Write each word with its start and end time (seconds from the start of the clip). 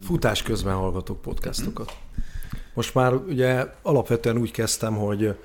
Futás 0.00 0.42
közben 0.42 0.74
hallgatok 0.74 1.20
podcastokat. 1.20 1.96
Most 2.74 2.94
már 2.94 3.14
ugye 3.14 3.66
alapvetően 3.82 4.36
úgy 4.36 4.50
kezdtem, 4.50 4.94
hogy 4.96 5.38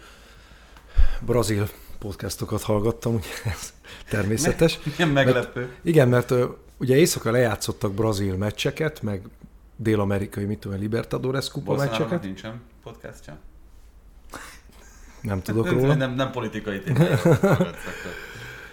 brazil 1.21 1.69
podcastokat 1.99 2.61
hallgattam, 2.61 3.13
ugye 3.15 3.51
ez 3.51 3.73
természetes. 4.09 4.79
Milyen 4.97 5.11
meglepő. 5.11 5.59
Mert, 5.59 5.71
igen, 5.81 6.07
mert 6.07 6.33
ugye 6.77 6.95
éjszaka 6.95 7.31
lejátszottak 7.31 7.93
brazil 7.93 8.35
meccseket, 8.35 9.01
meg 9.01 9.21
dél-amerikai, 9.75 10.45
mit 10.45 10.59
tudom, 10.59 10.79
Libertadores 10.79 11.49
kupa 11.49 11.75
meccseket. 11.75 12.23
nincsen 12.23 12.61
podcastja? 12.83 13.37
Nem 15.21 15.41
tudok 15.41 15.69
róla. 15.69 15.93
nem, 15.93 16.13
nem 16.13 16.31
politikai 16.31 16.81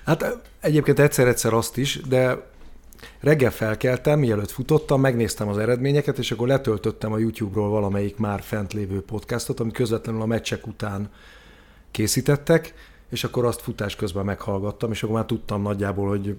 Hát 0.05 0.39
egyébként 0.61 0.99
egyszer-egyszer 0.99 1.53
azt 1.53 1.77
is, 1.77 2.01
de 2.01 2.51
reggel 3.21 3.51
felkeltem, 3.51 4.19
mielőtt 4.19 4.51
futottam, 4.51 5.01
megnéztem 5.01 5.49
az 5.49 5.59
eredményeket, 5.59 6.19
és 6.19 6.31
akkor 6.31 6.49
letöltöttem 6.49 7.13
a 7.13 7.19
YouTube-ról 7.19 7.69
valamelyik 7.69 8.17
már 8.17 8.43
fent 8.43 8.73
lévő 8.73 9.01
podcastot, 9.03 9.61
amit 9.61 9.75
közvetlenül 9.75 10.21
a 10.21 10.27
meccsek 10.27 10.67
után 10.67 11.11
készítettek, 11.91 12.75
és 13.11 13.25
akkor 13.25 13.45
azt 13.45 13.61
futás 13.61 13.97
közben 13.97 14.25
meghallgattam, 14.25 14.91
és 14.91 15.03
akkor 15.03 15.15
már 15.15 15.27
tudtam 15.27 15.63
nagyjából, 15.63 16.09
hogy 16.09 16.37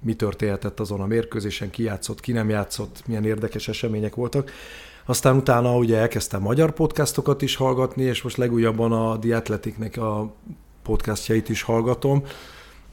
mi 0.00 0.14
történhetett 0.14 0.80
azon 0.80 1.00
a 1.00 1.06
mérkőzésen, 1.06 1.70
ki 1.70 1.82
játszott, 1.82 2.20
ki 2.20 2.32
nem 2.32 2.48
játszott, 2.48 3.02
milyen 3.06 3.24
érdekes 3.24 3.68
események 3.68 4.14
voltak. 4.14 4.50
Aztán 5.04 5.36
utána 5.36 5.76
ugye 5.76 5.96
elkezdtem 5.96 6.42
magyar 6.42 6.70
podcastokat 6.72 7.42
is 7.42 7.56
hallgatni, 7.56 8.02
és 8.02 8.22
most 8.22 8.36
legújabban 8.36 8.92
a 8.92 9.18
The 9.18 9.36
Athleticnek 9.36 9.96
a 9.96 10.32
podcastjait 10.82 11.48
is 11.48 11.62
hallgatom. 11.62 12.24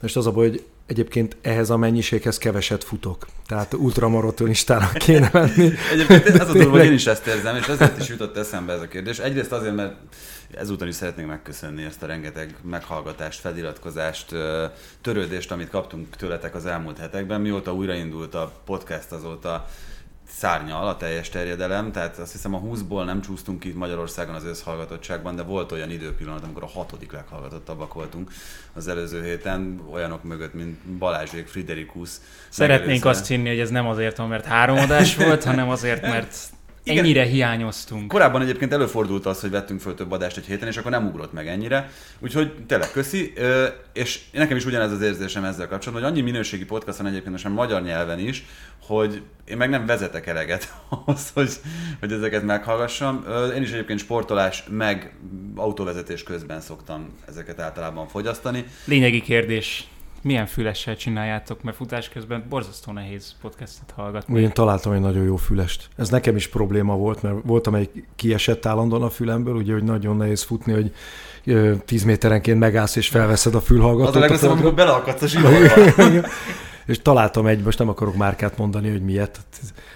És 0.01 0.15
az 0.15 0.27
a 0.27 0.31
baj, 0.31 0.47
hogy 0.47 0.65
Egyébként 0.87 1.37
ehhez 1.41 1.69
a 1.69 1.77
mennyiséghez 1.77 2.37
keveset 2.37 2.83
futok. 2.83 3.25
Tehát 3.47 3.73
ultramaratonistának 3.73 4.93
kéne 4.93 5.29
menni. 5.33 5.71
Egyébként 5.93 6.27
az 6.27 6.55
a 6.55 6.69
hogy 6.69 6.85
én 6.85 6.93
is 6.93 7.07
ezt 7.07 7.27
érzem, 7.27 7.55
és 7.55 7.67
ezért 7.67 7.99
is 7.99 8.07
jutott 8.07 8.37
eszembe 8.37 8.73
ez 8.73 8.81
a 8.81 8.87
kérdés. 8.87 9.19
Egyrészt 9.19 9.51
azért, 9.51 9.75
mert 9.75 9.95
ezúton 10.51 10.87
is 10.87 10.95
szeretnék 10.95 11.25
megköszönni 11.25 11.83
ezt 11.83 12.03
a 12.03 12.05
rengeteg 12.05 12.55
meghallgatást, 12.61 13.39
feliratkozást, 13.39 14.35
törődést, 15.01 15.51
amit 15.51 15.69
kaptunk 15.69 16.15
tőletek 16.15 16.55
az 16.55 16.65
elmúlt 16.65 16.97
hetekben. 16.97 17.41
Mióta 17.41 17.73
újraindult 17.73 18.35
a 18.35 18.51
podcast, 18.65 19.11
azóta 19.11 19.67
szárnyal 20.37 20.87
a 20.87 20.97
teljes 20.97 21.29
terjedelem, 21.29 21.91
tehát 21.91 22.17
azt 22.17 22.31
hiszem 22.31 22.53
a 22.53 22.61
20-ból 22.61 23.05
nem 23.05 23.21
csúsztunk 23.21 23.59
ki 23.59 23.71
Magyarországon 23.71 24.35
az 24.35 24.43
összhallgatottságban, 24.43 25.35
de 25.35 25.43
volt 25.43 25.71
olyan 25.71 25.91
időpillanat, 25.91 26.43
amikor 26.43 26.63
a 26.63 26.67
hatodik 26.67 27.11
leghallgatottabbak 27.11 27.93
voltunk 27.93 28.31
az 28.73 28.87
előző 28.87 29.23
héten, 29.23 29.81
olyanok 29.91 30.23
mögött, 30.23 30.53
mint 30.53 30.79
Balázsék, 30.79 31.47
Friderikus. 31.47 32.09
Szeretnénk 32.49 33.05
azt 33.05 33.27
hinni, 33.27 33.47
hogy 33.47 33.59
ez 33.59 33.69
nem 33.69 33.87
azért 33.87 34.17
van, 34.17 34.27
mert 34.27 34.45
három 34.45 34.77
adás 34.77 35.15
volt, 35.15 35.43
hanem 35.43 35.69
azért, 35.69 36.01
mert 36.01 36.35
igen. 36.91 37.03
Ennyire 37.03 37.23
hiányoztunk. 37.23 38.07
Korábban 38.07 38.41
egyébként 38.41 38.73
előfordult 38.73 39.25
az, 39.25 39.41
hogy 39.41 39.49
vettünk 39.49 39.79
föl 39.79 39.95
több 39.95 40.11
adást 40.11 40.37
egy 40.37 40.45
héten, 40.45 40.67
és 40.67 40.77
akkor 40.77 40.91
nem 40.91 41.07
ugrott 41.07 41.33
meg 41.33 41.47
ennyire. 41.47 41.89
Úgyhogy 42.19 42.53
tényleg 42.67 42.91
köszi. 42.91 43.33
És 43.93 44.19
nekem 44.31 44.57
is 44.57 44.65
ugyanez 44.65 44.91
az 44.91 45.01
érzésem 45.01 45.43
ezzel 45.43 45.67
kapcsolatban, 45.67 46.09
hogy 46.09 46.17
annyi 46.17 46.21
minőségi 46.31 46.65
podcast 46.65 46.97
van 46.97 47.07
egyébként 47.07 47.31
most 47.31 47.49
magyar 47.49 47.81
nyelven 47.81 48.19
is, 48.19 48.45
hogy 48.81 49.21
én 49.45 49.57
meg 49.57 49.69
nem 49.69 49.85
vezetek 49.85 50.27
eleget 50.27 50.73
ahhoz, 50.89 51.29
hogy, 51.33 51.49
hogy 51.99 52.11
ezeket 52.11 52.43
meghallgassam. 52.43 53.25
Én 53.55 53.61
is 53.61 53.71
egyébként 53.71 53.99
sportolás 53.99 54.63
meg 54.69 55.15
autóvezetés 55.55 56.23
közben 56.23 56.61
szoktam 56.61 57.17
ezeket 57.27 57.59
általában 57.59 58.07
fogyasztani. 58.07 58.65
Lényegi 58.85 59.21
kérdés 59.21 59.87
milyen 60.21 60.45
fülessel 60.45 60.95
csináljátok, 60.95 61.63
mert 61.63 61.77
futás 61.77 62.09
közben 62.09 62.45
borzasztó 62.49 62.91
nehéz 62.91 63.35
podcastet 63.41 63.93
hallgatni. 63.95 64.41
Én 64.41 64.51
találtam 64.51 64.91
egy 64.91 64.99
nagyon 64.99 65.23
jó 65.23 65.35
fülest. 65.35 65.87
Ez 65.95 66.09
nekem 66.09 66.35
is 66.35 66.47
probléma 66.47 66.95
volt, 66.95 67.21
mert 67.21 67.35
volt, 67.43 67.67
amelyik 67.67 68.07
kiesett 68.15 68.65
állandóan 68.65 69.01
a 69.01 69.09
fülemből, 69.09 69.55
ugye, 69.55 69.73
hogy 69.73 69.83
nagyon 69.83 70.17
nehéz 70.17 70.43
futni, 70.43 70.73
hogy 70.73 70.93
10 71.85 72.03
méterenként 72.03 72.59
megállsz 72.59 72.95
és 72.95 73.07
felveszed 73.07 73.55
a 73.55 73.61
fülhallgatót. 73.61 74.09
Az 74.09 74.15
a 74.15 74.19
legrosszabb, 74.19 74.51
amikor 74.51 74.73
beleakadsz 74.73 75.35
a 75.35 75.39
És 76.85 77.01
találtam 77.01 77.45
egy, 77.45 77.63
most 77.63 77.79
nem 77.79 77.89
akarok 77.89 78.15
márkát 78.15 78.57
mondani, 78.57 78.89
hogy 78.89 79.01
miért, 79.01 79.39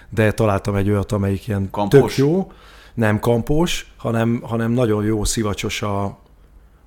de 0.09 0.31
találtam 0.31 0.75
egy 0.75 0.89
olyat, 0.89 1.11
amelyik 1.11 1.47
ilyen 1.47 1.67
kampos. 1.71 1.99
tök 1.99 2.25
jó, 2.25 2.51
nem 2.93 3.19
kampós, 3.19 3.93
hanem, 3.97 4.41
hanem 4.43 4.71
nagyon 4.71 5.03
jó 5.03 5.23
szivacsos 5.23 5.81
a, 5.81 6.20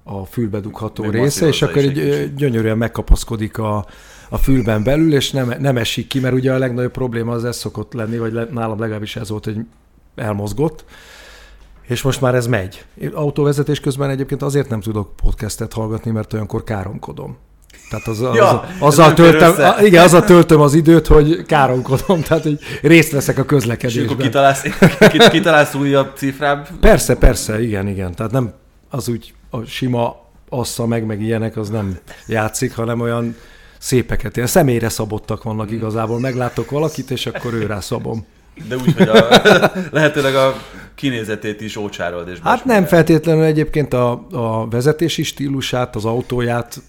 a 0.05 0.25
fülbe 0.25 0.61
dugható 0.61 1.03
Még 1.03 1.13
része, 1.13 1.47
és 1.47 1.63
akkor 1.63 1.83
így 1.83 2.35
gyönyörűen 2.35 2.79
megkapaszkodik 2.79 3.59
a, 3.59 3.87
a 4.29 4.39
fülben 4.39 4.83
belül, 4.83 5.15
és 5.15 5.31
nem, 5.31 5.55
nem 5.59 5.77
esik 5.77 6.07
ki, 6.07 6.21
mert 6.21 6.35
ugye 6.35 6.53
a 6.53 6.59
legnagyobb 6.59 6.93
probléma 6.93 7.33
az 7.33 7.45
ez 7.45 7.57
szokott 7.57 7.93
lenni, 7.93 8.19
vagy 8.19 8.33
le, 8.33 8.49
nálam 8.53 8.81
legalábbis 8.81 9.17
ez 9.17 9.29
volt, 9.29 9.45
hogy 9.45 9.57
elmozgott, 10.15 10.85
és 11.83 12.03
most 12.03 12.21
már 12.21 12.35
ez 12.35 12.47
megy. 12.47 12.85
Én 13.01 13.09
autóvezetés 13.09 13.81
közben 13.81 14.11
egyébként 14.11 14.43
azért 14.43 14.69
nem 14.69 14.81
tudok 14.81 15.17
podcastet 15.17 15.73
hallgatni, 15.73 16.11
mert 16.11 16.33
olyankor 16.33 16.65
káromkodom. 16.65 17.37
Tehát 17.91 18.07
az, 18.07 18.21
az, 18.21 18.35
ja, 18.35 18.65
azzal, 18.79 19.15
töltöm, 19.15 19.55
igen, 19.85 20.05
azzal 20.05 20.25
töltöm 20.25 20.61
az 20.61 20.75
időt, 20.75 21.07
hogy 21.07 21.43
káromkodom, 21.47 22.23
tehát 22.27 22.43
hogy 22.43 22.59
részt 22.83 23.13
veszek 23.13 23.39
a 23.39 23.45
közlekedésben. 23.45 24.05
És 24.05 24.11
akkor 24.11 24.25
kitalálsz, 24.25 24.63
kitalálsz 25.31 25.75
újabb 25.75 26.13
cifrább? 26.17 26.69
Persze, 26.81 27.17
persze, 27.17 27.63
igen, 27.63 27.89
igen. 27.89 28.15
Tehát 28.15 28.33
nem 28.33 28.53
az 28.91 29.09
úgy 29.09 29.35
a 29.55 29.65
sima 29.67 30.17
assza 30.49 30.87
meg, 30.87 31.05
meg 31.07 31.21
ilyenek, 31.23 31.57
az 31.57 31.69
nem 31.69 31.99
játszik, 32.27 32.75
hanem 32.75 33.01
olyan 33.01 33.37
szépeket. 33.79 34.37
Ilyen 34.37 34.49
személyre 34.49 34.89
szabottak 34.89 35.43
vannak 35.43 35.71
igazából. 35.71 36.21
Meglátok 36.21 36.71
valakit, 36.71 37.11
és 37.11 37.27
akkor 37.27 37.55
őrá 37.55 37.81
szabom. 37.81 38.27
De 38.69 38.77
úgy, 38.77 38.93
hogy 38.97 39.09
a, 39.09 39.29
lehetőleg 39.91 40.35
a 40.35 40.55
kinézetét 40.95 41.61
is 41.61 41.77
ócsárold. 41.77 42.29
És 42.29 42.39
hát 42.43 42.65
nem 42.65 42.85
feltétlenül 42.85 43.43
egyébként 43.43 43.93
a, 43.93 44.27
a 44.31 44.69
vezetési 44.69 45.23
stílusát, 45.23 45.97
az 45.97 46.05
autóját, 46.05 46.83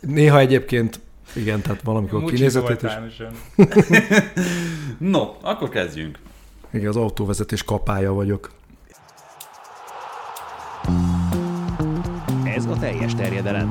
néha 0.00 0.38
egyébként 0.38 1.00
igen, 1.34 1.60
tehát 1.60 1.82
valamikor 1.82 2.24
kinézetét 2.24 2.82
is. 2.82 3.22
no, 5.12 5.28
akkor 5.40 5.68
kezdjünk. 5.68 6.18
Igen, 6.72 6.88
az 6.88 6.96
autóvezetés 6.96 7.62
kapája 7.62 8.12
vagyok. 8.12 8.50
Ez 12.54 12.66
a 12.66 12.76
teljes 12.80 13.14
terjedelem. 13.14 13.68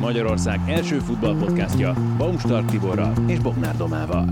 Magyarország 0.00 0.60
első 0.68 0.98
futballpodcastja 0.98 1.94
Baumstark 2.16 2.70
Tiborral 2.70 3.12
és 3.26 3.38
Bognár 3.38 3.76
Domával. 3.76 4.28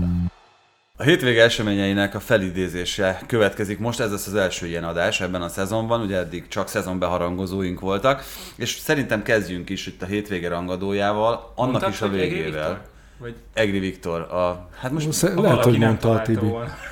A 0.97 1.03
hétvége 1.03 1.43
eseményeinek 1.43 2.15
a 2.15 2.19
felidézése 2.19 3.21
következik 3.27 3.79
most, 3.79 3.99
ez 3.99 4.11
lesz 4.11 4.27
az 4.27 4.35
első 4.35 4.67
ilyen 4.67 4.83
adás 4.83 5.21
ebben 5.21 5.41
a 5.41 5.47
szezonban, 5.47 6.01
ugye 6.01 6.17
eddig 6.17 6.47
csak 6.47 6.67
szezonbeharangozóink 6.67 7.79
voltak, 7.79 8.23
és 8.55 8.69
szerintem 8.69 9.23
kezdjünk 9.23 9.69
is 9.69 9.87
itt 9.87 10.01
a 10.01 10.05
hétvége 10.05 10.49
rangadójával, 10.49 11.51
annak 11.55 11.71
Mondtad, 11.71 11.91
is 11.91 12.01
a 12.01 12.09
végével. 12.09 12.81
Vagy... 13.17 13.35
Egri 13.53 13.79
Viktor. 13.79 14.21
A, 14.21 14.69
hát 14.79 14.91
most 14.91 15.11
Sze- 15.11 15.33
lehet, 15.33 15.63
hogy 15.63 15.77
mondta 15.77 16.11
a 16.11 16.21
Tibi. 16.21 16.47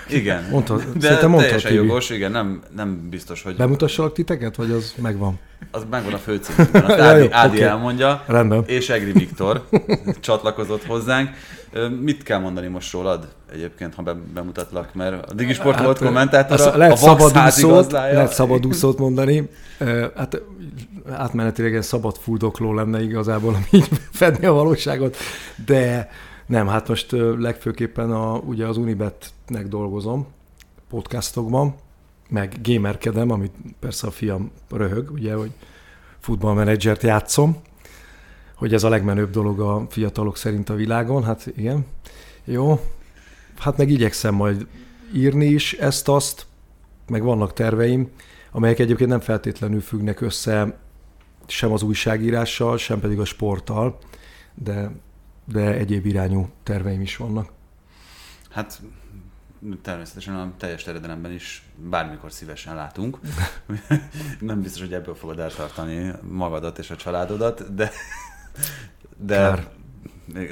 Igen. 0.19 0.47
Mondta, 0.51 0.77
de 0.95 1.27
mondta 1.27 1.45
teljesen 1.45 1.71
Tibi. 1.71 1.85
jogos, 1.85 2.09
igen, 2.09 2.31
nem, 2.31 2.61
nem 2.75 3.09
biztos, 3.09 3.43
hogy... 3.43 3.55
Bemutassalak 3.55 4.13
titeket, 4.13 4.55
vagy 4.55 4.71
az 4.71 4.93
megvan? 5.01 5.39
Az 5.71 5.85
megvan 5.89 6.13
a 6.13 6.17
főcímben, 6.17 6.83
azt 6.83 6.99
Ádi, 7.09 7.27
Ádi 7.31 7.55
okay. 7.55 7.67
elmondja, 7.67 8.23
Rendben. 8.27 8.63
és 8.65 8.89
Egri 8.89 9.11
Viktor 9.11 9.67
csatlakozott 10.19 10.85
hozzánk. 10.85 11.29
Mit 12.01 12.23
kell 12.23 12.39
mondani 12.39 12.67
most 12.67 12.93
rólad 12.93 13.27
egyébként, 13.53 13.95
ha 13.95 14.15
bemutatlak, 14.33 14.93
mert 14.93 15.29
a 15.29 15.33
Digisport 15.33 15.75
hát, 15.75 15.85
volt 15.85 15.99
kommentátora, 15.99 16.77
lehet 16.77 16.93
a 16.93 16.95
szabadúszót, 16.95 17.91
lehet 17.91 18.33
szabadúszót 18.33 18.97
mondani. 18.97 19.49
Hát 20.15 20.41
átmenetileg 21.11 21.75
egy 21.75 21.83
szabad 21.83 22.15
fuldokló 22.15 22.73
lenne 22.73 23.01
igazából, 23.01 23.53
ami 23.53 23.65
így 23.71 23.87
fedni 24.11 24.45
a 24.45 24.53
valóságot, 24.53 25.17
de 25.65 26.09
nem, 26.45 26.67
hát 26.67 26.87
most 26.87 27.15
legfőképpen 27.37 28.11
a, 28.11 28.35
ugye 28.35 28.65
az 28.65 28.77
Unibetnek 28.77 29.67
dolgozom, 29.67 30.27
podcastokban, 30.89 31.75
meg 32.29 32.55
gamerkedem, 32.63 33.31
amit 33.31 33.53
persze 33.79 34.07
a 34.07 34.11
fiam 34.11 34.51
röhög, 34.69 35.11
ugye, 35.11 35.33
hogy 35.33 35.51
futballmenedzsert 36.19 37.03
játszom, 37.03 37.61
hogy 38.55 38.73
ez 38.73 38.83
a 38.83 38.89
legmenőbb 38.89 39.29
dolog 39.29 39.59
a 39.59 39.85
fiatalok 39.89 40.37
szerint 40.37 40.69
a 40.69 40.75
világon, 40.75 41.23
hát 41.23 41.51
igen. 41.55 41.85
Jó, 42.43 42.79
hát 43.57 43.77
meg 43.77 43.89
igyekszem 43.89 44.33
majd 44.33 44.67
írni 45.13 45.45
is 45.45 45.73
ezt-azt, 45.73 46.45
meg 47.07 47.23
vannak 47.23 47.53
terveim, 47.53 48.09
amelyek 48.51 48.79
egyébként 48.79 49.09
nem 49.09 49.19
feltétlenül 49.19 49.81
függnek 49.81 50.21
össze 50.21 50.77
sem 51.47 51.71
az 51.71 51.83
újságírással, 51.83 52.77
sem 52.77 52.99
pedig 52.99 53.19
a 53.19 53.25
sporttal, 53.25 53.97
de, 54.53 54.91
de 55.45 55.73
egyéb 55.73 56.05
irányú 56.05 56.49
terveim 56.63 57.01
is 57.01 57.17
vannak. 57.17 57.51
Hát 58.49 58.81
természetesen 59.81 60.35
a 60.35 60.53
teljes 60.57 60.83
terjedelemben 60.83 61.31
is 61.31 61.63
bármikor 61.75 62.31
szívesen 62.31 62.75
látunk. 62.75 63.19
Nem 64.39 64.61
biztos, 64.61 64.81
hogy 64.81 64.93
ebből 64.93 65.15
fogod 65.15 65.39
eltartani 65.39 66.13
magadat 66.21 66.77
és 66.77 66.89
a 66.89 66.95
családodat, 66.95 67.75
de, 67.75 67.91
de 69.17 69.35
Kár. 69.35 69.67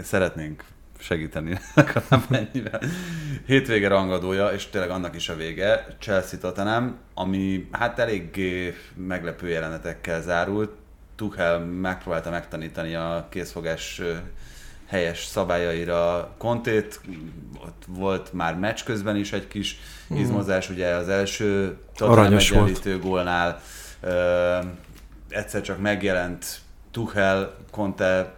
szeretnénk 0.03 0.63
segíteni 0.99 1.59
legalább 1.73 2.31
ennyivel. 2.31 2.81
Hétvége 3.45 3.87
rangadója, 3.87 4.47
és 4.47 4.65
tényleg 4.65 4.89
annak 4.89 5.15
is 5.15 5.29
a 5.29 5.35
vége, 5.35 5.87
Chelsea 5.99 6.39
Tottenham, 6.39 6.97
ami 7.13 7.67
hát 7.71 7.99
elég 7.99 8.39
meglepő 8.95 9.47
jelenetekkel 9.49 10.21
zárult. 10.21 10.71
Tuchel 11.15 11.59
megpróbálta 11.59 12.29
megtanítani 12.29 12.95
a 12.95 13.27
készfogás 13.29 14.01
helyes 14.87 15.25
szabályaira 15.25 16.33
Kontét, 16.37 17.01
ott 17.65 17.83
volt 17.87 18.33
már 18.33 18.55
meccs 18.55 18.83
közben 18.83 19.15
is 19.15 19.33
egy 19.33 19.47
kis 19.47 19.79
hmm. 20.07 20.17
izmozás, 20.17 20.69
ugye 20.69 20.87
az 20.87 21.09
első 21.09 21.77
Tottenham 21.95 22.33
egyenlítő 22.33 22.99
gólnál 22.99 23.61
ö, 24.01 24.57
egyszer 25.29 25.61
csak 25.61 25.81
megjelent 25.81 26.59
Tuchel 26.91 27.55
Conte 27.71 28.35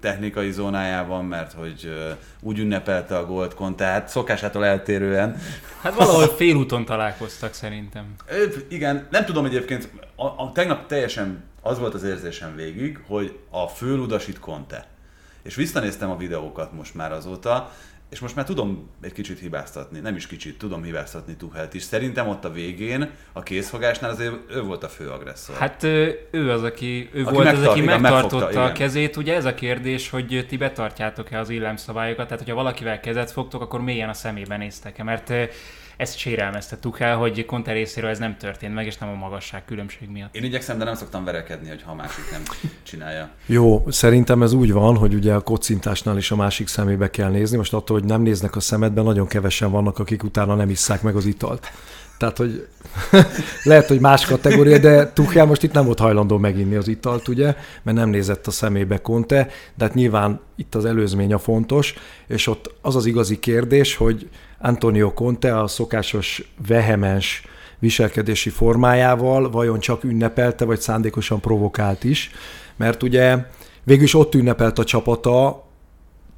technikai 0.00 0.50
zónájában, 0.50 1.24
mert 1.24 1.52
hogy 1.52 1.92
úgy 2.40 2.58
ünnepelte 2.58 3.16
a 3.16 3.26
gólt 3.26 3.54
Conte, 3.54 3.84
hát 3.84 4.08
szokásától 4.08 4.64
eltérően. 4.64 5.36
Hát 5.80 5.94
valahol 5.94 6.26
félúton 6.26 6.84
találkoztak 6.84 7.54
szerintem. 7.54 8.14
Igen, 8.68 9.06
nem 9.10 9.24
tudom 9.24 9.44
egyébként, 9.44 9.90
a, 10.16 10.26
a, 10.26 10.50
tegnap 10.54 10.86
teljesen 10.86 11.44
az 11.60 11.78
volt 11.78 11.94
az 11.94 12.02
érzésem 12.02 12.56
végig, 12.56 12.98
hogy 13.06 13.38
a 13.50 13.66
főludasít 13.66 14.38
Conte. 14.38 14.86
És 15.42 15.54
visszanéztem 15.54 16.10
a 16.10 16.16
videókat 16.16 16.72
most 16.72 16.94
már 16.94 17.12
azóta, 17.12 17.70
és 18.12 18.20
most 18.20 18.36
már 18.36 18.44
tudom 18.44 18.90
egy 19.00 19.12
kicsit 19.12 19.38
hibáztatni, 19.38 20.00
nem 20.00 20.16
is 20.16 20.26
kicsit, 20.26 20.58
tudom 20.58 20.82
hibáztatni 20.82 21.36
Tuhelt 21.36 21.74
is. 21.74 21.82
Szerintem 21.82 22.28
ott 22.28 22.44
a 22.44 22.50
végén, 22.50 23.10
a 23.32 23.42
készfogásnál 23.42 24.10
azért 24.10 24.34
ő 24.50 24.62
volt 24.62 24.84
a 24.84 24.88
fő 24.88 25.08
agresszor. 25.08 25.56
Hát 25.56 25.82
ő 26.30 26.50
az, 26.50 26.62
aki, 26.62 27.10
ő 27.12 27.24
aki 27.24 27.34
volt 27.34 27.44
megtart, 27.44 27.66
az, 27.66 27.70
aki 27.70 27.82
igen, 27.82 28.00
megtartotta 28.00 28.36
megfogta, 28.36 28.64
a 28.64 28.72
kezét. 28.72 29.16
Ugye 29.16 29.34
ez 29.34 29.44
a 29.44 29.54
kérdés, 29.54 30.10
hogy 30.10 30.46
ti 30.48 30.56
betartjátok-e 30.56 31.38
az 31.38 31.48
illemszabályokat, 31.48 32.24
tehát 32.26 32.42
hogyha 32.42 32.56
valakivel 32.56 33.00
kezet 33.00 33.30
fogtok, 33.30 33.62
akkor 33.62 33.80
mélyen 33.80 34.08
a 34.08 34.14
szemébe 34.14 34.56
néztek-e, 34.56 35.02
mert 35.02 35.32
ezt 36.02 36.18
sérelmezte 36.18 36.78
Tuchel, 36.78 37.16
hogy 37.16 37.44
Conte 37.44 37.72
részéről 37.72 38.10
ez 38.10 38.18
nem 38.18 38.36
történt 38.36 38.74
meg, 38.74 38.86
és 38.86 38.98
nem 38.98 39.08
a 39.08 39.14
magasság 39.14 39.64
különbség 39.64 40.10
miatt. 40.10 40.34
Én 40.34 40.44
igyekszem, 40.44 40.78
de 40.78 40.84
nem 40.84 40.94
szoktam 40.94 41.24
verekedni, 41.24 41.68
hogy 41.68 41.82
ha 41.82 41.90
a 41.90 41.94
másik 41.94 42.30
nem 42.30 42.42
csinálja. 42.82 43.28
Jó, 43.46 43.84
szerintem 43.88 44.42
ez 44.42 44.52
úgy 44.52 44.72
van, 44.72 44.96
hogy 44.96 45.14
ugye 45.14 45.34
a 45.34 45.40
kocintásnál 45.40 46.16
is 46.16 46.30
a 46.30 46.36
másik 46.36 46.68
szemébe 46.68 47.10
kell 47.10 47.30
nézni. 47.30 47.56
Most 47.56 47.74
attól, 47.74 47.98
hogy 47.98 48.08
nem 48.08 48.22
néznek 48.22 48.56
a 48.56 48.60
szemedben, 48.60 49.04
nagyon 49.04 49.26
kevesen 49.26 49.70
vannak, 49.70 49.98
akik 49.98 50.22
utána 50.22 50.54
nem 50.54 50.70
isszák 50.70 51.02
meg 51.02 51.16
az 51.16 51.26
italt. 51.26 51.70
Tehát, 52.18 52.36
hogy 52.36 52.66
lehet, 53.64 53.88
hogy 53.88 54.00
más 54.00 54.26
kategória, 54.26 54.78
de 54.78 55.12
Tuchel 55.12 55.46
most 55.46 55.62
itt 55.62 55.72
nem 55.72 55.84
volt 55.84 55.98
hajlandó 55.98 56.38
meginni 56.38 56.74
az 56.74 56.88
italt, 56.88 57.28
ugye, 57.28 57.54
mert 57.82 57.96
nem 57.96 58.08
nézett 58.08 58.46
a 58.46 58.50
szemébe 58.50 58.98
Conte, 58.98 59.48
de 59.74 59.84
hát 59.84 59.94
nyilván 59.94 60.40
itt 60.56 60.74
az 60.74 60.84
előzmény 60.84 61.32
a 61.32 61.38
fontos, 61.38 61.94
és 62.26 62.46
ott 62.46 62.74
az 62.80 62.96
az 62.96 63.06
igazi 63.06 63.38
kérdés, 63.38 63.96
hogy 63.96 64.28
Antonio 64.58 65.12
Conte 65.12 65.58
a 65.58 65.66
szokásos 65.66 66.52
vehemens 66.66 67.44
viselkedési 67.78 68.50
formájával 68.50 69.50
vajon 69.50 69.78
csak 69.78 70.04
ünnepelte, 70.04 70.64
vagy 70.64 70.80
szándékosan 70.80 71.40
provokált 71.40 72.04
is, 72.04 72.30
mert 72.76 73.02
ugye 73.02 73.36
végül 73.82 74.04
is 74.04 74.14
ott 74.14 74.34
ünnepelt 74.34 74.78
a 74.78 74.84
csapata 74.84 75.64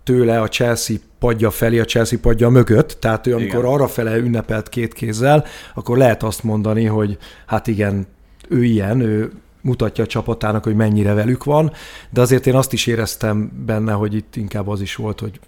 tőle 0.05 0.41
a 0.41 0.49
Chelsea 0.49 0.97
padja 1.19 1.51
felé, 1.51 1.79
a 1.79 1.85
Chelsea 1.85 2.19
padja 2.19 2.49
mögött, 2.49 2.97
tehát 3.01 3.27
ő 3.27 3.35
amikor 3.35 3.65
arra 3.65 3.89
fele 3.89 4.17
ünnepelt 4.17 4.69
két 4.69 4.93
kézzel, 4.93 5.45
akkor 5.75 5.97
lehet 5.97 6.23
azt 6.23 6.43
mondani, 6.43 6.85
hogy 6.85 7.19
hát 7.47 7.67
igen, 7.67 8.06
ő 8.49 8.65
ilyen, 8.65 9.01
ő 9.01 9.33
mutatja 9.61 10.05
a 10.05 10.06
csapatának, 10.06 10.65
hogy 10.65 10.75
mennyire 10.75 11.12
velük 11.12 11.45
van, 11.45 11.73
de 12.11 12.21
azért 12.21 12.47
én 12.47 12.55
azt 12.55 12.73
is 12.73 12.87
éreztem 12.87 13.65
benne, 13.67 13.93
hogy 13.93 14.15
itt 14.15 14.37
inkább 14.37 14.69
az 14.69 14.81
is 14.81 14.97
volt, 14.97 15.21
hogy 15.21 15.41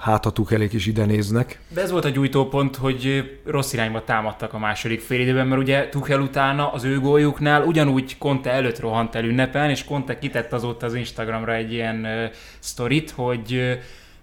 hát 0.00 0.26
a 0.26 0.30
Tuchelék 0.30 0.72
is 0.72 0.86
ide 0.86 1.04
néznek. 1.04 1.60
De 1.68 1.80
ez 1.80 1.90
volt 1.90 2.04
a 2.04 2.08
gyújtópont, 2.08 2.76
hogy 2.76 3.24
rossz 3.44 3.72
irányba 3.72 4.04
támadtak 4.04 4.52
a 4.52 4.58
második 4.58 5.00
fél 5.00 5.20
időben, 5.20 5.46
mert 5.46 5.60
ugye 5.60 5.88
Tuchel 5.88 6.20
utána 6.20 6.72
az 6.72 6.84
ő 6.84 7.00
góljuknál 7.00 7.62
ugyanúgy 7.62 8.18
Conte 8.18 8.50
előtt 8.50 8.80
rohant 8.80 9.14
el 9.14 9.24
ünnepen, 9.24 9.70
és 9.70 9.84
Conte 9.84 10.18
kitett 10.18 10.52
azóta 10.52 10.86
az 10.86 10.94
Instagramra 10.94 11.54
egy 11.54 11.72
ilyen 11.72 12.00
uh, 12.04 12.24
sztorit, 12.58 13.10
hogy 13.10 13.52
uh, 13.52 13.72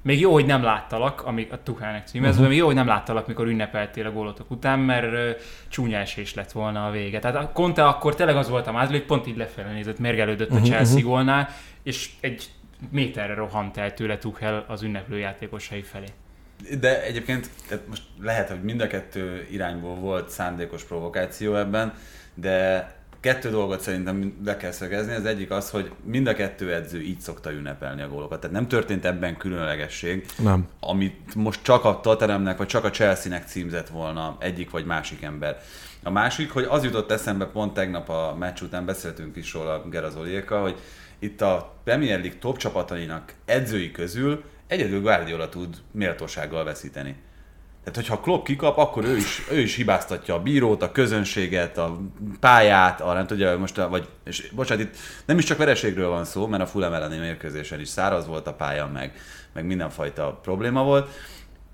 még 0.01 0.19
jó, 0.19 0.33
hogy 0.33 0.45
nem 0.45 0.63
láttalak, 0.63 1.21
amíg 1.25 1.47
a 1.51 1.63
Tuchelnek 1.63 2.07
címezve, 2.07 2.31
uh-huh. 2.33 2.47
még 2.47 2.57
jó, 2.57 2.65
hogy 2.65 2.75
nem 2.75 2.87
láttalak, 2.87 3.27
mikor 3.27 3.47
ünnepeltél 3.47 4.05
a 4.05 4.11
gólotok 4.11 4.51
után, 4.51 4.79
mert 4.79 5.13
uh, 5.13 5.29
csúnya 5.67 5.97
esés 5.97 6.33
lett 6.33 6.51
volna 6.51 6.85
a 6.85 6.91
vége. 6.91 7.19
Tehát 7.19 7.43
a 7.43 7.51
Conte 7.53 7.85
akkor 7.85 8.15
tényleg 8.15 8.35
az 8.35 8.49
volt 8.49 8.67
a 8.67 8.71
mázli, 8.71 8.97
hogy 8.97 9.05
pont 9.05 9.27
így 9.27 9.37
lefelé 9.37 9.73
nézett, 9.73 9.99
mérgelődött 9.99 10.49
uh-huh. 10.49 10.65
a 10.65 10.69
Chelsea 10.69 10.95
uh-huh. 10.95 11.09
gólnál, 11.09 11.49
és 11.83 12.09
egy 12.19 12.49
méterre 12.91 13.33
rohant 13.33 13.77
el 13.77 13.94
tőle 13.94 14.18
Tuchel 14.18 14.65
az 14.68 14.81
ünneplő 14.81 15.18
játékosai 15.18 15.81
felé. 15.81 16.06
De 16.80 17.03
egyébként 17.03 17.50
tehát 17.68 17.88
most 17.88 18.03
lehet, 18.21 18.50
hogy 18.50 18.63
mind 18.63 18.81
a 18.81 18.88
kettő 18.88 19.47
irányból 19.51 19.95
volt 19.95 20.30
szándékos 20.30 20.83
provokáció 20.83 21.56
ebben, 21.56 21.94
de 22.33 22.88
kettő 23.24 23.50
dolgot 23.50 23.81
szerintem 23.81 24.41
le 24.45 24.57
kell 24.57 24.71
szögezni. 24.71 25.13
Az 25.13 25.25
egyik 25.25 25.51
az, 25.51 25.69
hogy 25.69 25.91
mind 26.03 26.27
a 26.27 26.33
kettő 26.33 26.74
edző 26.74 27.01
így 27.01 27.19
szokta 27.19 27.51
ünnepelni 27.51 28.01
a 28.01 28.07
gólokat. 28.07 28.39
Tehát 28.39 28.56
nem 28.56 28.68
történt 28.68 29.06
ebben 29.06 29.38
különlegesség, 29.38 30.25
nem. 30.38 30.68
amit 30.79 31.36
most 31.36 31.63
csak 31.63 31.86
a 31.86 32.00
Tottenhamnek, 32.00 32.57
vagy 32.57 32.68
csak 32.68 32.83
a 32.83 32.89
Chelsea-nek 32.89 33.47
címzett 33.47 33.88
volna 33.88 34.38
egyik 34.39 34.69
vagy 34.69 34.86
másik 34.86 35.21
ember. 35.21 35.62
A 36.03 36.09
másik, 36.09 36.51
hogy 36.51 36.65
az 36.69 36.83
jutott 36.83 37.12
eszembe 37.12 37.45
pont 37.45 37.74
tegnap 37.74 38.09
a 38.09 38.36
meccs 38.39 38.62
után 38.62 38.86
beszéltünk 38.86 39.36
is 39.36 39.53
róla 39.53 39.83
Gerazoliéka, 39.89 40.62
hogy 40.62 40.75
itt 41.23 41.41
a 41.41 41.73
Premier 41.83 42.19
League 42.19 42.39
top 42.39 42.57
csapatainak 42.57 43.33
edzői 43.45 43.91
közül 43.91 44.43
egyedül 44.67 45.01
Guardiola 45.01 45.49
tud 45.49 45.75
méltósággal 45.91 46.63
veszíteni. 46.63 47.15
Tehát, 47.83 47.95
hogyha 47.95 48.19
Klopp 48.19 48.45
kikap, 48.45 48.77
akkor 48.77 49.05
ő 49.05 49.15
is, 49.15 49.41
ő 49.51 49.59
is 49.59 49.75
hibáztatja 49.75 50.33
a 50.33 50.41
bírót, 50.41 50.81
a 50.81 50.91
közönséget, 50.91 51.77
a 51.77 52.00
pályát, 52.39 53.01
a 53.01 53.13
nem 53.13 53.27
tudja, 53.27 53.57
most, 53.57 53.75
vagy, 53.75 54.07
és 54.24 54.50
bocsánat, 54.51 54.83
itt 54.83 54.95
nem 55.25 55.38
is 55.38 55.45
csak 55.45 55.57
vereségről 55.57 56.09
van 56.09 56.25
szó, 56.25 56.48
mert 56.48 56.63
a 56.63 56.65
Fulham 56.65 56.93
elleni 56.93 57.17
mérkőzésen 57.17 57.79
is 57.79 57.88
száraz 57.88 58.27
volt 58.27 58.48
a 58.48 58.53
pálya, 58.53 58.88
meg, 58.88 59.13
meg 59.53 59.65
mindenfajta 59.65 60.39
probléma 60.41 60.83
volt, 60.83 61.09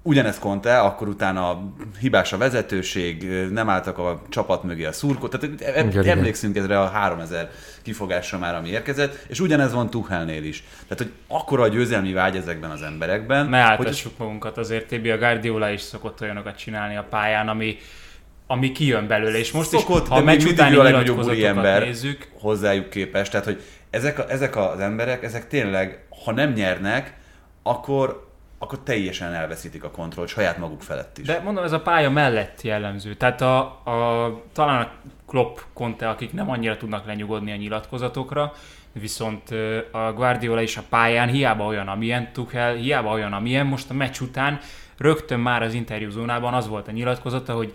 Ugyanez 0.01 0.39
Conte, 0.39 0.79
akkor 0.79 1.08
utána 1.08 1.74
hibás 2.00 2.34
a 2.34 2.38
vezetőség, 2.38 3.24
nem 3.51 3.70
álltak 3.70 3.98
a 3.98 4.22
csapat 4.29 4.63
mögé 4.63 4.86
a 4.86 4.91
szurkó, 4.91 5.27
tehát 5.27 5.62
igen, 5.62 6.08
emlékszünk 6.08 6.56
igen. 6.56 6.63
ezre 6.63 6.79
a 6.79 6.86
3000 6.88 7.50
kifogásra 7.82 8.38
már, 8.38 8.56
ami 8.56 8.70
érkezett, 8.70 9.25
és 9.27 9.39
ugyanez 9.39 9.74
van 9.74 9.89
Tuchelnél 9.89 10.44
is. 10.44 10.63
Tehát, 10.88 10.98
hogy 10.98 11.12
akkora 11.27 11.63
a 11.63 11.68
győzelmi 11.68 12.13
vágy 12.13 12.36
ezekben 12.36 12.70
az 12.70 12.82
emberekben. 12.82 13.50
Ne 13.50 13.58
áltassuk 13.58 14.12
hogy... 14.18 14.25
magunkat, 14.25 14.58
azért 14.58 14.88
Tibi 14.88 15.10
a 15.10 15.18
Guardiola 15.18 15.70
is 15.70 15.82
szokott 15.82 16.22
olyanokat 16.22 16.58
csinálni 16.58 16.96
a 16.96 17.06
pályán, 17.10 17.48
ami, 17.48 17.77
ami 18.48 18.72
kijön 18.72 19.08
belőle, 19.08 19.38
és 19.38 19.51
most 19.51 19.70
Szokott, 19.70 20.03
is, 20.03 20.10
ha 20.10 20.24
meccs 20.24 20.44
utáni 20.44 20.75
a 20.75 20.84
legnagyobb 20.84 21.29
ember 21.29 21.84
nézzük, 21.84 22.27
hozzájuk 22.39 22.89
képest, 22.89 23.32
tehát, 23.32 23.46
hogy 23.46 23.62
ezek, 23.89 24.20
a, 24.20 24.25
ezek 24.29 24.56
az 24.56 24.79
emberek, 24.79 25.24
ezek 25.24 25.48
tényleg, 25.48 26.06
ha 26.24 26.32
nem 26.32 26.51
nyernek, 26.51 27.13
akkor 27.63 28.28
akkor 28.59 28.79
teljesen 28.79 29.33
elveszítik 29.33 29.83
a 29.83 29.91
kontroll 29.91 30.27
saját 30.27 30.57
maguk 30.57 30.81
felett 30.81 31.17
is. 31.17 31.25
De 31.25 31.39
mondom, 31.39 31.63
ez 31.63 31.71
a 31.71 31.81
pálya 31.81 32.09
mellett 32.09 32.61
jellemző. 32.61 33.15
Tehát 33.15 33.41
a, 33.41 33.59
a, 33.59 34.41
talán 34.53 34.81
a 34.81 34.91
Klopp, 35.27 35.57
Conte, 35.73 36.09
akik 36.09 36.33
nem 36.33 36.49
annyira 36.49 36.77
tudnak 36.77 37.05
lenyugodni 37.05 37.51
a 37.51 37.55
nyilatkozatokra, 37.55 38.53
viszont 38.91 39.49
a 39.91 40.13
Guardiola 40.13 40.61
is 40.61 40.77
a 40.77 40.83
pályán 40.89 41.29
hiába 41.29 41.65
olyan, 41.65 41.87
amilyen 41.87 42.33
Tuchel, 42.33 42.75
hiába 42.75 43.11
olyan, 43.11 43.33
amilyen, 43.33 43.65
most 43.65 43.89
a 43.89 43.93
meccs 43.93 44.19
után 44.19 44.59
rögtön 44.97 45.39
már 45.39 45.63
az 45.63 45.73
interjúzónában 45.73 46.53
az 46.53 46.67
volt 46.67 46.87
a 46.87 46.91
nyilatkozata, 46.91 47.53
hogy 47.53 47.73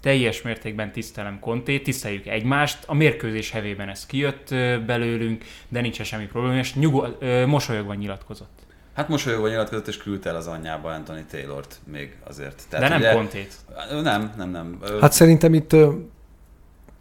teljes 0.00 0.42
mértékben 0.42 0.92
tisztelem 0.92 1.38
Kontét, 1.40 1.82
tiszteljük 1.82 2.26
egymást, 2.26 2.84
a 2.86 2.94
mérkőzés 2.94 3.50
hevében 3.50 3.88
ez 3.88 4.06
kijött 4.06 4.48
belőlünk, 4.86 5.44
de 5.68 5.80
nincs 5.80 6.02
semmi 6.02 6.26
probléma, 6.26 6.58
és 6.58 6.74
nyugod, 6.74 7.16
mosolyogva 7.46 7.94
nyilatkozott. 7.94 8.60
Hát 8.94 9.08
mosolyogva 9.08 9.48
nyilatkozott, 9.48 9.88
és 9.88 9.96
küldte 9.96 10.28
el 10.28 10.36
az 10.36 10.46
anyjába 10.46 10.88
Anthony 10.88 11.24
Taylort 11.30 11.80
még 11.84 12.16
azért. 12.24 12.62
Tehát, 12.68 12.84
De 12.84 12.90
nem 12.90 13.00
ugye, 13.00 13.12
Kontét. 13.12 13.54
Nem, 14.02 14.32
nem, 14.36 14.50
nem. 14.50 14.78
Hát 15.00 15.12
szerintem 15.12 15.54
itt 15.54 15.76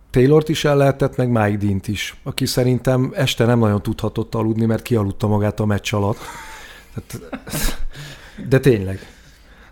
Taylort 0.10 0.50
is 0.50 0.66
el 0.66 0.78
lehetett, 0.78 1.16
meg 1.16 1.30
Mike 1.30 1.58
Dint 1.58 1.88
is, 1.88 2.16
aki 2.24 2.46
szerintem 2.46 3.12
este 3.16 3.46
nem 3.46 3.60
nagyon 3.60 3.82
tudhatott 3.82 4.36
aludni, 4.36 4.66
mert 4.66 4.82
kialudta 4.82 5.28
magát 5.28 5.60
a 5.60 5.66
meccs 5.66 5.94
alatt. 5.94 6.18
De 8.50 8.60
tényleg. 8.60 9.00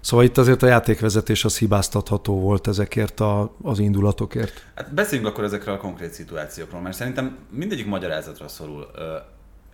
Szóval 0.02 0.26
itt 0.26 0.38
azért 0.38 0.64
a 0.64 0.68
játékvezetés 0.68 1.46
az 1.46 1.58
hibáztatható 1.58 2.40
volt 2.40 2.68
ezekért 2.68 3.20
a, 3.20 3.56
az 3.62 3.80
indulatokért. 3.80 4.64
Hát 4.76 4.94
beszéljünk 4.94 5.30
akkor 5.30 5.44
ezekről 5.44 5.76
a 5.76 5.78
konkrét 5.78 6.14
szituációkról, 6.14 6.82
mert 6.82 6.96
szerintem 6.96 7.38
mindegyik 7.50 7.86
magyarázatra 7.86 8.48
szorul. 8.48 8.88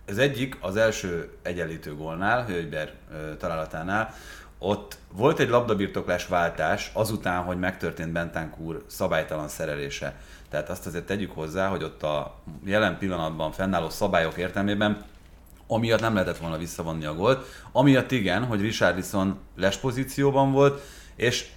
Ez 0.06 0.18
egyik, 0.18 0.56
az 0.60 0.76
első 0.76 1.30
egyenlítő 1.42 1.94
gólnál, 1.94 2.44
Hölgyber 2.44 2.92
találatánál, 3.38 4.14
ott 4.58 4.98
volt 5.12 5.38
egy 5.38 5.48
labdabirtoklás 5.48 6.26
váltás 6.26 6.90
azután, 6.92 7.42
hogy 7.42 7.58
megtörtént 7.58 8.12
Bentánk 8.12 8.58
úr 8.58 8.84
szabálytalan 8.86 9.48
szerelése. 9.48 10.14
Tehát 10.48 10.68
azt 10.68 10.86
azért 10.86 11.06
tegyük 11.06 11.30
hozzá, 11.30 11.68
hogy 11.68 11.82
ott 11.82 12.02
a 12.02 12.34
jelen 12.64 12.98
pillanatban 12.98 13.52
fennálló 13.52 13.88
szabályok 13.88 14.36
értelmében 14.36 15.04
amiatt 15.66 16.00
nem 16.00 16.14
lehetett 16.14 16.38
volna 16.38 16.56
visszavonni 16.56 17.04
a 17.04 17.14
gólt, 17.14 17.46
amiatt 17.72 18.10
igen, 18.10 18.44
hogy 18.44 18.60
Richardson 18.60 19.38
les 19.56 19.76
pozícióban 19.76 20.52
volt, 20.52 20.82
és 21.16 21.48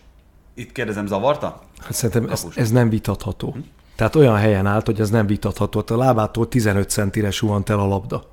itt 0.53 0.71
kérdezem, 0.71 1.07
zavarta? 1.07 1.61
Hát 1.79 1.93
szerintem 1.93 2.29
ez, 2.29 2.45
ez 2.55 2.71
nem 2.71 2.89
vitatható. 2.89 3.51
Hm? 3.51 3.59
Tehát 3.95 4.15
olyan 4.15 4.35
helyen 4.35 4.65
állt, 4.65 4.85
hogy 4.85 4.99
ez 4.99 5.09
nem 5.09 5.27
vitatható. 5.27 5.83
A 5.87 5.95
lábától 5.97 6.47
15 6.47 6.89
centire 6.89 7.31
suhant 7.31 7.69
el 7.69 7.79
a 7.79 7.85
labda. 7.85 8.23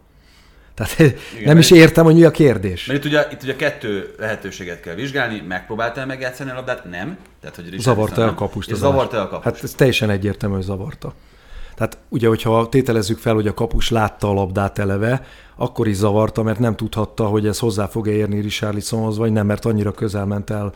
Tehát 0.76 0.98
Igen, 1.00 1.16
nem 1.44 1.58
is 1.58 1.70
értem, 1.70 2.04
hogy 2.04 2.14
mi 2.14 2.24
a 2.24 2.30
kérdés. 2.30 2.86
Mert 2.86 2.98
itt 2.98 3.04
ugye, 3.04 3.26
itt 3.30 3.42
ugye 3.42 3.56
kettő 3.56 4.14
lehetőséget 4.18 4.80
kell 4.80 4.94
vizsgálni, 4.94 5.42
megpróbáltál 5.48 6.06
megjátszani 6.06 6.50
a 6.50 6.54
labdát? 6.54 6.84
Nem. 6.84 7.16
Tehát, 7.40 7.56
hogy 7.56 7.78
zavarta 7.78 8.22
el 8.22 8.28
a 8.28 8.34
kapust. 8.34 8.70
És 8.70 8.76
zavarta 8.76 9.16
el 9.16 9.22
a 9.22 9.28
kapust. 9.28 9.44
Hát 9.44 9.62
ez 9.64 9.72
teljesen 9.72 10.10
egyértelmű, 10.10 10.54
hogy 10.54 10.64
zavarta. 10.64 11.14
Tehát 11.74 11.98
ugye, 12.08 12.28
hogyha 12.28 12.68
tételezzük 12.68 13.18
fel, 13.18 13.34
hogy 13.34 13.46
a 13.46 13.54
kapus 13.54 13.90
látta 13.90 14.28
a 14.28 14.32
labdát 14.32 14.78
eleve, 14.78 15.26
akkor 15.56 15.88
is 15.88 15.96
zavarta, 15.96 16.42
mert 16.42 16.58
nem 16.58 16.76
tudhatta, 16.76 17.26
hogy 17.26 17.46
ez 17.46 17.58
hozzá 17.58 17.86
fog-e 17.86 18.10
érni 18.10 18.40
Richarlisonhoz, 18.40 19.16
vagy 19.16 19.32
nem, 19.32 19.46
mert 19.46 19.64
annyira 19.64 19.92
közel 19.92 20.26
ment 20.26 20.50
el 20.50 20.72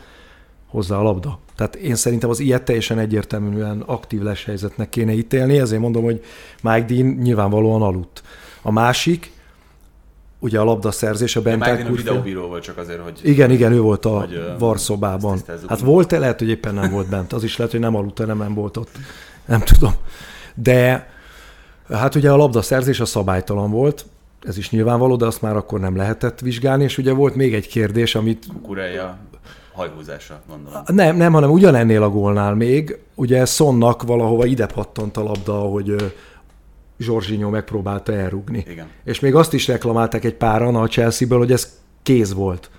hozzá 0.67 0.95
a 0.95 1.01
labda. 1.01 1.39
Tehát 1.55 1.75
én 1.75 1.95
szerintem 1.95 2.29
az 2.29 2.39
ilyet 2.39 2.63
teljesen 2.63 2.99
egyértelműen 2.99 3.81
aktív 3.85 4.21
les 4.21 4.45
helyzetnek 4.45 4.89
kéne 4.89 5.13
ítélni, 5.13 5.59
ezért 5.59 5.81
mondom, 5.81 6.03
hogy 6.03 6.23
Mike 6.61 6.85
Dean 6.85 7.05
nyilvánvalóan 7.05 7.81
aludt. 7.81 8.23
A 8.61 8.71
másik, 8.71 9.31
ugye 10.41 10.59
a 10.59 10.63
labdaszerzés 10.63 11.35
a 11.35 11.41
Benták 11.41 11.71
Mike 11.71 11.83
Dean 11.83 11.93
a 11.93 11.95
videóbíró 11.95 12.47
volt 12.47 12.63
csak 12.63 12.77
azért, 12.77 12.99
hogy... 12.99 13.19
Igen, 13.23 13.51
igen, 13.51 13.71
ő 13.71 13.81
volt 13.81 14.05
a 14.05 14.27
varszobában. 14.59 15.39
Hát 15.67 15.79
volt-e? 15.79 16.19
Lehet, 16.19 16.39
hogy 16.39 16.49
éppen 16.49 16.73
nem 16.73 16.91
volt 16.91 17.09
bent. 17.09 17.33
Az 17.33 17.43
is 17.43 17.57
lehet, 17.57 17.71
hogy 17.71 17.81
nem 17.81 17.95
aludt, 17.95 18.25
nem, 18.25 18.37
nem 18.37 18.53
volt 18.53 18.77
ott. 18.77 18.89
Nem 19.45 19.59
tudom. 19.59 19.93
De 20.55 21.09
hát 21.89 22.15
ugye 22.15 22.31
a 22.31 22.35
labdaszerzés 22.35 22.99
a 22.99 23.05
szabálytalan 23.05 23.71
volt, 23.71 24.05
ez 24.41 24.57
is 24.57 24.69
nyilvánvaló, 24.69 25.15
de 25.15 25.25
azt 25.25 25.41
már 25.41 25.55
akkor 25.55 25.79
nem 25.79 25.95
lehetett 25.95 26.39
vizsgálni, 26.39 26.83
és 26.83 26.97
ugye 26.97 27.13
volt 27.13 27.35
még 27.35 27.53
egy 27.53 27.67
kérdés, 27.67 28.15
amit... 28.15 28.45
Kukureja 28.47 29.17
hajhúzása, 29.73 30.41
gondolom. 30.49 30.81
Nem, 30.85 31.17
nem, 31.17 31.33
hanem 31.33 31.51
ugyanennél 31.51 32.03
a 32.03 32.09
gólnál 32.09 32.55
még, 32.55 32.99
ugye 33.15 33.45
Sonnak 33.45 34.03
valahova 34.03 34.45
ide 34.45 34.65
pattant 34.65 35.17
a 35.17 35.23
labda, 35.23 35.53
hogy 35.53 36.13
Zsorzsinyó 37.01 37.49
megpróbálta 37.49 38.13
elrugni. 38.13 38.65
Igen. 38.67 38.87
És 39.03 39.19
még 39.19 39.35
azt 39.35 39.53
is 39.53 39.67
reklamálták 39.67 40.23
egy 40.23 40.35
páran 40.35 40.75
a 40.75 40.87
Chelsea-ből, 40.87 41.37
hogy 41.37 41.51
ez 41.51 41.79
kéz 42.03 42.33
volt. 42.33 42.69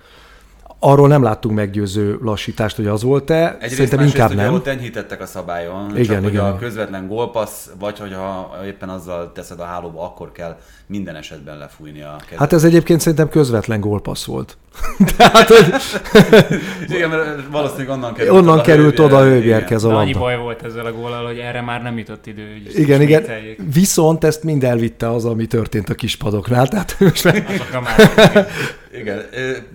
Arról 0.85 1.09
nem 1.09 1.23
láttunk 1.23 1.55
meggyőző 1.55 2.19
lassítást, 2.23 2.77
hogy 2.77 2.87
az 2.87 3.03
volt-e. 3.03 3.55
Egyrészt 3.55 3.75
Szerintem 3.75 4.01
inkább 4.01 4.31
ugye 4.31 4.43
nem. 4.43 4.55
Ott 4.55 4.67
enyhítettek 4.67 5.21
a 5.21 5.27
szabályon, 5.27 5.91
igen, 5.91 6.05
csak 6.05 6.05
igen, 6.05 6.23
hogy 6.23 6.37
a 6.37 6.57
közvetlen 6.57 7.07
gólpassz, 7.07 7.69
vagy 7.79 7.99
hogyha 7.99 8.57
éppen 8.65 8.89
azzal 8.89 9.33
teszed 9.33 9.61
a 9.61 9.65
hálóba, 9.65 10.05
akkor 10.05 10.33
kell 10.33 10.59
minden 10.87 11.17
esetben 11.17 11.59
lefújni 11.59 12.03
a 12.03 12.17
kezet. 12.21 12.39
Hát 12.39 12.53
ez 12.53 12.65
egyébként 12.65 13.01
szerintem 13.01 13.29
közvetlen 13.29 13.81
gólpassz 13.81 14.25
volt. 14.25 14.57
Tehát, 15.17 15.49
hogy... 15.49 15.75
igen, 16.97 17.09
mert 17.09 17.47
valószínűleg 17.51 17.89
onnan 17.89 18.15
került 18.15 18.37
onnan 18.37 18.55
oda 18.55 18.63
került 18.63 18.99
oda 18.99 19.17
a 19.17 19.23
hőbjerkez 19.23 19.85
a 19.85 19.87
labda. 19.87 20.03
Annyi 20.03 20.13
baj 20.13 20.37
volt 20.37 20.63
ezzel 20.63 20.87
a 20.87 20.93
góllal, 20.93 21.27
hogy 21.27 21.39
erre 21.39 21.61
már 21.61 21.83
nem 21.83 21.99
jutott 21.99 22.27
idő. 22.27 22.61
Hogy 22.65 22.79
igen, 22.79 23.01
igen. 23.01 23.25
Viszont 23.73 24.25
ezt 24.25 24.43
mind 24.43 24.65
elvitte 24.65 25.11
az, 25.11 25.25
ami 25.25 25.47
történt 25.47 25.89
a 25.89 25.95
kispadoknál. 25.95 26.69
Tehát 26.69 26.97
most 27.01 27.25
meg... 27.25 27.61
Igen, 28.95 29.23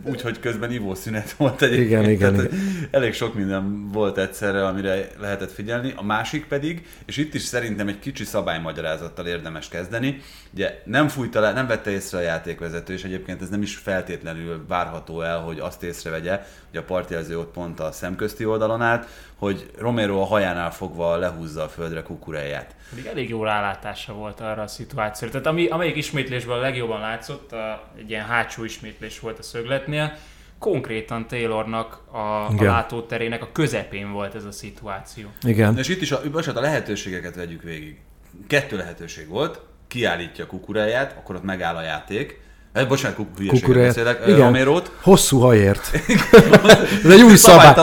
úgyhogy 0.04 0.40
közben 0.40 0.72
ivószünet 0.72 1.32
volt 1.32 1.62
egyébként. 1.62 1.90
Igen, 1.90 2.10
igen, 2.10 2.34
igen. 2.34 2.50
Elég 2.92 3.14
sok 3.14 3.34
minden 3.34 3.90
volt 3.92 4.18
egyszerre, 4.18 4.66
amire 4.66 5.08
lehetett 5.20 5.52
figyelni. 5.52 5.94
A 5.96 6.04
másik 6.04 6.46
pedig, 6.46 6.86
és 7.06 7.18
itt 7.18 7.34
is 7.34 7.42
szerintem 7.42 7.88
egy 7.88 8.00
kicsi 8.00 8.24
szabálymagyarázattal 8.24 9.26
érdemes 9.26 9.68
kezdeni, 9.70 10.22
ugye 10.58 10.82
nem 10.86 11.08
fújta 11.08 11.40
le, 11.40 11.52
nem 11.52 11.68
vette 11.68 11.92
észre 11.92 12.18
a 12.18 12.22
játékvezető, 12.22 12.94
és 12.94 13.04
egyébként 13.04 13.42
ez 13.42 13.50
nem 13.50 13.62
is 13.62 13.76
feltétlenül 13.76 14.66
várható 14.68 15.22
el, 15.22 15.40
hogy 15.40 15.60
azt 15.60 15.84
észrevegye, 15.84 16.46
hogy 16.70 16.80
a 16.80 16.84
partjelző 16.84 17.40
ott 17.40 17.52
pont 17.52 17.80
a 17.80 17.92
szemközti 17.92 18.46
oldalon 18.46 18.82
állt, 18.82 19.08
hogy 19.36 19.72
Romero 19.78 20.22
a 20.22 20.26
hajánál 20.26 20.72
fogva 20.72 21.16
lehúzza 21.16 21.64
a 21.64 21.68
földre 21.68 22.02
kukuráját. 22.02 22.76
Pedig 22.90 23.06
elég 23.06 23.30
jó 23.30 23.44
rálátása 23.44 24.14
volt 24.14 24.40
arra 24.40 24.62
a 24.62 24.68
szituációra. 24.68 25.32
Tehát 25.34 25.48
ami, 25.48 25.68
amelyik 25.68 25.96
ismétlésben 25.96 26.58
a 26.58 26.62
legjobban 26.62 27.00
látszott, 27.00 27.52
a, 27.52 27.92
egy 27.98 28.10
ilyen 28.10 28.26
hátsó 28.26 28.64
ismétlés 28.64 29.20
volt 29.20 29.40
a 29.40 29.44
szögletnél, 29.44 30.18
konkrétan 30.60 31.28
Taylornak 31.28 32.02
a, 32.12 32.18
a 32.48 32.64
látóterének 32.64 33.42
a 33.42 33.50
közepén 33.52 34.12
volt 34.12 34.36
ez 34.36 34.46
a 34.46 34.52
szituáció. 34.52 35.28
Igen. 35.42 35.78
És 35.78 35.88
itt 35.88 36.02
is 36.02 36.12
a, 36.12 36.22
a 36.34 36.60
lehetőségeket 36.60 37.36
vegyük 37.36 37.62
végig. 37.62 38.00
Kettő 38.48 38.78
lehetőség 38.78 39.28
volt, 39.28 39.62
kiállítja 39.88 40.48
kukuráját, 40.48 41.18
akkor 41.18 41.36
ott 41.36 41.44
megáll 41.44 41.76
a 41.76 41.82
játék, 41.82 42.40
Eh, 42.78 42.88
bocsánat, 42.88 43.18
kukuráját. 43.48 43.88
beszélek. 43.88 44.24
Igen, 44.28 44.40
Romérót. 44.40 44.92
hosszú 45.02 45.40
hajért. 45.40 45.92
Ez 47.04 47.12
egy 47.12 47.22
új 47.22 47.36
szabály. 47.36 47.74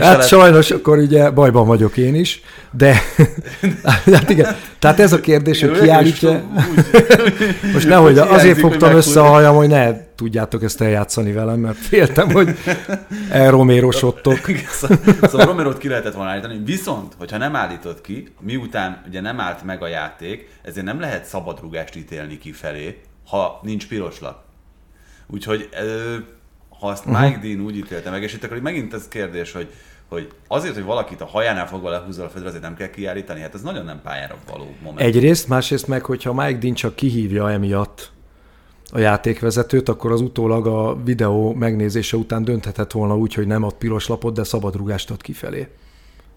Hát 0.00 0.26
sajnos 0.26 0.70
akkor 0.70 0.98
ugye 0.98 1.30
bajban 1.30 1.66
vagyok 1.66 1.96
én 1.96 2.14
is, 2.14 2.42
de 2.70 3.02
hát 4.12 4.30
igen. 4.30 4.56
Tehát 4.78 5.00
ez 5.00 5.12
a 5.12 5.20
kérdés, 5.20 5.60
hogy 5.60 5.78
kiállítja. 5.80 6.42
Most 7.72 7.88
nehogy, 7.88 8.18
azért 8.18 8.58
fogtam 8.58 8.94
össze 8.96 9.20
a 9.20 9.24
hajam, 9.24 9.56
hogy 9.56 9.68
ne 9.68 9.92
tudjátok 10.14 10.62
ezt 10.62 10.80
eljátszani 10.80 11.32
velem, 11.32 11.58
mert 11.58 11.76
féltem, 11.76 12.30
hogy 12.30 12.56
elromérosodtok. 13.30 14.38
Szóval, 14.70 14.98
szóval 15.22 15.46
Romerót 15.46 15.78
ki 15.78 15.88
lehetett 15.88 16.14
volna 16.14 16.30
állítani, 16.30 16.60
viszont, 16.64 17.12
hogyha 17.18 17.38
nem 17.38 17.56
állított 17.56 18.00
ki, 18.00 18.28
miután 18.40 19.02
ugye 19.08 19.20
nem 19.20 19.40
állt 19.40 19.64
meg 19.64 19.82
a 19.82 19.86
játék, 19.86 20.48
ezért 20.62 20.86
nem 20.86 21.00
lehet 21.00 21.24
szabadrugást 21.24 21.96
ítélni 21.96 22.38
kifelé, 22.38 23.00
ha 23.28 23.60
nincs 23.62 23.88
piros 23.88 24.20
lap. 24.20 24.43
Úgyhogy 25.26 25.68
ha 26.80 26.88
azt 26.88 27.06
uh-huh. 27.06 27.22
Mike 27.22 27.38
Dean 27.38 27.60
úgy 27.60 27.76
ítélte 27.76 28.10
meg, 28.10 28.22
és 28.22 28.34
itt 28.34 28.44
akkor 28.44 28.58
megint 28.60 28.94
ez 28.94 29.08
kérdés, 29.08 29.52
hogy, 29.52 29.68
hogy 30.08 30.28
azért, 30.48 30.74
hogy 30.74 30.84
valakit 30.84 31.20
a 31.20 31.26
hajánál 31.26 31.66
fogva 31.66 31.90
lehúzza 31.90 32.24
a 32.24 32.28
földre, 32.28 32.48
azért 32.48 32.62
nem 32.62 32.74
kell 32.74 32.90
kiállítani, 32.90 33.40
hát 33.40 33.54
ez 33.54 33.62
nagyon 33.62 33.84
nem 33.84 34.00
pályára 34.02 34.36
való 34.50 34.74
moment. 34.82 35.00
Egyrészt, 35.00 35.48
másrészt 35.48 35.86
meg, 35.86 36.04
hogyha 36.04 36.32
Mike 36.32 36.58
Dean 36.58 36.74
csak 36.74 36.94
kihívja 36.94 37.50
emiatt 37.50 38.12
a 38.92 38.98
játékvezetőt, 38.98 39.88
akkor 39.88 40.12
az 40.12 40.20
utólag 40.20 40.66
a 40.66 41.02
videó 41.04 41.52
megnézése 41.52 42.16
után 42.16 42.44
dönthetett 42.44 42.92
volna 42.92 43.16
úgy, 43.16 43.34
hogy 43.34 43.46
nem 43.46 43.62
ad 43.62 43.74
piros 43.74 44.06
lapot, 44.06 44.34
de 44.34 44.44
szabadrugást 44.44 45.10
ad 45.10 45.22
kifelé. 45.22 45.68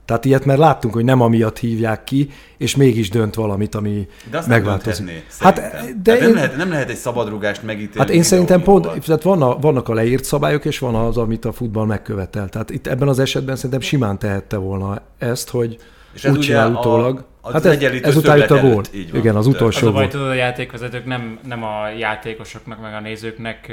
Tehát 0.08 0.26
ilyet 0.26 0.46
már 0.46 0.58
láttunk, 0.58 0.94
hogy 0.94 1.04
nem 1.04 1.22
amiatt 1.22 1.60
hívják 1.60 2.04
ki, 2.04 2.30
és 2.58 2.76
mégis 2.76 3.10
dönt 3.10 3.36
valamit, 3.36 3.76
ami 3.76 4.08
de 4.32 4.38
azt 4.38 4.48
megváltozik. 4.48 5.06
Nem 5.06 5.16
hát, 5.40 5.56
de 6.02 6.12
hát 6.12 6.22
én, 6.22 6.28
nem, 6.28 6.34
lehet, 6.34 6.58
nem 6.58 6.70
lehet 6.70 6.90
egy 6.90 6.96
szabadrugást 6.96 7.64
megítélni. 7.64 7.98
Hát 7.98 8.10
én 8.10 8.24
szerintem 8.24 8.62
pont, 8.62 9.06
tehát 9.06 9.22
vannak, 9.22 9.62
vannak 9.62 9.90
a 9.90 9.94
leírt 9.94 10.24
szabályok, 10.24 10.66
és 10.66 10.80
van 10.80 10.96
az, 10.96 11.18
amit 11.18 11.46
a 11.46 11.52
futball 11.52 11.86
megkövetel. 11.86 12.50
Tehát 12.50 12.70
itt 12.70 12.88
ebben 12.88 13.08
az 13.08 13.20
esetben 13.20 13.56
szerintem 13.56 13.80
simán 13.80 14.20
tehette 14.20 14.58
volna 14.58 15.02
ezt, 15.18 15.50
hogy 15.50 15.78
és 16.14 16.24
ez 16.24 16.32
úgy 16.32 16.40
csinál 16.40 16.72
utólag. 16.72 17.24
A, 17.42 17.52
hát 17.52 17.66
ez, 17.66 17.82
ez 18.02 18.16
után 18.16 18.38
itt 18.38 18.52
a 18.52 18.60
gól. 18.60 18.84
Igen, 19.14 19.36
az 19.36 19.48
utolsó 19.48 19.88
az 19.88 19.94
a 19.94 19.96
baj, 19.96 20.08
tudod, 20.08 20.28
a 20.28 20.34
játékvezetők 20.34 21.06
nem, 21.06 21.40
nem 21.48 21.64
a 21.64 21.90
játékosoknak, 21.98 22.82
meg 22.82 22.94
a 22.94 23.00
nézőknek 23.00 23.72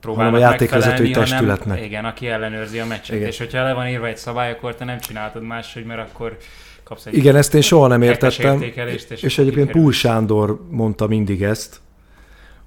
próbálnak 0.00 0.32
hanem 0.32 0.48
a 0.48 0.50
játékvezetői 0.50 1.10
testületnek. 1.10 1.68
Hanem, 1.68 1.84
igen, 1.84 2.04
aki 2.04 2.26
ellenőrzi 2.26 2.78
a 2.78 2.86
meccset. 2.86 3.16
Igen. 3.16 3.28
És 3.28 3.38
hogyha 3.38 3.62
le 3.62 3.72
van 3.72 3.86
írva 3.86 4.06
egy 4.06 4.16
szabály, 4.16 4.50
akkor 4.50 4.74
te 4.74 4.84
nem 4.84 4.98
csináltad 4.98 5.42
máshogy, 5.42 5.84
mert 5.84 6.00
akkor 6.10 6.36
kapsz 6.84 7.06
egy 7.06 7.16
Igen, 7.16 7.36
ezt 7.36 7.54
én 7.54 7.60
soha 7.60 7.86
nem 7.86 8.02
értettem. 8.02 8.62
És, 8.62 9.22
és 9.22 9.38
egyébként 9.38 9.70
Púl 9.70 9.92
Sándor 9.92 10.60
mondta 10.70 11.06
mindig 11.06 11.42
ezt, 11.42 11.80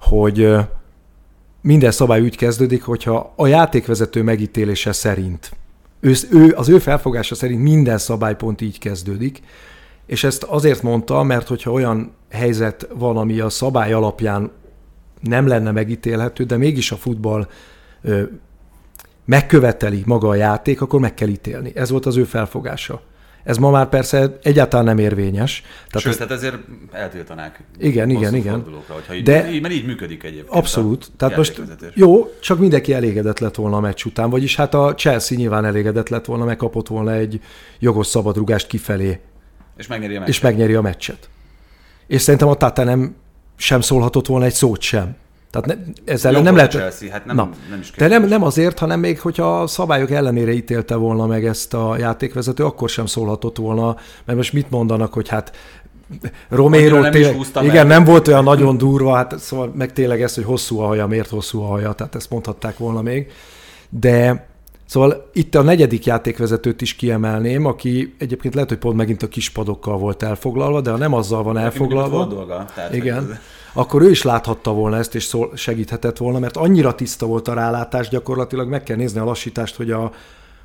hogy 0.00 0.54
minden 1.60 1.90
szabály 1.90 2.20
úgy 2.20 2.36
kezdődik, 2.36 2.82
hogyha 2.82 3.32
a 3.36 3.46
játékvezető 3.46 4.22
megítélése 4.22 4.92
szerint, 4.92 5.52
ő, 6.00 6.14
ő, 6.30 6.54
az 6.56 6.68
ő 6.68 6.78
felfogása 6.78 7.34
szerint 7.34 7.62
minden 7.62 7.98
szabálypont 7.98 8.60
így 8.60 8.78
kezdődik, 8.78 9.40
és 10.06 10.24
ezt 10.24 10.42
azért 10.42 10.82
mondta, 10.82 11.22
mert 11.22 11.48
hogyha 11.48 11.70
olyan 11.70 12.12
helyzet 12.30 12.88
van, 12.94 13.16
ami 13.16 13.40
a 13.40 13.48
szabály 13.48 13.92
alapján 13.92 14.50
nem 15.24 15.46
lenne 15.46 15.70
megítélhető, 15.70 16.44
de 16.44 16.56
mégis 16.56 16.92
a 16.92 16.96
futball 16.96 17.48
ö, 18.02 18.22
megköveteli 19.24 20.02
maga 20.06 20.28
a 20.28 20.34
játék, 20.34 20.80
akkor 20.80 21.00
meg 21.00 21.14
kell 21.14 21.28
ítélni. 21.28 21.72
Ez 21.74 21.90
volt 21.90 22.06
az 22.06 22.16
ő 22.16 22.24
felfogása. 22.24 23.02
Ez 23.44 23.56
ma 23.56 23.70
már 23.70 23.88
persze 23.88 24.38
egyáltalán 24.42 24.84
nem 24.84 24.98
érvényes. 24.98 25.62
Tehát 25.90 26.06
Sőt, 26.06 26.16
tehát 26.16 26.32
ezért 26.32 26.56
eltiltanák. 26.92 27.64
Igen, 27.78 28.10
igen, 28.10 28.34
igen. 28.34 28.64
Hogyha 28.88 29.14
így, 29.14 29.22
De 29.22 29.50
így, 29.50 29.62
mert 29.62 29.74
így 29.74 29.86
működik 29.86 30.22
egyébként. 30.22 30.48
Abszolút. 30.48 31.10
Tehát 31.16 31.36
most 31.36 31.62
jó, 31.94 32.32
csak 32.40 32.58
mindenki 32.58 32.92
elégedett 32.92 33.38
lett 33.38 33.54
volna 33.54 33.76
a 33.76 33.80
meccs 33.80 34.04
után, 34.04 34.30
vagyis 34.30 34.56
hát 34.56 34.74
a 34.74 34.94
Chelsea 34.94 35.38
nyilván 35.38 35.64
elégedett 35.64 36.08
lett 36.08 36.24
volna, 36.24 36.44
megkapott 36.44 36.88
volna 36.88 37.12
egy 37.12 37.40
jogos 37.78 38.06
szabadrugást 38.06 38.66
kifelé. 38.66 39.20
És 39.76 39.86
megnyeri 39.86 40.14
a 40.14 40.18
meccset. 40.18 40.34
És 40.34 40.40
megnyeri 40.40 40.74
a 40.74 40.80
meccset. 40.80 41.28
És 42.06 42.22
szerintem 42.22 42.48
a 42.48 42.54
Tata 42.54 42.84
nem 42.84 43.14
sem 43.56 43.80
szólhatott 43.80 44.26
volna 44.26 44.44
egy 44.44 44.52
szót 44.52 44.80
sem. 44.80 45.16
Tehát 45.50 45.66
ne, 45.66 46.12
ezzel 46.12 46.32
Jobb 46.32 46.42
nem 46.42 46.54
lehet... 46.54 46.70
Chelsea, 46.70 47.10
hát 47.10 47.24
nem, 47.24 47.36
Na, 47.36 47.48
nem 47.70 47.80
is 47.80 47.90
de 47.90 48.08
nem, 48.08 48.24
nem 48.24 48.42
azért, 48.42 48.78
hanem 48.78 49.00
még 49.00 49.20
hogyha 49.20 49.60
a 49.60 49.66
szabályok 49.66 50.10
ellenére 50.10 50.52
ítélte 50.52 50.94
volna 50.94 51.26
meg 51.26 51.46
ezt 51.46 51.74
a 51.74 51.96
játékvezető, 51.98 52.64
akkor 52.64 52.88
sem 52.88 53.06
szólhatott 53.06 53.56
volna, 53.56 53.96
mert 54.24 54.38
most 54.38 54.52
mit 54.52 54.70
mondanak, 54.70 55.12
hogy 55.12 55.28
hát 55.28 55.56
Romero 56.48 57.00
nem 57.00 57.10
tél... 57.10 57.44
igen, 57.62 57.86
nem 57.86 58.04
volt 58.04 58.28
olyan 58.28 58.44
nagyon 58.44 58.76
durva, 58.76 59.14
hát 59.14 59.38
szóval 59.38 59.72
meg 59.74 59.92
tényleg 59.92 60.22
ez, 60.22 60.34
hogy 60.34 60.44
hosszú 60.44 60.78
a 60.80 60.86
haja, 60.86 61.06
miért 61.06 61.28
hosszú 61.28 61.62
a 61.62 61.66
haja, 61.66 61.92
tehát 61.92 62.14
ezt 62.14 62.30
mondhatták 62.30 62.78
volna 62.78 63.02
még. 63.02 63.30
De 63.88 64.46
Szóval 64.86 65.30
itt 65.32 65.54
a 65.54 65.62
negyedik 65.62 66.06
játékvezetőt 66.06 66.80
is 66.80 66.94
kiemelném, 66.94 67.64
aki 67.64 68.14
egyébként 68.18 68.54
lehet, 68.54 68.68
hogy 68.68 68.78
pont 68.78 68.96
megint 68.96 69.22
a 69.22 69.28
kispadokkal 69.28 69.98
volt 69.98 70.22
elfoglalva, 70.22 70.80
de 70.80 70.90
ha 70.90 70.96
nem 70.96 71.14
azzal 71.14 71.42
van 71.42 71.58
elfoglalva. 71.58 72.16
Volt 72.16 72.28
dolga, 72.28 72.64
tehát 72.74 72.94
igen 72.94 73.38
akkor 73.76 74.02
ő 74.02 74.10
is 74.10 74.22
láthatta 74.22 74.72
volna 74.72 74.96
ezt, 74.96 75.14
és 75.14 75.24
szól, 75.24 75.56
segíthetett 75.56 76.16
volna, 76.16 76.38
mert 76.38 76.56
annyira 76.56 76.94
tiszta 76.94 77.26
volt 77.26 77.48
a 77.48 77.54
rálátás, 77.54 78.08
gyakorlatilag 78.08 78.68
meg 78.68 78.82
kell 78.82 78.96
nézni 78.96 79.20
a 79.20 79.24
lassítást, 79.24 79.76
hogy 79.76 79.90
a, 79.90 80.12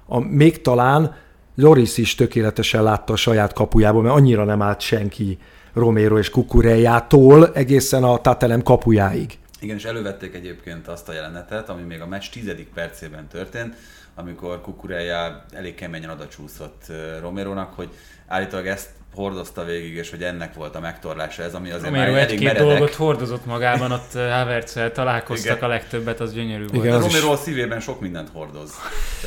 a 0.05 0.19
még 0.19 0.61
talán 0.61 1.15
Loris 1.55 1.97
is 1.97 2.15
tökéletesen 2.15 2.83
látta 2.83 3.13
a 3.13 3.15
saját 3.15 3.53
kapujából, 3.53 4.01
mert 4.01 4.15
annyira 4.15 4.43
nem 4.43 4.61
állt 4.61 4.81
senki 4.81 5.37
Romero 5.73 6.17
és 6.17 6.29
Kukurejától 6.29 7.51
egészen 7.53 8.03
a 8.03 8.17
Tatelem 8.17 8.63
kapujáig. 8.63 9.37
Igen, 9.59 9.75
és 9.75 9.83
elővették 9.83 10.35
egyébként 10.35 10.87
azt 10.87 11.09
a 11.09 11.13
jelenetet, 11.13 11.69
ami 11.69 11.81
még 11.81 12.01
a 12.01 12.07
meccs 12.07 12.29
tizedik 12.31 12.67
percében 12.73 13.27
történt, 13.27 13.75
amikor 14.19 14.61
Kukureja 14.61 15.45
elég 15.51 15.75
keményen 15.75 16.09
odacsúszott 16.09 16.83
Romerónak, 17.21 17.73
hogy 17.73 17.89
állítólag 18.27 18.67
ezt 18.67 18.89
hordozta 19.13 19.63
végig, 19.63 19.95
és 19.95 20.09
hogy 20.09 20.23
ennek 20.23 20.53
volt 20.53 20.75
a 20.75 20.79
megtorlása 20.79 21.43
ez, 21.43 21.53
ami 21.53 21.69
azért 21.69 21.83
Romero 21.83 22.11
már 22.11 22.21
egy-két 22.21 22.43
meredek. 22.43 22.67
dolgot 22.67 22.93
hordozott 22.93 23.45
magában, 23.45 23.91
ott 23.91 24.13
havertz 24.13 24.79
találkoztak 24.93 25.57
Igen. 25.57 25.69
a 25.69 25.73
legtöbbet, 25.73 26.19
az 26.19 26.33
gyönyörű 26.33 26.65
volt. 26.67 26.85
Igen, 26.85 26.99
Romero 26.99 27.31
a 27.31 27.35
szívében 27.35 27.79
sok 27.79 27.99
mindent 27.99 28.29
hordoz, 28.33 28.71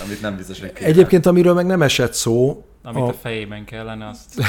amit 0.05 0.21
nem 0.21 0.37
biztos, 0.37 0.61
hogy 0.61 0.73
kéne. 0.73 0.89
Egyébként, 0.89 1.27
amiről 1.27 1.55
meg 1.55 1.67
nem 1.67 1.83
esett 1.83 2.13
szó, 2.13 2.65
amit 2.83 3.03
a, 3.03 3.07
a 3.07 3.13
fejében 3.13 3.65
kellene, 3.65 4.09
azt... 4.09 4.43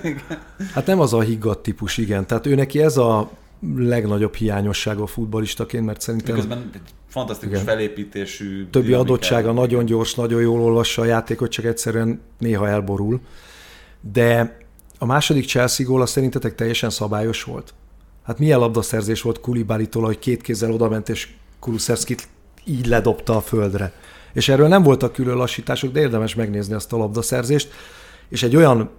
hát 0.74 0.86
nem 0.86 1.00
az 1.00 1.12
a 1.12 1.20
higgadt 1.20 1.62
típus, 1.62 1.96
igen. 1.96 2.26
Tehát 2.26 2.46
ő 2.46 2.54
neki 2.54 2.82
ez 2.82 2.96
a 2.96 3.30
legnagyobb 3.76 4.34
hiányossága 4.34 5.02
a 5.02 5.06
futbalistaként, 5.06 5.84
mert 5.84 6.00
szerintem... 6.00 6.34
Miközben 6.34 6.70
fantasztikus 7.08 7.54
igen. 7.54 7.66
felépítésű... 7.66 8.66
Többi 8.70 8.92
adottsága, 8.92 9.52
nagyon 9.52 9.84
gyors, 9.84 10.14
nagyon 10.14 10.40
jól 10.40 10.60
olvassa 10.60 11.02
a 11.02 11.04
játékot, 11.04 11.50
csak 11.50 11.64
egyszerűen 11.64 12.20
néha 12.38 12.68
elborul. 12.68 13.20
De 14.00 14.58
a 14.98 15.06
második 15.06 15.46
Chelsea 15.46 15.86
gól 15.86 16.02
az 16.02 16.10
szerintetek 16.10 16.54
teljesen 16.54 16.90
szabályos 16.90 17.42
volt? 17.42 17.74
Hát 18.22 18.38
milyen 18.38 18.58
labdaszerzés 18.58 19.22
volt 19.22 19.40
Kulibalitól, 19.40 20.04
hogy 20.04 20.18
két 20.18 20.42
kézzel 20.42 20.72
odament, 20.72 21.08
és 21.08 21.28
Kulusevskit 21.58 22.28
így 22.64 22.86
ledobta 22.86 23.36
a 23.36 23.40
földre. 23.40 23.92
És 24.32 24.48
erről 24.48 24.68
nem 24.68 24.82
voltak 24.82 25.12
külön 25.12 25.36
lassítások, 25.36 25.92
de 25.92 26.00
érdemes 26.00 26.34
megnézni 26.34 26.74
azt 26.74 26.92
a 26.92 26.96
labdaszerzést. 26.96 27.72
És 28.28 28.42
egy 28.42 28.56
olyan 28.56 28.90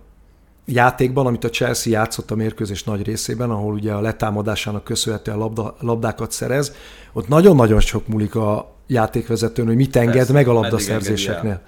játékban, 0.65 1.25
amit 1.25 1.43
a 1.43 1.49
Chelsea 1.49 1.93
játszott 1.93 2.31
a 2.31 2.35
mérkőzés 2.35 2.83
nagy 2.83 3.05
részében, 3.05 3.49
ahol 3.49 3.73
ugye 3.73 3.91
a 3.91 4.01
letámadásának 4.01 4.83
köszönhetően 4.83 5.37
labda, 5.37 5.75
labdákat 5.79 6.31
szerez, 6.31 6.73
ott 7.13 7.27
nagyon-nagyon 7.27 7.79
sok 7.79 8.07
múlik 8.07 8.35
a 8.35 8.75
játékvezetőn, 8.87 9.65
hogy 9.65 9.75
mit 9.75 9.95
enged 9.95 10.15
Persze, 10.15 10.33
meg 10.33 10.47
a 10.47 10.53
labdaszerzéseknél. 10.53 11.61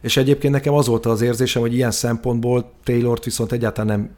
És 0.00 0.16
egyébként 0.16 0.52
nekem 0.52 0.74
az 0.74 0.86
volt 0.86 1.06
az 1.06 1.20
érzésem, 1.20 1.62
hogy 1.62 1.74
ilyen 1.74 1.90
szempontból 1.90 2.70
Taylort 2.84 3.24
viszont 3.24 3.52
egyáltalán 3.52 3.98
nem 3.98 4.10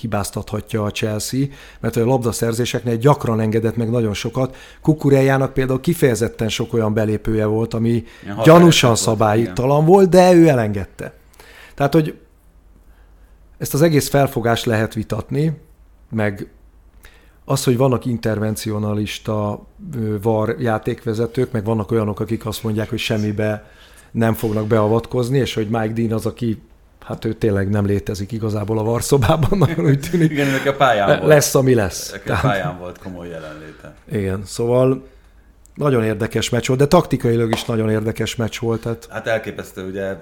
hibáztathatja 0.00 0.84
a 0.84 0.90
Chelsea, 0.90 1.46
mert 1.80 1.96
a 1.96 2.04
labdaszerzéseknél 2.04 2.96
gyakran 2.96 3.40
engedett 3.40 3.76
meg 3.76 3.90
nagyon 3.90 4.14
sokat. 4.14 4.56
Kukurejának 4.82 5.52
például 5.52 5.80
kifejezetten 5.80 6.48
sok 6.48 6.72
olyan 6.72 6.94
belépője 6.94 7.46
volt, 7.46 7.74
ami 7.74 8.04
gyanúsan 8.44 8.96
szabálytalan 8.96 9.84
volt, 9.84 10.08
de 10.08 10.32
ő 10.32 10.48
elengedte. 10.48 11.12
Tehát, 11.74 11.92
hogy 11.92 12.14
ezt 13.58 13.74
az 13.74 13.82
egész 13.82 14.08
felfogást 14.08 14.64
lehet 14.64 14.94
vitatni, 14.94 15.58
meg 16.10 16.48
az, 17.44 17.64
hogy 17.64 17.76
vannak 17.76 18.04
intervencionalista 18.04 19.66
var 20.22 20.56
játékvezetők, 20.58 21.52
meg 21.52 21.64
vannak 21.64 21.90
olyanok, 21.90 22.20
akik 22.20 22.46
azt 22.46 22.62
mondják, 22.62 22.90
hogy 22.90 22.98
semmibe 22.98 23.70
nem 24.10 24.34
fognak 24.34 24.66
beavatkozni, 24.66 25.38
és 25.38 25.54
hogy 25.54 25.68
Mike 25.68 25.92
Dean 25.92 26.12
az, 26.12 26.26
aki 26.26 26.62
hát 27.04 27.24
ő 27.24 27.32
tényleg 27.32 27.68
nem 27.68 27.86
létezik 27.86 28.32
igazából 28.32 28.78
a 28.78 28.82
varszobában, 28.82 29.58
nagyon 29.68 29.84
úgy 29.84 30.00
tűnik. 30.10 30.30
Igen, 30.30 30.50
neki 30.50 30.68
a 30.68 30.74
pályán 30.74 31.06
volt. 31.06 31.24
Lesz, 31.24 31.54
ami 31.54 31.74
lesz. 31.74 32.12
Neki 32.12 32.30
a 32.30 32.38
pályán 32.42 32.78
volt 32.78 32.98
komoly 32.98 33.28
jelenléte. 33.28 33.94
Igen, 34.12 34.42
szóval 34.44 35.06
nagyon 35.74 36.04
érdekes 36.04 36.50
meccs 36.50 36.66
volt, 36.66 36.80
de 36.80 36.86
taktikailag 36.86 37.52
is 37.52 37.64
nagyon 37.64 37.90
érdekes 37.90 38.36
meccs 38.36 38.58
volt. 38.58 38.80
Tehát... 38.80 39.08
Hát 39.10 39.26
elképesztő, 39.26 39.88
ugye 39.88 40.16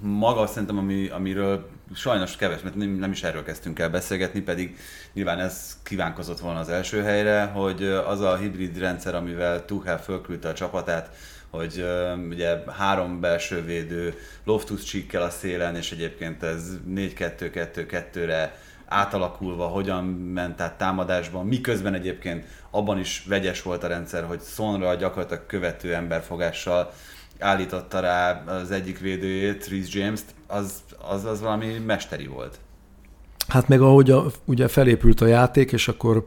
maga 0.00 0.46
szerintem, 0.46 0.78
ami, 0.78 1.08
amiről 1.08 1.68
sajnos 1.94 2.36
keves, 2.36 2.62
mert 2.62 2.74
nem, 2.74 2.88
nem 2.88 3.10
is 3.10 3.22
erről 3.22 3.44
kezdtünk 3.44 3.78
el 3.78 3.90
beszélgetni, 3.90 4.40
pedig 4.40 4.76
nyilván 5.12 5.38
ez 5.38 5.78
kívánkozott 5.82 6.40
volna 6.40 6.58
az 6.58 6.68
első 6.68 7.02
helyre, 7.02 7.44
hogy 7.44 7.82
az 7.84 8.20
a 8.20 8.36
hibrid 8.36 8.78
rendszer, 8.78 9.14
amivel 9.14 9.64
Tuchel 9.64 10.02
fölküldte 10.02 10.48
a 10.48 10.52
csapatát, 10.52 11.10
hogy 11.50 11.84
ugye 12.30 12.58
három 12.78 13.20
belső 13.20 13.64
védő, 13.64 14.14
Loftus 14.44 14.82
csíkkel 14.82 15.22
a 15.22 15.30
szélen, 15.30 15.76
és 15.76 15.92
egyébként 15.92 16.42
ez 16.42 16.70
4-2-2-2-re 16.88 18.58
átalakulva, 18.86 19.66
hogyan 19.66 20.04
ment 20.04 20.60
át 20.60 20.78
támadásban, 20.78 21.46
miközben 21.46 21.94
egyébként 21.94 22.44
abban 22.70 22.98
is 22.98 23.24
vegyes 23.28 23.62
volt 23.62 23.84
a 23.84 23.86
rendszer, 23.86 24.24
hogy 24.24 24.40
Sonra 24.40 24.94
gyakorlatilag 24.94 25.46
követő 25.46 25.94
emberfogással 25.94 26.92
állította 27.42 28.00
rá 28.00 28.44
az 28.46 28.70
egyik 28.70 28.98
védőjét, 28.98 29.66
Rhys 29.66 29.94
James-t, 29.94 30.34
az, 30.46 30.72
az, 31.10 31.24
az 31.24 31.40
valami 31.40 31.78
mesteri 31.86 32.26
volt. 32.26 32.58
Hát 33.48 33.68
meg 33.68 33.80
ahogy 33.80 34.10
a, 34.10 34.24
ugye 34.44 34.68
felépült 34.68 35.20
a 35.20 35.26
játék, 35.26 35.72
és 35.72 35.88
akkor 35.88 36.26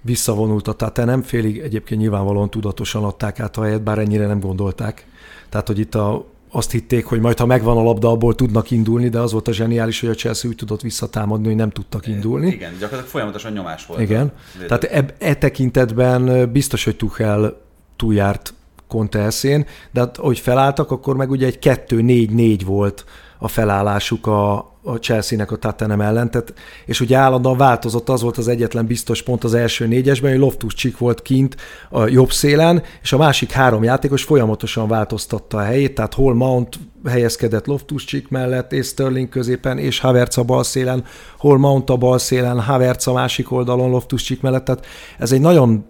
visszavonult 0.00 0.68
a 0.68 0.72
Tate, 0.72 1.04
nem 1.04 1.22
félig 1.22 1.58
egyébként 1.58 2.00
nyilvánvalóan 2.00 2.50
tudatosan 2.50 3.04
adták 3.04 3.40
át 3.40 3.56
a 3.56 3.62
helyet, 3.62 3.82
bár 3.82 3.98
ennyire 3.98 4.26
nem 4.26 4.40
gondolták. 4.40 5.06
Tehát, 5.48 5.66
hogy 5.66 5.78
itt 5.78 5.94
a, 5.94 6.24
azt 6.50 6.70
hitték, 6.70 7.04
hogy 7.04 7.20
majd 7.20 7.38
ha 7.38 7.46
megvan 7.46 7.76
a 7.76 7.82
labda, 7.82 8.10
abból 8.10 8.34
tudnak 8.34 8.70
indulni, 8.70 9.08
de 9.08 9.20
az 9.20 9.32
volt 9.32 9.48
a 9.48 9.52
zseniális, 9.52 10.00
hogy 10.00 10.08
a 10.08 10.14
Chelsea 10.14 10.50
úgy 10.50 10.56
tudott 10.56 10.80
visszatámadni, 10.80 11.46
hogy 11.46 11.56
nem 11.56 11.70
tudtak 11.70 12.06
indulni. 12.06 12.46
Igen, 12.46 12.70
gyakorlatilag 12.70 13.06
folyamatosan 13.06 13.52
nyomás 13.52 13.86
volt. 13.86 14.00
Igen. 14.00 14.32
Tehát 14.66 14.84
e, 14.84 15.04
e 15.18 15.34
tekintetben 15.34 16.52
biztos, 16.52 16.84
hogy 16.84 16.96
Tuchel 16.96 17.60
túljárt 17.96 18.54
Conte 18.88 19.18
eszén, 19.18 19.66
de 19.90 20.00
hát, 20.00 20.16
hogy 20.16 20.38
felálltak, 20.38 20.90
akkor 20.90 21.16
meg 21.16 21.30
ugye 21.30 21.46
egy 21.46 21.58
2-4-4 21.60 22.60
volt 22.64 23.04
a 23.38 23.48
felállásuk 23.48 24.26
a, 24.26 24.56
a 24.82 24.96
Chelsea-nek 25.00 25.50
a 25.50 25.56
Tottenham 25.56 26.00
ellen, 26.00 26.30
tehát, 26.30 26.54
és 26.86 27.00
ugye 27.00 27.16
állandóan 27.16 27.56
változott, 27.56 28.08
az 28.08 28.22
volt 28.22 28.38
az 28.38 28.48
egyetlen 28.48 28.86
biztos 28.86 29.22
pont 29.22 29.44
az 29.44 29.54
első 29.54 29.86
négyesben, 29.86 30.30
hogy 30.30 30.40
Loftus 30.40 30.74
Csik 30.74 30.98
volt 30.98 31.22
kint 31.22 31.56
a 31.90 32.06
jobb 32.06 32.32
szélen, 32.32 32.82
és 33.02 33.12
a 33.12 33.16
másik 33.16 33.50
három 33.50 33.82
játékos 33.82 34.22
folyamatosan 34.22 34.88
változtatta 34.88 35.56
a 35.56 35.62
helyét, 35.62 35.94
tehát 35.94 36.14
hol 36.14 36.34
Mount 36.34 36.78
helyezkedett 37.08 37.66
Loftus 37.66 38.04
Csik 38.04 38.28
mellett, 38.28 38.72
és 38.72 38.86
Sterling 38.86 39.28
középen, 39.28 39.78
és 39.78 40.00
Havertz 40.00 40.38
a 40.38 40.42
bal 40.42 40.64
szélen, 40.64 41.04
hol 41.38 41.58
Mount 41.58 41.90
a 41.90 41.96
bal 41.96 42.18
szélen, 42.18 42.60
Havertz 42.60 43.06
a 43.06 43.12
másik 43.12 43.52
oldalon 43.52 43.90
Loftus 43.90 44.22
Csik 44.22 44.40
mellett, 44.40 44.64
tehát 44.64 44.86
ez 45.18 45.32
egy 45.32 45.40
nagyon 45.40 45.84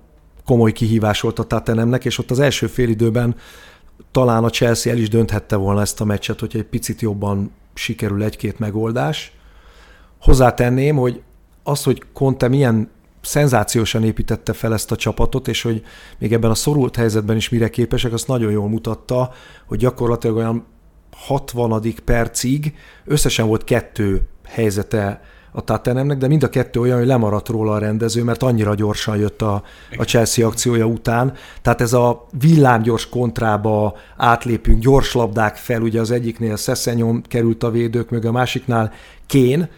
komoly 0.49 0.73
kihívás 0.73 1.21
volt 1.21 1.39
a 1.39 1.45
Tottenhamnek, 1.45 2.05
és 2.05 2.19
ott 2.19 2.31
az 2.31 2.39
első 2.39 2.67
félidőben 2.67 3.37
talán 4.11 4.45
a 4.45 4.51
Chelsea 4.51 4.93
el 4.93 4.99
is 4.99 5.09
dönthette 5.09 5.57
volna 5.57 5.81
ezt 5.81 6.01
a 6.01 6.05
meccset, 6.05 6.41
hogyha 6.41 6.59
egy 6.59 6.65
picit 6.65 7.01
jobban 7.01 7.51
sikerül 7.75 8.23
egy-két 8.23 8.59
megoldás. 8.59 9.33
Hozzátenném, 10.21 10.97
hogy 10.97 11.23
az, 11.63 11.83
hogy 11.83 12.03
Conte 12.13 12.49
milyen 12.49 12.91
szenzációsan 13.21 14.05
építette 14.05 14.53
fel 14.53 14.73
ezt 14.73 14.91
a 14.93 14.97
csapatot, 14.97 15.49
és 15.49 15.63
hogy 15.63 15.83
még 16.19 16.33
ebben 16.33 16.51
a 16.51 16.55
szorult 16.55 16.97
helyzetben 16.97 17.37
is 17.37 17.49
mire 17.49 17.71
képesek, 17.71 18.13
azt 18.13 18.27
nagyon 18.27 18.51
jól 18.51 18.69
mutatta, 18.69 19.33
hogy 19.67 19.79
gyakorlatilag 19.79 20.37
olyan 20.37 20.65
60. 21.13 21.83
percig 22.05 22.75
összesen 23.05 23.47
volt 23.47 23.65
kettő 23.65 24.29
helyzete 24.45 25.21
a 25.59 25.65
Tottenhamnek, 25.65 26.19
de 26.19 26.29
mind 26.29 26.43
a 26.43 26.49
kettő 26.49 26.81
olyan, 26.81 26.99
hogy 26.99 27.07
lemaradt 27.07 27.49
róla 27.49 27.73
a 27.73 27.79
rendező, 27.79 28.23
mert 28.23 28.43
annyira 28.43 28.75
gyorsan 28.75 29.17
jött 29.17 29.43
a, 29.43 29.63
a 29.97 30.03
Chelsea 30.03 30.47
akciója 30.47 30.87
után. 30.87 31.33
Tehát 31.63 31.81
ez 31.81 31.93
a 31.93 32.27
villámgyors 32.41 33.09
kontrába 33.09 33.97
átlépünk, 34.17 34.83
gyors 34.83 35.13
labdák 35.13 35.57
fel, 35.57 35.83
ugye 35.83 36.01
az 36.01 36.11
egyiknél 36.11 36.57
Szeszenyon 36.57 37.23
került 37.29 37.63
a 37.63 37.71
védők 37.71 38.11
mögé, 38.11 38.27
a 38.27 38.33
másiknál 38.33 38.93
Kén, 39.27 39.69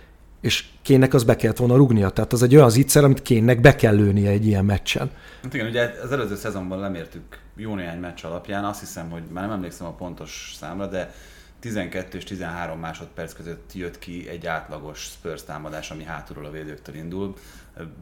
és 0.40 0.64
Kénnek 0.82 1.14
az 1.14 1.24
be 1.24 1.36
kellett 1.36 1.56
volna 1.56 1.76
rugnia. 1.76 2.10
Tehát 2.10 2.32
az 2.32 2.42
egy 2.42 2.56
olyan 2.56 2.70
zicser, 2.70 3.04
amit 3.04 3.22
Kénnek 3.22 3.60
be 3.60 3.76
kell 3.76 3.94
lőnie 3.94 4.30
egy 4.30 4.46
ilyen 4.46 4.64
meccsen. 4.64 5.10
Hát 5.42 5.54
igen, 5.54 5.66
ugye 5.66 5.92
az 6.04 6.12
előző 6.12 6.36
szezonban 6.36 6.78
lemértük 6.78 7.22
jó 7.56 7.74
néhány 7.74 7.98
meccs 7.98 8.24
alapján, 8.24 8.64
azt 8.64 8.80
hiszem, 8.80 9.10
hogy 9.10 9.22
már 9.32 9.44
nem 9.44 9.52
emlékszem 9.52 9.86
a 9.86 9.92
pontos 9.92 10.54
számra, 10.58 10.86
de 10.86 11.14
12 11.60 12.18
és 12.18 12.24
13 12.24 12.78
másodperc 12.78 13.32
között 13.32 13.70
jött 13.74 13.98
ki 13.98 14.28
egy 14.28 14.46
átlagos 14.46 14.98
Spurs 15.00 15.44
támadás, 15.44 15.90
ami 15.90 16.04
hátulról 16.04 16.44
a 16.44 16.50
védőktől 16.50 16.94
indul. 16.94 17.34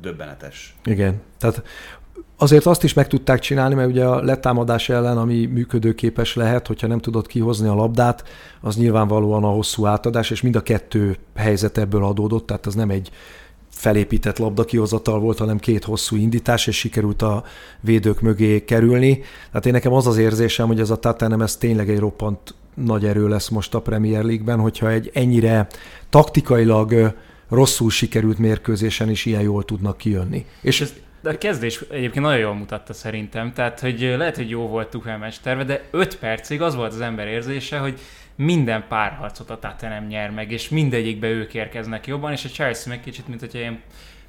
Döbbenetes. 0.01 0.77
Igen. 0.85 1.21
Tehát 1.39 1.63
azért 2.37 2.67
azt 2.67 2.85
is 2.85 2.95
meg 2.95 3.07
tudták 3.07 3.39
csinálni, 3.39 3.75
mert 3.75 3.89
ugye 3.89 4.05
a 4.05 4.23
letámadás 4.23 4.89
ellen, 4.89 5.19
ami 5.19 5.47
működőképes 5.47 6.35
lehet, 6.35 6.67
hogyha 6.67 6.87
nem 6.87 7.01
tudod 7.01 7.27
kihozni 7.27 7.69
a 7.69 7.75
labdát, 7.75 8.29
az 8.61 8.77
nyilvánvalóan 8.77 9.45
a 9.45 9.51
hosszú 9.51 9.87
átadás, 9.87 10.31
és 10.31 10.43
mind 10.43 10.57
a 10.57 10.63
kettő 10.63 11.17
helyzet 11.37 11.79
ebből 11.79 12.05
adódott, 12.05 12.47
tehát 12.47 12.67
az 12.67 12.75
nem 12.75 12.91
egy 12.91 13.11
felépített 13.71 14.39
labda 14.39 14.65
kihozatal 14.65 15.21
volt, 15.21 15.39
hanem 15.39 15.59
két 15.59 15.85
hosszú 15.85 16.17
indítás, 16.17 16.67
és 16.67 16.79
sikerült 16.79 17.23
a 17.23 17.45
védők 17.81 18.21
mögé 18.21 18.65
kerülni. 18.65 19.21
Tehát 19.51 19.67
én 19.67 19.73
nekem 19.73 19.93
az 19.93 20.07
az 20.07 20.17
érzésem, 20.17 20.67
hogy 20.67 20.81
ez 20.81 20.91
a 20.91 20.99
Tottenham 20.99 21.43
ez 21.43 21.57
tényleg 21.57 21.91
egy 21.91 21.99
roppant 21.99 22.55
nagy 22.85 23.05
erő 23.05 23.29
lesz 23.29 23.49
most 23.49 23.75
a 23.75 23.81
Premier 23.81 24.23
League-ben, 24.23 24.59
hogyha 24.59 24.91
egy 24.91 25.11
ennyire 25.15 25.67
taktikailag 26.11 27.15
rosszul 27.49 27.91
sikerült 27.91 28.39
mérkőzésen 28.39 29.11
is 29.11 29.25
ilyen 29.25 29.43
jól 29.43 29.65
tudnak 29.65 29.97
kijönni. 29.97 30.47
És 30.61 30.81
ez, 30.81 30.95
de 31.21 31.31
a 31.31 31.39
kezdés 31.39 31.85
egyébként 31.91 32.25
nagyon 32.25 32.41
jól 32.41 32.55
mutatta 32.55 32.93
szerintem, 32.93 33.53
tehát 33.53 33.81
hogy 33.81 34.15
lehet, 34.17 34.37
hogy 34.37 34.51
jó 34.51 34.69
volt 34.69 34.89
Tuchel 34.89 35.33
terve, 35.43 35.65
de 35.65 35.85
5 35.91 36.17
percig 36.17 36.63
az 36.63 36.75
volt 36.75 36.93
az 36.93 37.01
ember 37.01 37.27
érzése, 37.27 37.79
hogy 37.79 38.01
minden 38.35 38.85
párharcot 38.89 39.51
a 39.51 39.59
Tottenham 39.59 40.07
nyer 40.07 40.31
meg, 40.31 40.53
és 40.53 40.69
mindegyikbe 40.69 41.29
ők 41.29 41.55
érkeznek 41.55 42.07
jobban, 42.07 42.33
és 42.33 42.45
a 42.45 42.49
Chelsea 42.49 42.93
meg 42.93 43.01
kicsit, 43.01 43.29
mint 43.29 43.41
hogyha 43.41 43.59
ilyen 43.59 43.81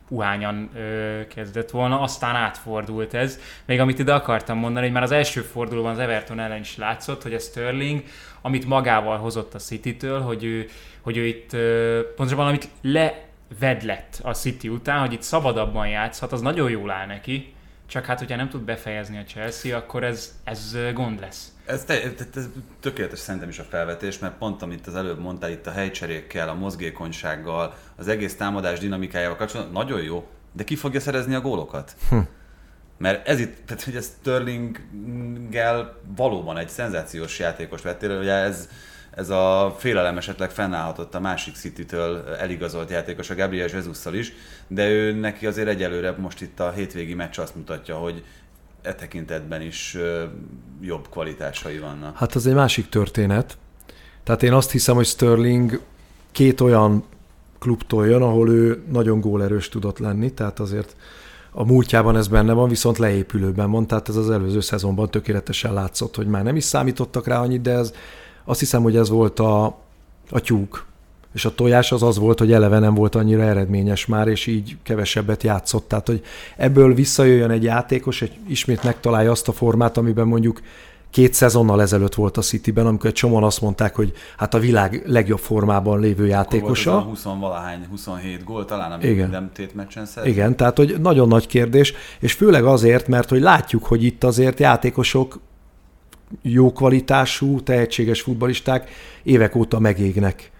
puhányan 0.07 0.69
ö, 0.75 1.19
kezdett 1.27 1.69
volna, 1.71 2.01
aztán 2.01 2.35
átfordult 2.35 3.13
ez. 3.13 3.39
Még 3.65 3.79
amit 3.79 3.99
ide 3.99 4.13
akartam 4.13 4.57
mondani, 4.57 4.85
hogy 4.85 4.93
már 4.93 5.03
az 5.03 5.11
első 5.11 5.41
fordulóban 5.41 5.91
az 5.91 5.99
Everton 5.99 6.39
ellen 6.39 6.59
is 6.59 6.77
látszott, 6.77 7.23
hogy 7.23 7.33
a 7.33 7.39
Sterling, 7.39 8.03
amit 8.41 8.65
magával 8.65 9.17
hozott 9.17 9.53
a 9.53 9.59
City-től, 9.59 10.21
hogy 10.21 10.43
ő, 10.43 10.67
hogy 11.01 11.17
ő 11.17 11.25
itt 11.25 11.55
pontosabban 12.15 12.47
amit 12.47 12.69
levedlett 12.81 14.19
a 14.23 14.33
City 14.33 14.69
után, 14.69 14.99
hogy 14.99 15.13
itt 15.13 15.21
szabadabban 15.21 15.87
játszhat, 15.87 16.31
az 16.31 16.41
nagyon 16.41 16.69
jól 16.69 16.91
áll 16.91 17.05
neki, 17.05 17.53
csak 17.89 18.05
hát, 18.05 18.19
hogyha 18.19 18.35
nem 18.35 18.49
tud 18.49 18.61
befejezni 18.61 19.17
a 19.17 19.23
Chelsea, 19.23 19.77
akkor 19.77 20.03
ez, 20.03 20.39
ez 20.43 20.77
gond 20.93 21.19
lesz. 21.19 21.51
Ez, 21.65 21.83
te, 21.83 22.13
te, 22.13 22.25
te, 22.25 22.41
tökéletes 22.79 23.19
szerintem 23.19 23.49
is 23.49 23.59
a 23.59 23.63
felvetés, 23.63 24.19
mert 24.19 24.37
pont 24.37 24.61
amit 24.61 24.87
az 24.87 24.95
előbb 24.95 25.19
mondtál 25.19 25.49
itt 25.49 25.67
a 25.67 25.71
helycserékkel, 25.71 26.49
a 26.49 26.53
mozgékonysággal, 26.53 27.75
az 27.95 28.07
egész 28.07 28.35
támadás 28.35 28.79
dinamikájával 28.79 29.37
kapcsolatban, 29.37 29.85
nagyon 29.85 30.01
jó, 30.01 30.27
de 30.51 30.63
ki 30.63 30.75
fogja 30.75 30.99
szerezni 30.99 31.33
a 31.35 31.41
gólokat? 31.41 31.95
Hm. 32.09 32.19
Mert 32.99 33.27
ez 33.27 33.39
itt, 33.39 33.57
tehát 33.65 33.83
hogy 33.83 33.95
ez 33.95 34.11
Sterlinggel 34.19 35.99
valóban 36.15 36.57
egy 36.57 36.69
szenzációs 36.69 37.39
játékos 37.39 37.81
vettél, 37.81 38.19
ugye 38.19 38.33
ez, 38.33 38.69
ez 39.11 39.29
a 39.29 39.75
félelem 39.77 40.17
esetleg 40.17 40.51
fennállhatott 40.51 41.15
a 41.15 41.19
másik 41.19 41.55
City-től 41.55 42.27
eligazolt 42.39 42.89
játékos, 42.89 43.29
a 43.29 43.35
Gabriel 43.35 43.67
jesus 43.67 44.05
is, 44.11 44.33
de 44.67 44.89
ő 44.89 45.11
neki 45.11 45.45
azért 45.45 45.67
egyelőre 45.67 46.15
most 46.17 46.41
itt 46.41 46.59
a 46.59 46.71
hétvégi 46.71 47.13
meccs 47.13 47.39
azt 47.39 47.55
mutatja, 47.55 47.95
hogy 47.95 48.23
e 48.81 48.95
tekintetben 48.95 49.61
is 49.61 49.97
jobb 50.81 51.09
kvalitásai 51.09 51.79
vannak. 51.79 52.17
Hát 52.17 52.35
az 52.35 52.47
egy 52.47 52.53
másik 52.53 52.89
történet. 52.89 53.57
Tehát 54.23 54.43
én 54.43 54.53
azt 54.53 54.71
hiszem, 54.71 54.95
hogy 54.95 55.05
Sterling 55.05 55.81
két 56.31 56.61
olyan 56.61 57.03
klubtól 57.59 58.07
jön, 58.07 58.21
ahol 58.21 58.49
ő 58.49 58.83
nagyon 58.91 59.19
gólerős 59.19 59.69
tudott 59.69 59.99
lenni, 59.99 60.33
tehát 60.33 60.59
azért 60.59 60.95
a 61.51 61.65
múltjában 61.65 62.15
ez 62.17 62.27
benne 62.27 62.53
van, 62.53 62.69
viszont 62.69 62.97
leépülőben 62.97 63.71
van, 63.71 63.87
tehát 63.87 64.09
ez 64.09 64.15
az 64.15 64.29
előző 64.29 64.59
szezonban 64.59 65.09
tökéletesen 65.09 65.73
látszott, 65.73 66.15
hogy 66.15 66.27
már 66.27 66.43
nem 66.43 66.55
is 66.55 66.63
számítottak 66.63 67.27
rá 67.27 67.41
annyit, 67.41 67.61
de 67.61 67.71
ez 67.71 67.93
azt 68.45 68.59
hiszem, 68.59 68.81
hogy 68.81 68.95
ez 68.95 69.09
volt 69.09 69.39
a, 69.39 69.65
a 70.29 70.39
tyúk. 70.39 70.87
És 71.33 71.45
a 71.45 71.55
tojás 71.55 71.91
az 71.91 72.03
az 72.03 72.17
volt, 72.17 72.39
hogy 72.39 72.51
eleve 72.51 72.79
nem 72.79 72.93
volt 72.93 73.15
annyira 73.15 73.41
eredményes 73.41 74.05
már, 74.05 74.27
és 74.27 74.47
így 74.47 74.77
kevesebbet 74.83 75.43
játszott. 75.43 75.87
Tehát, 75.87 76.07
hogy 76.07 76.21
ebből 76.57 76.93
visszajöjjön 76.93 77.49
egy 77.49 77.63
játékos, 77.63 78.21
és 78.21 78.31
ismét 78.47 78.83
megtalálja 78.83 79.31
azt 79.31 79.47
a 79.47 79.51
formát, 79.51 79.97
amiben 79.97 80.27
mondjuk 80.27 80.61
két 81.11 81.33
szezonnal 81.33 81.81
ezelőtt 81.81 82.15
volt 82.15 82.37
a 82.37 82.41
Cityben, 82.41 82.85
amikor 82.85 83.11
csomóan 83.11 83.43
azt 83.43 83.61
mondták, 83.61 83.95
hogy 83.95 84.13
hát 84.37 84.53
a 84.53 84.59
világ 84.59 85.03
legjobb 85.05 85.39
formában 85.39 85.99
lévő 85.99 86.25
játékosa. 86.25 86.91
Akkor 86.91 87.05
volt 87.05 87.23
20 87.23 87.39
valahány, 87.39 87.85
27 87.89 88.43
gól 88.43 88.65
talán, 88.65 88.91
amit 88.91 89.05
Igen. 89.05 89.17
minden 89.17 89.51
tét 89.53 89.75
meccsen 89.75 90.05
szerzett. 90.05 90.33
Igen, 90.33 90.55
tehát 90.55 90.77
hogy 90.77 90.95
nagyon 91.01 91.27
nagy 91.27 91.47
kérdés, 91.47 91.93
és 92.19 92.33
főleg 92.33 92.65
azért, 92.65 93.07
mert 93.07 93.29
hogy 93.29 93.41
látjuk, 93.41 93.85
hogy 93.85 94.03
itt 94.03 94.23
azért 94.23 94.59
játékosok 94.59 95.39
jó 96.41 96.71
kvalitású, 96.71 97.61
tehetséges 97.61 98.21
futbalisták 98.21 98.89
évek 99.23 99.55
óta 99.55 99.79
megégnek 99.79 100.51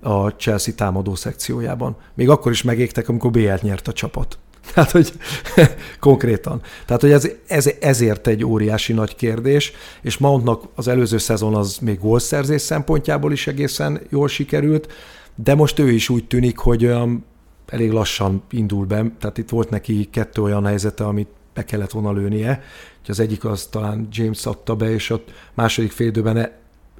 a 0.00 0.28
Chelsea 0.28 0.74
támadó 0.74 1.14
szekciójában. 1.14 1.96
Még 2.14 2.28
akkor 2.28 2.52
is 2.52 2.62
megégtek, 2.62 3.08
amikor 3.08 3.30
BL-t 3.30 3.62
nyert 3.62 3.88
a 3.88 3.92
csapat. 3.92 4.38
Tehát, 4.74 4.90
hogy 4.90 5.12
konkrétan. 6.00 6.62
Tehát, 6.86 7.02
hogy 7.02 7.10
ez, 7.10 7.28
ez, 7.46 7.70
ezért 7.80 8.26
egy 8.26 8.44
óriási 8.44 8.92
nagy 8.92 9.16
kérdés, 9.16 9.72
és 10.02 10.18
Mountnak 10.18 10.64
az 10.74 10.88
előző 10.88 11.18
szezon 11.18 11.54
az 11.54 11.78
még 11.80 11.98
gólszerzés 11.98 12.62
szempontjából 12.62 13.32
is 13.32 13.46
egészen 13.46 14.00
jól 14.08 14.28
sikerült, 14.28 14.92
de 15.34 15.54
most 15.54 15.78
ő 15.78 15.90
is 15.90 16.08
úgy 16.08 16.26
tűnik, 16.26 16.58
hogy 16.58 16.84
olyan 16.84 17.24
elég 17.66 17.90
lassan 17.90 18.42
indul 18.50 18.86
be, 18.86 19.04
tehát 19.20 19.38
itt 19.38 19.48
volt 19.48 19.70
neki 19.70 20.08
kettő 20.12 20.42
olyan 20.42 20.66
helyzete, 20.66 21.04
amit 21.04 21.28
be 21.54 21.64
kellett 21.64 21.90
volna 21.90 22.12
lőnie, 22.12 22.62
az 23.08 23.20
egyik 23.20 23.44
az 23.44 23.66
talán 23.66 24.08
James 24.10 24.46
adta 24.46 24.76
be, 24.76 24.90
és 24.90 25.10
ott 25.10 25.30
második 25.54 25.90
félidőben 25.90 26.50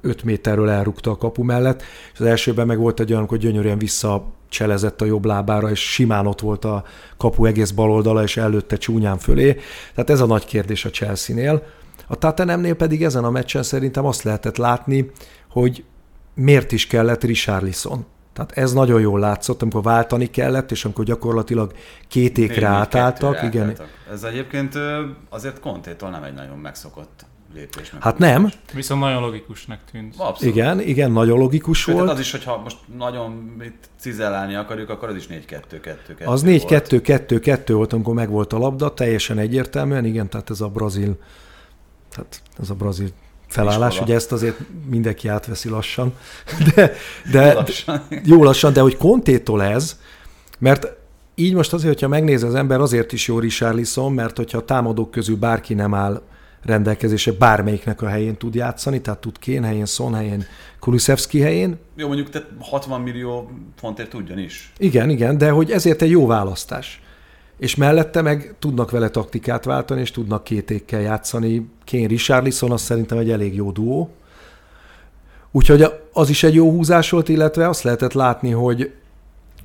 5 0.01 0.23
méterről 0.23 0.69
elrúgta 0.69 1.11
a 1.11 1.17
kapu 1.17 1.43
mellett, 1.43 1.81
és 2.13 2.19
az 2.19 2.25
elsőben 2.25 2.67
meg 2.67 2.77
volt 2.77 2.99
egy 2.99 3.11
olyan, 3.13 3.27
hogy 3.27 3.39
gyönyörűen 3.39 3.77
visszacselezett 4.49 5.01
a 5.01 5.05
jobb 5.05 5.25
lábára, 5.25 5.69
és 5.69 5.91
simán 5.91 6.27
ott 6.27 6.39
volt 6.39 6.65
a 6.65 6.83
kapu 7.17 7.45
egész 7.45 7.71
bal 7.71 7.91
oldala, 7.91 8.23
és 8.23 8.37
előtte 8.37 8.77
csúnyán 8.77 9.17
fölé. 9.17 9.57
Tehát 9.93 10.09
ez 10.09 10.19
a 10.19 10.25
nagy 10.25 10.45
kérdés 10.45 10.85
a 10.85 10.89
Chelsea-nél. 10.89 11.63
A 12.07 12.15
Tottenhamnél 12.15 12.73
pedig 12.73 13.03
ezen 13.03 13.23
a 13.23 13.29
meccsen 13.29 13.63
szerintem 13.63 14.05
azt 14.05 14.23
lehetett 14.23 14.57
látni, 14.57 15.11
hogy 15.49 15.83
miért 16.33 16.71
is 16.71 16.87
kellett 16.87 17.23
Richarlison. 17.23 18.05
Tehát 18.33 18.51
ez 18.51 18.73
nagyon 18.73 19.01
jól 19.01 19.19
látszott, 19.19 19.61
amikor 19.61 19.83
váltani 19.83 20.25
kellett, 20.25 20.71
és 20.71 20.85
amikor 20.85 21.05
gyakorlatilag 21.05 21.71
két 22.07 22.37
ékre 22.37 22.67
átálltak. 22.67 23.43
Igen. 23.43 23.77
Ez 24.11 24.23
egyébként 24.23 24.73
azért 25.29 25.59
Kontétól 25.59 26.09
nem 26.09 26.23
egy 26.23 26.33
nagyon 26.33 26.57
megszokott 26.57 27.25
lépés. 27.53 27.93
Hát 27.99 28.17
nem. 28.17 28.51
Viszont 28.73 29.01
nagyon 29.01 29.21
logikusnak 29.21 29.79
tűnt. 29.91 30.13
Abszolút. 30.17 30.55
Igen, 30.55 30.81
igen, 30.81 31.11
nagyon 31.11 31.37
logikus 31.37 31.79
Sőt, 31.79 31.95
volt. 31.95 32.09
az 32.09 32.19
is, 32.19 32.31
hogyha 32.31 32.57
most 32.57 32.77
nagyon 32.97 33.55
itt 33.63 33.89
cizellálni 33.99 34.55
akarjuk, 34.55 34.89
akkor 34.89 35.09
az 35.09 35.15
is 35.15 35.27
4-2-2-2 35.29 36.25
Az 36.25 36.43
4-2-2-2 36.45 37.61
volt, 37.67 37.93
amikor 37.93 38.13
megvolt 38.13 38.53
a 38.53 38.57
labda, 38.57 38.93
teljesen 38.93 39.37
egyértelműen, 39.37 40.05
igen, 40.05 40.29
tehát 40.29 40.49
ez 40.49 40.61
a 40.61 40.67
brazil, 40.67 41.17
tehát 42.09 42.41
ez 42.61 42.69
a 42.69 42.73
brazil 42.73 43.07
felállás, 43.47 43.89
Iskola. 43.89 44.05
ugye 44.05 44.15
ezt 44.15 44.31
azért 44.31 44.59
mindenki 44.89 45.27
átveszi 45.27 45.69
lassan, 45.69 46.13
de, 46.75 46.91
de 47.31 47.45
jó, 47.45 47.53
lassan. 47.53 48.01
jó 48.23 48.43
lassan, 48.43 48.73
de 48.73 48.81
hogy 48.81 48.97
kontétól 48.97 49.63
ez, 49.63 49.99
mert 50.59 50.97
így 51.35 51.53
most 51.53 51.73
azért, 51.73 51.93
hogyha 51.93 52.07
megnéz 52.07 52.43
az 52.43 52.55
ember, 52.55 52.79
azért 52.79 53.11
is 53.13 53.27
jó 53.27 53.39
Richarlison, 53.39 54.13
mert 54.13 54.37
hogyha 54.37 54.57
a 54.57 54.65
támadók 54.65 55.11
közül 55.11 55.35
bárki 55.35 55.73
nem 55.73 55.93
áll 55.93 56.21
rendelkezése 56.63 57.31
bármelyiknek 57.31 58.01
a 58.01 58.07
helyén 58.07 58.37
tud 58.37 58.55
játszani, 58.55 59.01
tehát 59.01 59.19
tud 59.19 59.39
Kén 59.39 59.63
helyén, 59.63 59.85
Son 59.85 60.13
helyén, 60.13 60.45
Kulusevski 60.79 61.39
helyén. 61.39 61.77
Jó, 61.95 62.07
mondjuk 62.07 62.29
te 62.29 62.47
60 62.59 63.01
millió 63.01 63.51
fontért 63.75 64.09
tudjon 64.09 64.37
is. 64.37 64.73
Igen, 64.77 65.09
igen, 65.09 65.37
de 65.37 65.49
hogy 65.49 65.71
ezért 65.71 66.01
egy 66.01 66.09
jó 66.09 66.25
választás. 66.27 67.01
És 67.57 67.75
mellette 67.75 68.21
meg 68.21 68.55
tudnak 68.59 68.91
vele 68.91 69.09
taktikát 69.09 69.65
váltani, 69.65 70.01
és 70.01 70.11
tudnak 70.11 70.43
kétékkel 70.43 71.01
játszani. 71.01 71.69
Kén 71.83 72.07
Richarlison 72.07 72.71
az 72.71 72.81
szerintem 72.81 73.17
egy 73.17 73.31
elég 73.31 73.55
jó 73.55 73.71
duó. 73.71 74.09
Úgyhogy 75.51 75.85
az 76.13 76.29
is 76.29 76.43
egy 76.43 76.53
jó 76.53 76.71
húzás 76.71 77.09
volt, 77.09 77.29
illetve 77.29 77.69
azt 77.69 77.83
lehetett 77.83 78.13
látni, 78.13 78.51
hogy, 78.51 78.91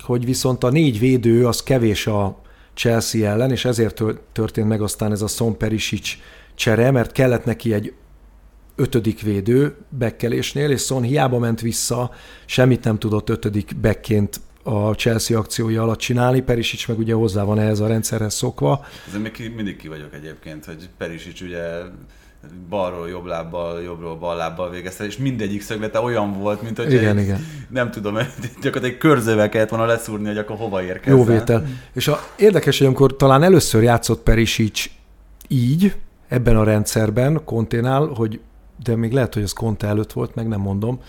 hogy 0.01 0.25
viszont 0.25 0.65
a 0.65 0.71
négy 0.71 0.99
védő 0.99 1.47
az 1.47 1.63
kevés 1.63 2.07
a 2.07 2.39
Chelsea 2.75 3.31
ellen, 3.31 3.51
és 3.51 3.65
ezért 3.65 4.03
történt 4.33 4.69
meg 4.69 4.83
aztán 4.83 5.13
ez 5.13 5.23
a 5.23 5.27
Son 5.27 5.57
Perisic 5.57 6.17
csere, 6.55 6.91
mert 6.91 7.13
kellett 7.13 7.45
neki 7.45 7.73
egy 7.73 7.93
ötödik 8.77 9.23
védő 9.23 9.77
bekkelésnél, 9.89 10.71
és 10.71 10.83
Son 10.83 11.03
hiába 11.03 11.39
ment 11.39 11.61
vissza, 11.61 12.11
semmit 12.47 12.85
nem 12.85 12.99
tudott 12.99 13.29
ötödik 13.29 13.77
bekként 13.77 14.41
a 14.63 14.93
Chelsea 14.93 15.39
akciói 15.39 15.77
alatt 15.77 15.99
csinálni, 15.99 16.41
Perisic 16.41 16.87
meg 16.87 16.99
ugye 16.99 17.15
hozzá 17.15 17.43
van 17.43 17.59
ehhez 17.59 17.81
a 17.81 17.87
rendszerhez 17.87 18.35
szokva. 18.35 18.85
Ezzel 19.09 19.21
még 19.21 19.53
mindig 19.57 19.77
ki 19.77 19.89
vagyok 19.89 20.15
egyébként, 20.15 20.65
hogy 20.65 20.89
Perisic 20.99 21.41
ugye 21.41 21.61
balról 22.69 23.09
jobb 23.09 23.25
lábbal, 23.25 23.83
jobbról 23.83 24.17
bal 24.17 24.37
lábbal 24.37 24.71
végezte, 24.71 25.05
és 25.05 25.17
mindegyik 25.17 25.63
szöglete 25.63 26.01
olyan 26.01 26.39
volt, 26.39 26.63
mint 26.63 26.77
hogy 26.77 26.93
igen, 26.93 27.17
egy, 27.17 27.25
igen. 27.25 27.47
nem 27.69 27.91
tudom, 27.91 28.15
gyakorlatilag 28.63 28.99
körzővel 28.99 29.49
kellett 29.49 29.69
volna 29.69 29.87
leszúrni, 29.87 30.27
hogy 30.27 30.39
akkor 30.39 30.57
hova 30.57 30.83
érkezzen. 30.83 31.19
Jó 31.19 31.25
vétel. 31.25 31.67
És 31.93 32.09
a, 32.09 32.21
érdekes, 32.37 32.79
hogy 32.79 32.87
amikor 32.87 33.17
talán 33.17 33.43
először 33.43 33.83
játszott 33.83 34.23
Perisic 34.23 34.91
így, 35.49 35.95
ebben 36.29 36.57
a 36.57 36.65
rendszerben, 36.65 37.45
Konténál, 37.45 38.07
hogy 38.07 38.41
de 38.85 38.97
még 38.97 39.13
lehet, 39.13 39.35
hogy 39.35 39.43
ez 39.43 39.53
Conte 39.53 39.87
előtt 39.87 40.13
volt, 40.13 40.35
meg 40.35 40.49
nem 40.49 40.61
mondom, 40.61 41.01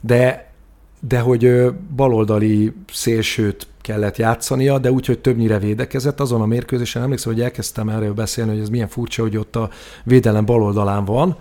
de, 0.00 0.52
de 1.00 1.20
hogy 1.20 1.72
baloldali 1.96 2.74
szélsőt 2.92 3.66
kellett 3.80 4.16
játszania, 4.16 4.78
de 4.78 4.90
úgy, 4.90 5.06
hogy 5.06 5.18
többnyire 5.18 5.58
védekezett. 5.58 6.20
Azon 6.20 6.40
a 6.40 6.46
mérkőzésen 6.46 7.02
emlékszem, 7.02 7.32
hogy 7.32 7.42
elkezdtem 7.42 7.88
erről 7.88 8.14
beszélni, 8.14 8.50
hogy 8.50 8.60
ez 8.60 8.68
milyen 8.68 8.88
furcsa, 8.88 9.22
hogy 9.22 9.36
ott 9.36 9.56
a 9.56 9.70
védelem 10.04 10.44
baloldalán 10.44 11.04
van, 11.04 11.36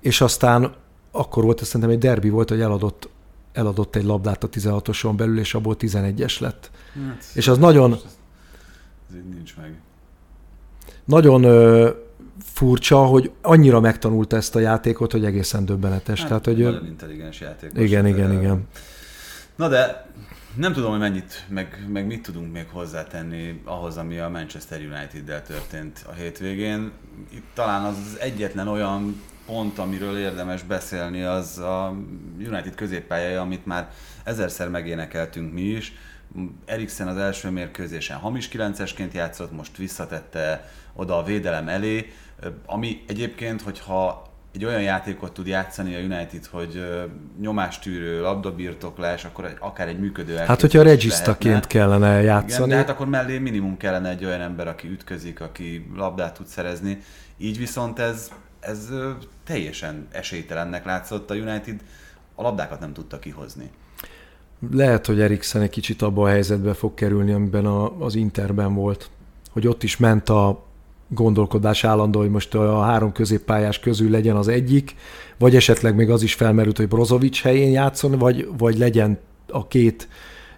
és 0.00 0.20
aztán 0.20 0.74
akkor 1.10 1.44
volt, 1.44 1.60
azt 1.60 1.70
szerintem 1.70 1.96
egy 1.96 2.02
derbi 2.02 2.28
volt, 2.28 2.48
hogy 2.48 2.60
eladott, 2.60 3.08
eladott 3.52 3.96
egy 3.96 4.04
labdát 4.04 4.44
a 4.44 4.48
16-oson 4.48 5.16
belül, 5.16 5.38
és 5.38 5.54
abból 5.54 5.76
11-es 5.78 6.40
lett. 6.40 6.70
Hát, 7.06 7.24
és 7.34 7.48
az 7.48 7.58
nagyon... 7.58 7.92
Ez, 7.92 8.00
ez 9.08 9.16
nincs 9.34 9.56
meg. 9.56 9.80
Nagyon 11.04 11.44
furcsa, 12.58 13.04
hogy 13.04 13.32
annyira 13.42 13.80
megtanulta 13.80 14.36
ezt 14.36 14.54
a 14.54 14.58
játékot, 14.58 15.12
hogy 15.12 15.24
egészen 15.24 15.64
döbbenetes. 15.64 16.18
Hát, 16.18 16.28
Tehát, 16.28 16.44
hogy 16.44 16.58
nagyon 16.58 16.86
intelligens 16.86 17.40
játék. 17.40 17.70
Igen, 17.74 18.06
igen, 18.06 18.32
igen. 18.32 18.66
Na 19.56 19.68
de 19.68 20.06
nem 20.54 20.72
tudom, 20.72 20.90
hogy 20.90 20.98
mennyit, 20.98 21.46
meg, 21.48 21.86
meg 21.92 22.06
mit 22.06 22.22
tudunk 22.22 22.52
még 22.52 22.66
hozzátenni 22.72 23.62
ahhoz, 23.64 23.96
ami 23.96 24.18
a 24.18 24.28
Manchester 24.28 24.80
United-del 24.80 25.42
történt 25.42 26.04
a 26.08 26.12
hétvégén. 26.12 26.90
Itt 27.30 27.46
talán 27.54 27.84
az, 27.84 27.96
az 27.96 28.20
egyetlen 28.20 28.68
olyan 28.68 29.22
pont, 29.46 29.78
amiről 29.78 30.18
érdemes 30.18 30.62
beszélni, 30.62 31.22
az 31.22 31.58
a 31.58 31.94
United 32.38 32.74
középpályája, 32.74 33.40
amit 33.40 33.66
már 33.66 33.90
ezerszer 34.24 34.68
megénekeltünk 34.68 35.52
mi 35.52 35.62
is. 35.62 35.92
Eriksen 36.64 37.08
az 37.08 37.16
első 37.16 37.50
mérkőzésen 37.50 38.16
hamis 38.16 38.48
9-esként 38.52 39.12
játszott, 39.12 39.52
most 39.52 39.76
visszatette 39.76 40.70
oda 40.94 41.18
a 41.18 41.22
védelem 41.22 41.68
elé, 41.68 42.12
ami 42.66 43.04
egyébként, 43.08 43.62
hogyha 43.62 44.28
egy 44.54 44.64
olyan 44.64 44.82
játékot 44.82 45.32
tud 45.32 45.46
játszani 45.46 45.94
a 45.94 45.98
United, 45.98 46.46
hogy 46.46 46.84
nyomástűrő, 47.40 48.20
labdabirtoklás, 48.20 49.24
akkor 49.24 49.44
egy, 49.44 49.56
akár 49.58 49.88
egy 49.88 49.98
működő 49.98 50.36
Hát, 50.36 50.60
hogyha 50.60 50.82
regisztaként 50.82 51.66
kellene 51.66 52.22
játszani. 52.22 52.54
Igen, 52.54 52.68
de 52.68 52.76
hát 52.76 52.88
akkor 52.88 53.08
mellé 53.08 53.38
minimum 53.38 53.76
kellene 53.76 54.08
egy 54.08 54.24
olyan 54.24 54.40
ember, 54.40 54.68
aki 54.68 54.88
ütközik, 54.88 55.40
aki 55.40 55.90
labdát 55.96 56.34
tud 56.34 56.46
szerezni. 56.46 56.98
Így 57.36 57.58
viszont 57.58 57.98
ez, 57.98 58.32
ez 58.60 58.88
teljesen 59.44 60.06
esélytelennek 60.10 60.84
látszott. 60.84 61.30
A 61.30 61.34
United 61.34 61.80
a 62.34 62.42
labdákat 62.42 62.80
nem 62.80 62.92
tudta 62.92 63.18
kihozni. 63.18 63.70
Lehet, 64.70 65.06
hogy 65.06 65.20
Eriksen 65.20 65.62
egy 65.62 65.70
kicsit 65.70 66.02
abba 66.02 66.22
a 66.22 66.28
helyzetbe 66.28 66.74
fog 66.74 66.94
kerülni, 66.94 67.32
amiben 67.32 67.66
a, 67.66 68.04
az 68.04 68.14
Interben 68.14 68.74
volt. 68.74 69.10
Hogy 69.50 69.66
ott 69.66 69.82
is 69.82 69.96
ment 69.96 70.28
a 70.28 70.67
gondolkodás 71.08 71.84
állandó, 71.84 72.20
hogy 72.20 72.30
most 72.30 72.54
a 72.54 72.80
három 72.80 73.12
középpályás 73.12 73.80
közül 73.80 74.10
legyen 74.10 74.36
az 74.36 74.48
egyik, 74.48 74.94
vagy 75.38 75.56
esetleg 75.56 75.94
még 75.94 76.10
az 76.10 76.22
is 76.22 76.34
felmerült, 76.34 76.76
hogy 76.76 76.88
Brozovic 76.88 77.40
helyén 77.40 77.70
játszon, 77.70 78.18
vagy, 78.18 78.48
vagy 78.58 78.78
legyen 78.78 79.18
a 79.48 79.66
két 79.68 80.08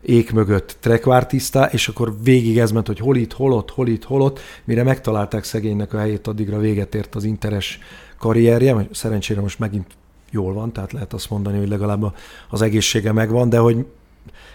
ék 0.02 0.32
mögött 0.32 0.76
trekvártisztá, 0.80 1.64
és 1.64 1.88
akkor 1.88 2.14
végig 2.22 2.58
ez 2.58 2.70
ment, 2.70 2.86
hogy 2.86 2.98
hol 2.98 3.16
itt, 3.16 3.32
hol 3.32 3.52
ott, 3.52 3.70
hol 3.70 3.88
itt, 3.88 4.04
hol 4.04 4.22
ott, 4.22 4.40
mire 4.64 4.82
megtalálták 4.82 5.44
szegénynek 5.44 5.92
a 5.92 5.98
helyét, 5.98 6.26
addigra 6.26 6.58
véget 6.58 6.94
ért 6.94 7.14
az 7.14 7.24
interes 7.24 7.78
karrierje, 8.18 8.88
szerencsére 8.92 9.40
most 9.40 9.58
megint 9.58 9.86
jól 10.30 10.52
van, 10.52 10.72
tehát 10.72 10.92
lehet 10.92 11.12
azt 11.12 11.30
mondani, 11.30 11.58
hogy 11.58 11.68
legalább 11.68 12.14
az 12.48 12.62
egészsége 12.62 13.12
megvan, 13.12 13.48
de 13.48 13.58
hogy 13.58 13.86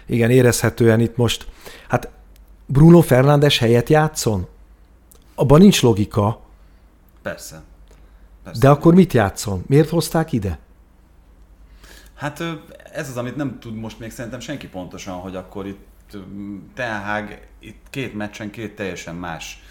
igen, 0.06 0.30
érezhetően 0.30 1.00
itt 1.00 1.16
most, 1.16 1.46
hát 1.88 2.10
Bruno 2.66 3.00
Fernandes 3.00 3.58
helyet 3.58 3.88
játszon? 3.88 4.46
Abban 5.36 5.60
nincs 5.60 5.82
logika. 5.82 6.40
Persze. 7.22 7.62
Persze. 8.44 8.60
De 8.60 8.68
akkor 8.68 8.94
mit 8.94 9.12
játszon? 9.12 9.64
Miért 9.66 9.88
hozták 9.88 10.32
ide? 10.32 10.58
Hát 12.14 12.42
ez 12.92 13.08
az, 13.08 13.16
amit 13.16 13.36
nem 13.36 13.58
tud 13.58 13.74
most 13.74 13.98
még 13.98 14.10
szerintem 14.10 14.40
senki 14.40 14.68
pontosan, 14.68 15.14
hogy 15.14 15.36
akkor 15.36 15.66
itt 15.66 15.86
Ten 16.74 17.28
itt 17.58 17.86
két 17.90 18.14
meccsen 18.14 18.50
két 18.50 18.76
teljesen 18.76 19.14
más 19.14 19.62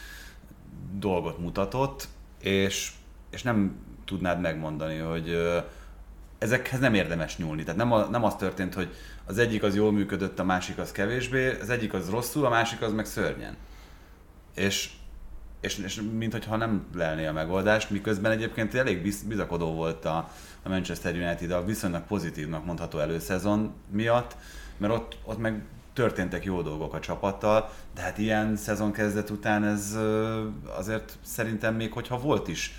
dolgot 1.00 1.40
mutatott, 1.40 2.08
és, 2.42 2.92
és 3.30 3.42
nem 3.42 3.76
tudnád 4.06 4.42
megmondani, 4.42 4.98
hogy 4.98 5.38
ezekhez 6.38 6.80
nem 6.80 6.94
érdemes 6.94 7.38
nyúlni. 7.38 7.64
Tehát 7.64 7.80
nem, 7.80 7.92
a, 7.92 8.06
nem 8.06 8.24
az 8.24 8.36
történt, 8.36 8.74
hogy 8.74 8.96
az 9.26 9.38
egyik 9.38 9.64
az 9.64 9.76
jól 9.76 9.92
működött, 9.92 10.40
a 10.40 10.44
másik 10.44 10.78
az 10.78 10.92
kevésbé, 10.92 11.60
az 11.60 11.70
egyik 11.70 11.94
az 11.94 12.10
rosszul, 12.10 12.46
a 12.46 12.50
másik 12.50 12.82
az 12.82 12.94
meg 12.94 13.06
szörnyen. 13.06 13.56
És 14.56 14.90
és, 15.66 15.78
és 15.78 16.02
mintha 16.18 16.56
nem 16.56 16.86
lelné 16.96 17.26
a 17.26 17.34
megoldást, 17.34 17.90
miközben 17.90 18.32
egyébként 18.32 18.76
elég 18.76 19.02
biz, 19.02 19.24
bizakodó 19.24 19.74
volt 19.74 20.06
a, 20.06 20.30
a 20.64 20.70
Manchester 20.70 21.16
United 21.16 21.52
a 21.52 21.66
viszonylag 21.66 22.02
pozitívnak 22.02 22.66
mondható 22.66 23.00
előszezon 23.00 23.74
miatt, 23.92 24.36
mert 24.78 24.94
ott, 24.94 25.18
ott 25.24 25.38
meg 25.38 25.62
történtek 25.94 26.44
jó 26.44 26.62
dolgok 26.62 26.94
a 26.94 27.00
csapattal, 27.00 27.70
de 27.96 28.02
hát 28.02 28.18
ilyen 28.18 28.56
szezon 28.56 28.92
kezdet 28.92 29.30
után 29.30 29.64
ez 29.64 29.98
azért 30.78 31.18
szerintem 31.22 31.76
még, 31.76 31.92
hogyha 31.92 32.20
volt 32.20 32.48
is 32.48 32.74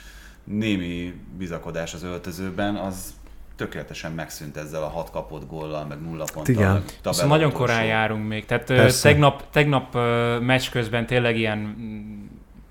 némi 0.44 1.20
bizakodás 1.38 1.94
az 1.94 2.02
öltözőben, 2.02 2.76
az 2.76 3.14
tökéletesen 3.56 4.12
megszűnt 4.12 4.56
ezzel 4.56 4.82
a 4.82 4.88
hat 4.88 5.10
kapott 5.10 5.48
góllal, 5.48 5.84
meg 5.84 6.00
nulla 6.00 6.24
ponttal. 6.32 6.54
Igen. 6.54 6.84
Szóval 7.02 7.36
nagyon 7.36 7.52
korán 7.52 7.84
járunk 7.84 8.28
még. 8.28 8.44
Tehát 8.44 8.64
Persze. 8.64 9.08
tegnap, 9.08 9.50
tegnap 9.50 9.94
meccs 10.40 10.70
közben 10.70 11.06
tényleg 11.06 11.36
ilyen 11.36 11.76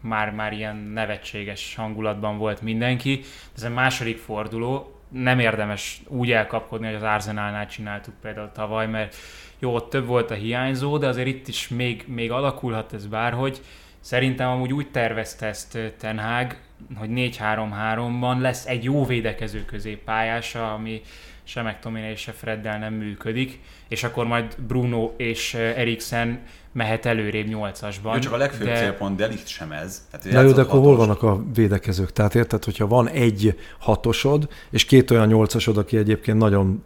már, 0.05 0.31
már 0.31 0.53
ilyen 0.53 0.75
nevetséges 0.75 1.75
hangulatban 1.75 2.37
volt 2.37 2.61
mindenki. 2.61 3.21
Ez 3.55 3.63
a 3.63 3.69
második 3.69 4.17
forduló, 4.17 4.99
nem 5.09 5.39
érdemes 5.39 6.01
úgy 6.07 6.31
elkapkodni, 6.31 6.85
hogy 6.85 6.95
az 6.95 7.03
Arsenalnál 7.03 7.67
csináltuk 7.67 8.13
például 8.21 8.51
tavaly, 8.53 8.87
mert 8.87 9.15
jó, 9.59 9.73
ott 9.73 9.89
több 9.89 10.05
volt 10.05 10.31
a 10.31 10.33
hiányzó, 10.33 10.97
de 10.97 11.07
azért 11.07 11.27
itt 11.27 11.47
is 11.47 11.67
még, 11.67 12.03
még 12.07 12.31
alakulhat 12.31 12.93
ez 12.93 13.07
bárhogy. 13.07 13.61
Szerintem 13.99 14.49
amúgy 14.49 14.73
úgy 14.73 14.91
tervezte 14.91 15.45
ezt 15.45 15.77
Ten 15.99 16.19
Hag, 16.19 16.55
hogy 16.95 17.09
4-3-3-ban 17.11 18.39
lesz 18.39 18.65
egy 18.65 18.83
jó 18.83 19.05
védekező 19.05 19.65
középpályása, 19.65 20.73
ami 20.73 21.01
se 21.43 21.61
McTominay, 21.61 22.15
se 22.15 22.31
Freddel 22.31 22.79
nem 22.79 22.93
működik, 22.93 23.59
és 23.87 24.03
akkor 24.03 24.27
majd 24.27 24.55
Bruno 24.67 25.11
és 25.17 25.53
Eriksen 25.53 26.39
mehet 26.75 27.05
előrébb 27.05 27.47
nyolcasban. 27.47 28.13
Jó, 28.13 28.19
csak 28.19 28.33
a 28.33 28.37
legfőbb 28.37 28.67
de... 28.67 28.75
célpont, 28.75 29.15
de 29.15 29.29
itt 29.31 29.47
sem 29.47 29.71
ez. 29.71 30.05
Tehát, 30.11 30.35
Na 30.35 30.41
jó, 30.41 30.51
de 30.51 30.61
akkor 30.61 30.79
hol 30.79 30.95
vannak 30.95 31.23
a 31.23 31.43
védekezők? 31.53 32.11
Tehát 32.11 32.35
érted, 32.35 32.63
hogyha 32.63 32.87
van 32.87 33.09
egy 33.09 33.59
hatosod, 33.79 34.47
és 34.69 34.85
két 34.85 35.11
olyan 35.11 35.27
nyolcasod, 35.27 35.77
aki 35.77 35.97
egyébként 35.97 36.37
nagyon 36.37 36.83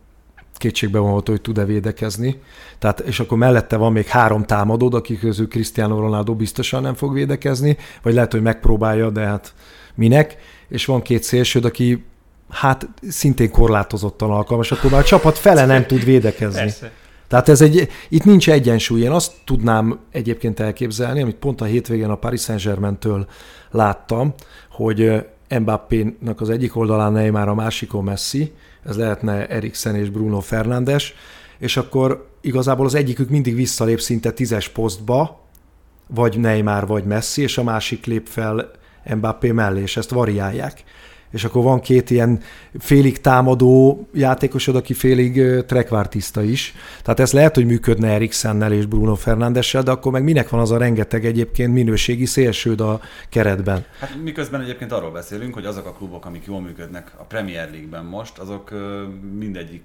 kétségbe 0.54 1.00
vonható, 1.00 1.32
hogy 1.32 1.42
tud-e 1.42 1.66
védekezni. 1.66 2.42
Tehát, 2.80 3.00
és 3.00 3.20
akkor 3.20 3.38
mellette 3.38 3.78
van 3.78 3.92
még 3.92 4.06
három 4.06 4.44
támadód, 4.44 4.94
akik 4.94 5.20
közül 5.20 5.48
Cristiano 5.48 6.00
Ronaldo 6.00 6.36
biztosan 6.36 6.82
nem 6.82 6.94
fog 6.94 7.14
védekezni, 7.14 7.78
vagy 8.02 8.14
lehet, 8.14 8.32
hogy 8.32 8.42
megpróbálja, 8.42 9.10
de 9.10 9.22
hát 9.22 9.54
minek. 9.96 10.38
És 10.68 10.86
van 10.86 11.02
két 11.02 11.24
szélsőd, 11.24 11.66
aki 11.66 12.06
hát 12.50 12.88
szintén 13.08 13.52
korlátozottan 13.52 14.32
alkalmas, 14.32 14.72
akkor 14.72 14.92
már 14.92 15.00
a 15.00 15.04
csapat 15.04 15.38
fele 15.38 15.66
nem 15.66 15.86
tud 15.86 16.04
védekezni. 16.04 16.60
Persze. 16.60 16.92
Tehát 17.30 17.50
ez 17.50 17.62
egy, 17.62 17.90
itt 18.10 18.24
nincs 18.24 18.50
egyensúly. 18.50 19.02
Én 19.02 19.12
azt 19.12 19.34
tudnám 19.46 20.00
egyébként 20.12 20.60
elképzelni, 20.60 21.22
amit 21.22 21.36
pont 21.36 21.62
a 21.62 21.66
hétvégén 21.66 22.10
a 22.10 22.16
Paris 22.16 22.42
Saint-Germain-től 22.42 23.28
láttam, 23.72 24.34
hogy 24.72 25.26
Mbappé-nak 25.60 26.42
az 26.42 26.50
egyik 26.50 26.76
oldalán 26.76 27.12
Neymar, 27.12 27.48
a 27.48 27.54
másikon 27.54 28.04
Messi, 28.04 28.54
ez 28.86 28.98
lehetne 28.98 29.48
Eriksen 29.48 29.96
és 29.96 30.10
Bruno 30.10 30.40
Fernandes, 30.40 31.14
és 31.58 31.78
akkor 31.78 32.30
igazából 32.42 32.86
az 32.86 32.96
egyikük 32.96 33.30
mindig 33.30 33.56
visszalép 33.56 34.00
szinte 34.00 34.32
tízes 34.32 34.70
posztba, 34.70 35.40
vagy 36.08 36.40
Neymar, 36.40 36.88
vagy 36.88 37.04
Messi, 37.04 37.42
és 37.42 37.58
a 37.58 37.64
másik 37.64 38.06
lép 38.06 38.28
fel 38.28 38.72
Mbappé 39.16 39.52
mellé, 39.52 39.82
és 39.82 39.98
ezt 39.98 40.10
variálják 40.10 40.84
és 41.32 41.44
akkor 41.44 41.64
van 41.64 41.80
két 41.80 42.10
ilyen 42.10 42.42
félig 42.80 43.22
támadó 43.22 44.08
játékosod, 44.14 44.76
aki 44.76 44.94
félig 44.94 45.64
trekvártiszta 45.66 46.44
is. 46.44 46.74
Tehát 47.02 47.20
ez 47.20 47.32
lehet, 47.32 47.56
hogy 47.56 47.66
működne 47.66 48.08
Eriksennel 48.08 48.72
és 48.72 48.86
Bruno 48.86 49.16
Fernándessel, 49.16 49.84
de 49.84 49.92
akkor 49.92 50.12
meg 50.12 50.24
minek 50.24 50.50
van 50.50 50.60
az 50.60 50.72
a 50.72 50.78
rengeteg 50.78 51.26
egyébként 51.26 51.74
minőségi 51.74 52.26
szélsőd 52.26 52.82
a 52.82 53.02
keretben? 53.30 53.86
Hát 54.00 54.16
miközben 54.24 54.62
egyébként 54.62 54.92
arról 54.92 55.12
beszélünk, 55.12 55.54
hogy 55.54 55.66
azok 55.66 55.86
a 55.86 55.94
klubok, 55.94 56.26
amik 56.26 56.46
jól 56.46 56.62
működnek 56.62 57.12
a 57.18 57.24
Premier 57.24 57.70
League-ben 57.70 58.06
most, 58.06 58.38
azok 58.38 58.74
mindegyik 59.38 59.84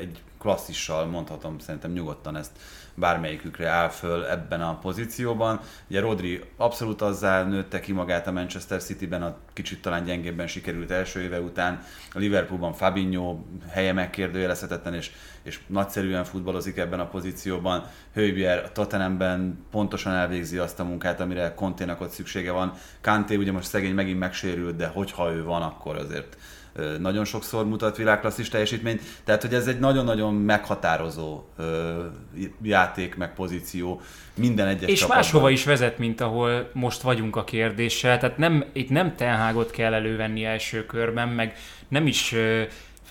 egy 0.00 0.22
klasszissal 0.38 1.06
mondhatom 1.06 1.58
szerintem 1.58 1.92
nyugodtan 1.92 2.36
ezt 2.36 2.50
bármelyikükre 2.94 3.68
áll 3.68 3.88
föl 3.88 4.24
ebben 4.24 4.60
a 4.60 4.78
pozícióban. 4.78 5.60
Ugye 5.88 6.00
Rodri 6.00 6.40
abszolút 6.56 7.02
azzal 7.02 7.42
nőtte 7.42 7.80
ki 7.80 7.92
magát 7.92 8.26
a 8.26 8.32
Manchester 8.32 8.82
City-ben, 8.82 9.22
a 9.22 9.36
kicsit 9.52 9.82
talán 9.82 10.04
gyengébben 10.04 10.46
sikerült 10.46 10.90
első 10.90 11.20
éve 11.20 11.40
után. 11.40 11.82
A 12.12 12.18
Liverpoolban 12.18 12.72
Fabinho 12.72 13.38
helye 13.68 13.92
megkérdőjelezhetetlen, 13.92 14.94
és, 14.94 15.10
és 15.42 15.60
nagyszerűen 15.66 16.24
futballozik 16.24 16.76
ebben 16.76 17.00
a 17.00 17.08
pozícióban. 17.08 17.84
Hőbier 18.14 18.64
a 18.64 18.72
Tottenhamben 18.72 19.66
pontosan 19.70 20.12
elvégzi 20.12 20.58
azt 20.58 20.80
a 20.80 20.84
munkát, 20.84 21.20
amire 21.20 21.54
Conténak 21.54 22.00
ott 22.00 22.10
szüksége 22.10 22.52
van. 22.52 22.72
Kanté 23.00 23.36
ugye 23.36 23.52
most 23.52 23.68
szegény 23.68 23.94
megint 23.94 24.18
megsérült, 24.18 24.76
de 24.76 24.86
hogyha 24.86 25.32
ő 25.32 25.44
van, 25.44 25.62
akkor 25.62 25.96
azért 25.96 26.36
nagyon 26.98 27.24
sokszor 27.24 27.66
mutat 27.66 27.96
világklasszis 27.96 28.48
teljesítményt, 28.48 29.02
tehát 29.24 29.42
hogy 29.42 29.54
ez 29.54 29.66
egy 29.66 29.78
nagyon-nagyon 29.78 30.34
meghatározó 30.34 31.44
játék, 32.62 33.14
meg 33.14 33.34
pozíció 33.34 34.00
minden 34.34 34.66
egyes 34.66 34.88
És 34.88 34.98
csapatban. 34.98 35.16
máshova 35.16 35.50
is 35.50 35.64
vezet, 35.64 35.98
mint 35.98 36.20
ahol 36.20 36.70
most 36.72 37.00
vagyunk 37.00 37.36
a 37.36 37.44
kérdéssel, 37.44 38.18
tehát 38.18 38.38
nem, 38.38 38.64
itt 38.72 38.90
nem 38.90 39.14
Tenhágot 39.16 39.70
kell 39.70 39.94
elővenni 39.94 40.44
első 40.44 40.86
körben, 40.86 41.28
meg 41.28 41.56
nem 41.88 42.06
is 42.06 42.34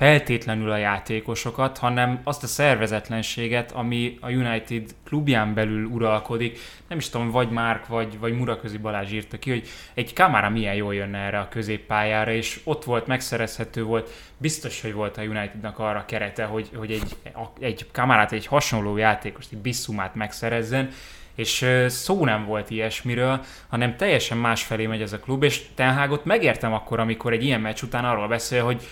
feltétlenül 0.01 0.71
a 0.71 0.77
játékosokat, 0.77 1.77
hanem 1.77 2.21
azt 2.23 2.43
a 2.43 2.47
szervezetlenséget, 2.47 3.71
ami 3.71 4.17
a 4.21 4.29
United 4.29 4.95
klubján 5.05 5.53
belül 5.53 5.85
uralkodik. 5.85 6.59
Nem 6.87 6.97
is 6.97 7.09
tudom, 7.09 7.31
vagy 7.31 7.49
Márk, 7.49 7.87
vagy, 7.87 8.19
vagy 8.19 8.33
Muraközi 8.33 8.77
Balázs 8.77 9.11
írta 9.11 9.39
ki, 9.39 9.49
hogy 9.49 9.67
egy 9.93 10.13
kamera 10.13 10.49
milyen 10.49 10.75
jól 10.75 10.95
jönne 10.95 11.17
erre 11.17 11.39
a 11.39 11.47
középpályára, 11.49 12.31
és 12.31 12.59
ott 12.63 12.83
volt, 12.83 13.07
megszerezhető 13.07 13.83
volt, 13.83 14.09
biztos, 14.37 14.81
hogy 14.81 14.93
volt 14.93 15.17
a 15.17 15.21
Unitednak 15.21 15.79
arra 15.79 16.05
kerete, 16.05 16.43
hogy, 16.43 16.69
hogy 16.75 16.91
egy, 16.91 17.15
egy 17.59 17.85
kamerát, 17.91 18.31
egy 18.31 18.45
hasonló 18.45 18.97
játékost, 18.97 19.51
egy 19.51 19.59
Bissumát 19.59 20.15
megszerezzen, 20.15 20.89
és 21.35 21.65
szó 21.87 22.25
nem 22.25 22.45
volt 22.45 22.69
ilyesmiről, 22.69 23.43
hanem 23.67 23.95
teljesen 23.95 24.37
másfelé 24.37 24.85
megy 24.85 25.01
ez 25.01 25.13
a 25.13 25.19
klub, 25.19 25.43
és 25.43 25.61
Tenhágot 25.75 26.25
megértem 26.25 26.73
akkor, 26.73 26.99
amikor 26.99 27.33
egy 27.33 27.43
ilyen 27.43 27.61
meccs 27.61 27.81
után 27.83 28.05
arról 28.05 28.27
beszél, 28.27 28.63
hogy 28.63 28.87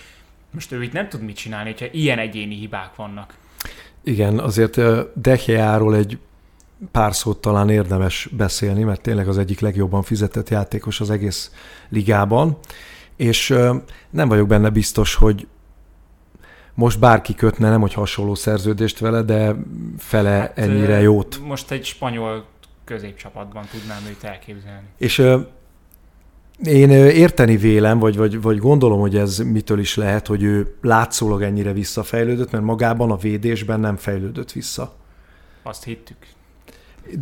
most 0.50 0.72
ő 0.72 0.82
itt 0.82 0.92
nem 0.92 1.08
tud 1.08 1.22
mit 1.22 1.36
csinálni, 1.36 1.70
hogyha 1.70 1.86
ilyen 1.90 2.18
egyéni 2.18 2.54
hibák 2.54 2.94
vannak. 2.94 3.34
Igen, 4.04 4.38
azért 4.38 4.80
Decheáról 5.20 5.96
egy 5.96 6.18
pár 6.90 7.14
szót 7.14 7.40
talán 7.40 7.70
érdemes 7.70 8.28
beszélni, 8.36 8.82
mert 8.82 9.00
tényleg 9.00 9.28
az 9.28 9.38
egyik 9.38 9.60
legjobban 9.60 10.02
fizetett 10.02 10.48
játékos 10.48 11.00
az 11.00 11.10
egész 11.10 11.52
ligában, 11.88 12.58
és 13.16 13.54
nem 14.10 14.28
vagyok 14.28 14.48
benne 14.48 14.70
biztos, 14.70 15.14
hogy 15.14 15.46
most 16.74 16.98
bárki 16.98 17.34
kötne, 17.34 17.70
nem 17.70 17.80
hogy 17.80 17.94
hasonló 17.94 18.34
szerződést 18.34 18.98
vele, 18.98 19.22
de 19.22 19.54
fele 19.98 20.30
hát, 20.30 20.58
ennyire 20.58 21.00
jót. 21.00 21.40
Most 21.44 21.70
egy 21.70 21.84
spanyol 21.84 22.46
középcsapatban 22.84 23.64
tudnám 23.70 24.02
őt 24.08 24.24
elképzelni. 24.24 24.86
És 24.96 25.22
én 26.64 26.90
érteni 26.90 27.56
vélem, 27.56 27.98
vagy, 27.98 28.16
vagy, 28.16 28.42
vagy 28.42 28.58
gondolom, 28.58 29.00
hogy 29.00 29.16
ez 29.16 29.38
mitől 29.38 29.78
is 29.78 29.96
lehet, 29.96 30.26
hogy 30.26 30.42
ő 30.42 30.74
látszólag 30.82 31.42
ennyire 31.42 31.72
visszafejlődött, 31.72 32.50
mert 32.50 32.64
magában 32.64 33.10
a 33.10 33.16
védésben 33.16 33.80
nem 33.80 33.96
fejlődött 33.96 34.52
vissza. 34.52 34.92
Azt 35.62 35.84
hittük. 35.84 36.16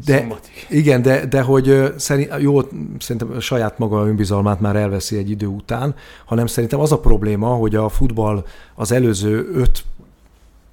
De, 0.05 0.27
igen, 0.68 1.03
de, 1.03 1.27
de 1.27 1.42
hogy 1.42 1.92
szerint, 1.96 2.35
jó, 2.38 2.61
szerintem 2.98 3.40
saját 3.40 3.79
maga 3.79 4.07
önbizalmát 4.07 4.61
már 4.61 4.77
elveszi 4.77 5.16
egy 5.16 5.31
idő 5.31 5.46
után, 5.46 5.94
hanem 6.24 6.46
szerintem 6.46 6.81
az 6.81 6.92
a 6.92 6.98
probléma, 6.98 7.48
hogy 7.48 7.74
a 7.74 7.88
futball 7.88 8.44
az 8.74 8.92
előző 8.92 9.64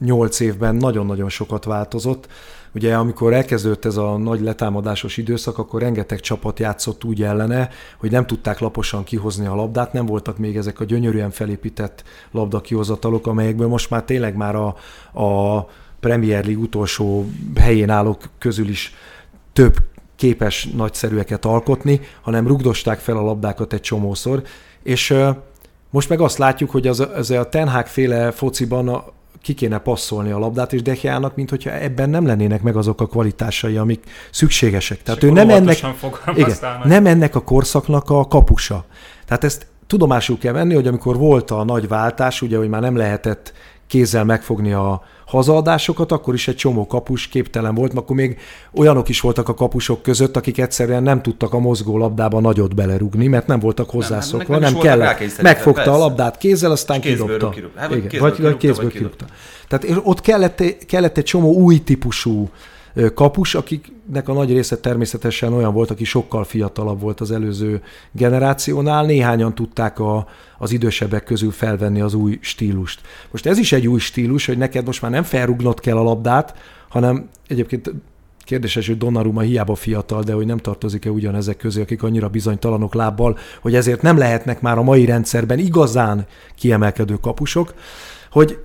5-8 0.01 0.39
évben 0.39 0.75
nagyon-nagyon 0.75 1.29
sokat 1.29 1.63
változott, 1.63 2.27
Ugye 2.75 2.95
amikor 2.95 3.33
elkezdődött 3.33 3.85
ez 3.85 3.97
a 3.97 4.17
nagy 4.17 4.41
letámadásos 4.41 5.17
időszak, 5.17 5.57
akkor 5.57 5.81
rengeteg 5.81 6.19
csapat 6.19 6.59
játszott 6.59 7.03
úgy 7.03 7.23
ellene, 7.23 7.69
hogy 7.97 8.11
nem 8.11 8.25
tudták 8.25 8.59
laposan 8.59 9.03
kihozni 9.03 9.45
a 9.45 9.55
labdát, 9.55 9.93
nem 9.93 10.05
voltak 10.05 10.37
még 10.37 10.57
ezek 10.57 10.79
a 10.79 10.83
gyönyörűen 10.83 11.31
felépített 11.31 12.03
labdakihozatalok, 12.31 13.27
amelyekből 13.27 13.67
most 13.67 13.89
már 13.89 14.03
tényleg 14.03 14.35
már 14.35 14.55
a, 14.55 14.75
a 15.21 15.59
Premier 15.99 16.45
League 16.45 16.63
utolsó 16.63 17.25
helyén 17.55 17.89
állók 17.89 18.23
közül 18.39 18.67
is 18.67 18.93
több 19.53 19.75
képes 20.15 20.65
nagyszerűeket 20.75 21.45
alkotni, 21.45 21.99
hanem 22.21 22.47
rugdosták 22.47 22.99
fel 22.99 23.17
a 23.17 23.21
labdákat 23.21 23.73
egy 23.73 23.81
csomószor, 23.81 24.41
és 24.83 25.15
most 25.89 26.09
meg 26.09 26.21
azt 26.21 26.37
látjuk, 26.37 26.69
hogy 26.69 26.87
az, 26.87 26.99
az 26.99 27.31
a 27.31 27.49
Ten 27.49 27.69
Hag 27.69 27.85
féle 27.85 28.31
fociban 28.31 28.87
a, 28.87 29.05
ki 29.45 29.53
kéne 29.53 29.77
passzolni 29.77 30.31
a 30.31 30.39
labdát, 30.39 30.73
és 30.73 30.81
Decheának, 30.81 31.35
mint 31.35 31.49
hogyha 31.49 31.71
ebben 31.71 32.09
nem 32.09 32.25
lennének 32.25 32.61
meg 32.61 32.75
azok 32.75 33.01
a 33.01 33.05
kvalitásai, 33.05 33.77
amik 33.77 34.03
szükségesek. 34.31 35.03
Tehát 35.03 35.23
ő 35.23 35.31
nem 35.31 35.49
ennek, 35.49 35.77
igen, 36.35 36.57
nem 36.83 37.05
ennek 37.05 37.35
a 37.35 37.39
korszaknak 37.39 38.09
a 38.09 38.27
kapusa. 38.27 38.85
Tehát 39.25 39.43
ezt 39.43 39.67
tudomásul 39.87 40.37
kell 40.37 40.53
venni, 40.53 40.73
hogy 40.73 40.87
amikor 40.87 41.17
volt 41.17 41.51
a 41.51 41.63
nagy 41.63 41.87
váltás, 41.87 42.41
ugye, 42.41 42.57
hogy 42.57 42.69
már 42.69 42.81
nem 42.81 42.95
lehetett 42.95 43.53
kézzel 43.87 44.23
megfogni 44.23 44.73
a 44.73 45.03
hazaadásokat, 45.25 46.11
akkor 46.11 46.33
is 46.33 46.47
egy 46.47 46.55
csomó 46.55 46.87
kapus 46.87 47.27
képtelen 47.27 47.75
volt, 47.75 47.93
akkor 47.93 48.15
még 48.15 48.37
olyanok 48.73 49.09
is 49.09 49.21
voltak 49.21 49.49
a 49.49 49.53
kapusok 49.53 50.01
között, 50.01 50.37
akik 50.37 50.57
egyszerűen 50.57 51.03
nem 51.03 51.21
tudtak 51.21 51.53
a 51.53 51.59
mozgó 51.59 51.97
labdába 51.97 52.39
nagyot 52.39 52.75
belerugni, 52.75 53.27
mert 53.27 53.47
nem 53.47 53.59
voltak 53.59 53.89
hozzászokva, 53.89 54.57
nem, 54.57 54.73
nem 54.73 54.81
kellett. 54.81 55.41
Megfogta 55.41 55.81
persze. 55.81 55.91
a 55.91 55.97
labdát 55.97 56.37
kézzel, 56.37 56.71
aztán 56.71 57.01
kidobta. 57.01 57.53
Hát, 57.75 57.89
vagy 57.89 58.07
kézből, 58.07 58.29
vagy, 58.29 58.37
kirúgta, 58.37 58.57
kézből 58.57 58.89
kirúgta. 58.89 59.25
Tehát 59.67 59.99
ott 60.03 60.21
kellett, 60.21 60.85
kellett 60.85 61.17
egy 61.17 61.23
csomó 61.23 61.53
új 61.53 61.83
típusú 61.83 62.49
kapus, 63.13 63.55
akiknek 63.55 64.29
a 64.29 64.33
nagy 64.33 64.51
része 64.51 64.77
természetesen 64.77 65.53
olyan 65.53 65.73
volt, 65.73 65.91
aki 65.91 66.03
sokkal 66.03 66.43
fiatalabb 66.43 67.01
volt 67.01 67.21
az 67.21 67.31
előző 67.31 67.81
generációnál, 68.11 69.05
néhányan 69.05 69.55
tudták 69.55 69.99
a, 69.99 70.27
az 70.57 70.71
idősebbek 70.71 71.23
közül 71.23 71.51
felvenni 71.51 72.01
az 72.01 72.13
új 72.13 72.37
stílust. 72.41 73.01
Most 73.31 73.45
ez 73.45 73.57
is 73.57 73.71
egy 73.71 73.87
új 73.87 73.99
stílus, 73.99 74.45
hogy 74.45 74.57
neked 74.57 74.85
most 74.85 75.01
már 75.01 75.11
nem 75.11 75.23
felrugnod 75.23 75.79
kell 75.79 75.97
a 75.97 76.03
labdát, 76.03 76.57
hanem 76.89 77.29
egyébként 77.47 77.91
Kérdéses, 78.45 78.87
hogy 78.87 78.97
Donnarumma 78.97 79.41
hiába 79.41 79.75
fiatal, 79.75 80.23
de 80.23 80.33
hogy 80.33 80.45
nem 80.45 80.57
tartozik-e 80.57 81.09
ugyanezek 81.09 81.57
közé, 81.57 81.81
akik 81.81 82.03
annyira 82.03 82.29
bizonytalanok 82.29 82.93
lábbal, 82.93 83.37
hogy 83.61 83.75
ezért 83.75 84.01
nem 84.01 84.17
lehetnek 84.17 84.61
már 84.61 84.77
a 84.77 84.83
mai 84.83 85.05
rendszerben 85.05 85.59
igazán 85.59 86.25
kiemelkedő 86.55 87.15
kapusok, 87.15 87.73
hogy 88.31 88.59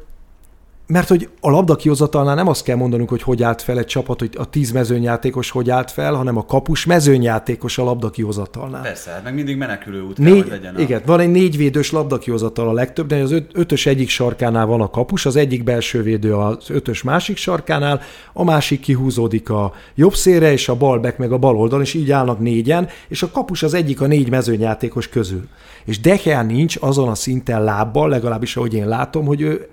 mert 0.91 1.09
hogy 1.09 1.29
a 1.41 1.51
labda 1.51 1.77
kihozatalnál 1.77 2.35
nem 2.35 2.49
azt 2.49 2.65
kell 2.65 2.77
mondanunk, 2.77 3.09
hogy 3.09 3.23
hogy 3.23 3.43
állt 3.43 3.63
fel 3.63 3.79
egy 3.79 3.87
csapat, 3.87 4.19
hogy 4.19 4.31
a 4.37 4.51
tíz 4.51 4.71
mezőnyjátékos 4.71 5.51
hogy 5.51 5.71
állt 5.71 5.91
fel, 5.91 6.15
hanem 6.15 6.37
a 6.37 6.45
kapus 6.45 6.85
mezőnyjátékos 6.85 7.79
a 7.79 7.85
labda 7.85 8.11
kihozatalnál. 8.11 8.83
Persze, 8.83 9.11
hát 9.11 9.25
meg 9.25 9.35
mindig 9.35 9.57
menekülő 9.57 10.03
út 10.03 10.19
négy, 10.19 10.33
kell, 10.33 10.43
hogy 10.43 10.51
legyen. 10.51 10.75
A... 10.75 10.81
Igen, 10.81 11.03
van 11.07 11.21
egy 11.21 11.31
négyvédős 11.31 11.91
labda 11.91 12.19
kihozatal 12.19 12.69
a 12.69 12.73
legtöbb, 12.73 13.07
de 13.07 13.17
az 13.17 13.31
öt, 13.31 13.51
ötös 13.55 13.87
egyik 13.87 14.09
sarkánál 14.09 14.67
van 14.67 14.81
a 14.81 14.91
kapus, 14.91 15.27
az 15.27 15.37
egyik 15.37 15.65
belső 15.65 16.03
védő 16.03 16.35
az 16.35 16.71
ötös 16.71 17.03
másik 17.03 17.37
sarkánál, 17.37 18.01
a 18.33 18.45
másik 18.45 18.81
kihúzódik 18.81 19.51
a 19.51 19.73
jobb 19.95 20.15
szélre, 20.15 20.53
és 20.53 20.69
a 20.69 20.77
balbek 20.77 21.19
meg 21.19 21.33
a 21.33 21.39
bal 21.39 21.57
oldalon, 21.57 21.85
és 21.85 21.95
így 21.95 22.11
állnak 22.11 22.39
négyen, 22.39 22.89
és 23.09 23.23
a 23.23 23.31
kapus 23.31 23.63
az 23.63 23.75
egyik 23.75 24.01
a 24.01 24.07
négy 24.07 24.31
mezőnyjátékos 24.31 25.09
közül. 25.09 25.49
És 25.85 26.01
Dehel 26.01 26.45
nincs 26.45 26.77
azon 26.81 27.09
a 27.09 27.15
szinten 27.15 27.65
lábbal, 27.65 28.09
legalábbis 28.09 28.57
ahogy 28.57 28.75
én 28.75 28.89
látom, 28.89 29.27
hogy 29.27 29.41
ő 29.41 29.69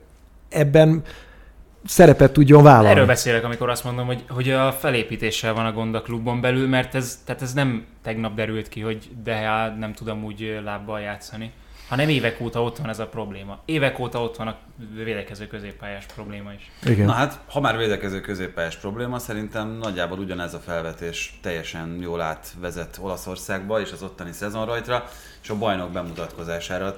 ebben 0.49 1.03
szerepet 1.85 2.33
tudjon 2.33 2.63
vállalni. 2.63 2.89
Erről 2.89 3.05
beszélek, 3.05 3.43
amikor 3.43 3.69
azt 3.69 3.83
mondom, 3.83 4.05
hogy, 4.05 4.23
hogy 4.29 4.49
a 4.49 4.71
felépítéssel 4.71 5.53
van 5.53 5.65
a 5.65 5.71
gond 5.71 5.95
a 5.95 6.01
klubon 6.01 6.41
belül, 6.41 6.67
mert 6.67 6.95
ez, 6.95 7.19
tehát 7.25 7.41
ez 7.41 7.53
nem 7.53 7.85
tegnap 8.03 8.35
derült 8.35 8.69
ki, 8.69 8.81
hogy 8.81 9.09
de 9.23 9.39
nem 9.79 9.93
tudom 9.93 10.23
úgy 10.23 10.59
lábbal 10.63 10.99
játszani, 10.99 11.51
hanem 11.87 12.09
évek 12.09 12.41
óta 12.41 12.63
ott 12.63 12.77
van 12.77 12.89
ez 12.89 12.99
a 12.99 13.07
probléma. 13.07 13.59
Évek 13.65 13.99
óta 13.99 14.21
ott 14.21 14.35
van 14.35 14.47
a 14.47 14.57
védekező 15.03 15.47
középpályás 15.47 16.05
probléma 16.15 16.51
is. 16.53 16.71
Igen. 16.83 17.05
Na 17.05 17.11
hát, 17.11 17.39
ha 17.47 17.59
már 17.59 17.77
védekező 17.77 18.21
középpályás 18.21 18.75
probléma, 18.75 19.19
szerintem 19.19 19.67
nagyjából 19.67 20.19
ugyanez 20.19 20.53
a 20.53 20.59
felvetés 20.59 21.39
teljesen 21.41 21.97
jól 22.01 22.21
átvezet 22.21 22.97
Olaszországba 23.01 23.81
és 23.81 23.91
az 23.91 24.03
ottani 24.03 24.31
szezonrajtra, 24.31 25.09
és 25.43 25.49
a 25.49 25.57
bajnok 25.57 25.91
bemutatkozására 25.91 26.97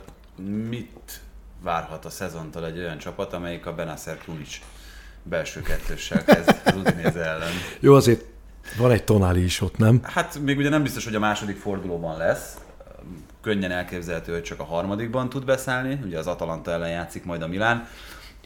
mit 0.69 1.21
várhat 1.61 2.05
a 2.05 2.09
szezontól 2.09 2.65
egy 2.65 2.77
olyan 2.77 2.97
csapat, 2.97 3.33
amelyik 3.33 3.65
a 3.65 3.73
Benacer 3.73 4.17
Krunic 4.17 4.59
belső 5.23 5.61
kettőssel 5.61 6.23
kezd 6.23 6.61
az 7.05 7.15
ellen. 7.15 7.51
Jó, 7.79 7.95
azért 7.95 8.25
van 8.77 8.91
egy 8.91 9.03
tonáli 9.03 9.43
is 9.43 9.61
ott, 9.61 9.77
nem? 9.77 9.99
Hát 10.03 10.39
még 10.39 10.57
ugye 10.57 10.69
nem 10.69 10.83
biztos, 10.83 11.03
hogy 11.03 11.15
a 11.15 11.19
második 11.19 11.57
fordulóban 11.57 12.17
lesz. 12.17 12.57
Könnyen 13.41 13.71
elképzelhető, 13.71 14.31
hogy 14.31 14.43
csak 14.43 14.59
a 14.59 14.63
harmadikban 14.63 15.29
tud 15.29 15.45
beszállni. 15.45 15.99
Ugye 16.03 16.17
az 16.17 16.27
Atalanta 16.27 16.71
ellen 16.71 16.89
játszik 16.89 17.25
majd 17.25 17.41
a 17.41 17.47
Milán. 17.47 17.87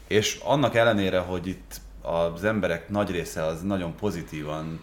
És 0.08 0.40
annak 0.44 0.76
ellenére, 0.76 1.20
hogy 1.20 1.48
itt 1.48 1.82
az 2.02 2.44
emberek 2.44 2.90
nagy 2.90 3.12
része 3.12 3.44
az 3.44 3.62
nagyon 3.62 3.96
pozitívan 3.96 4.80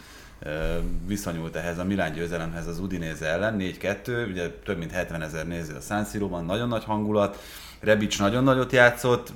viszonyult 1.07 1.57
ehhez 1.57 1.78
a 1.78 1.85
Milán 1.85 2.12
győzelemhez 2.12 2.66
az 2.66 2.78
Udinéze 2.78 3.26
ellen, 3.26 3.57
4-2, 3.59 4.28
ugye 4.28 4.51
több 4.51 4.78
mint 4.78 4.91
70 4.91 5.22
ezer 5.22 5.47
néző 5.47 5.74
a 5.74 5.81
San 5.81 6.05
Siro-ban, 6.05 6.45
nagyon 6.45 6.68
nagy 6.68 6.85
hangulat, 6.85 7.39
Rebic 7.81 8.18
nagyon 8.18 8.45
nagyot 8.45 8.72
játszott, 8.72 9.33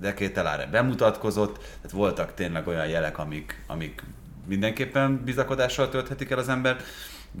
Dekételáre 0.00 0.66
bemutatkozott, 0.66 1.58
tehát 1.58 1.90
voltak 1.90 2.34
tényleg 2.34 2.66
olyan 2.66 2.86
jelek, 2.86 3.18
amik, 3.18 3.64
amik 3.66 4.02
mindenképpen 4.46 5.22
bizakodással 5.24 5.88
tölthetik 5.88 6.30
el 6.30 6.38
az 6.38 6.48
ember, 6.48 6.76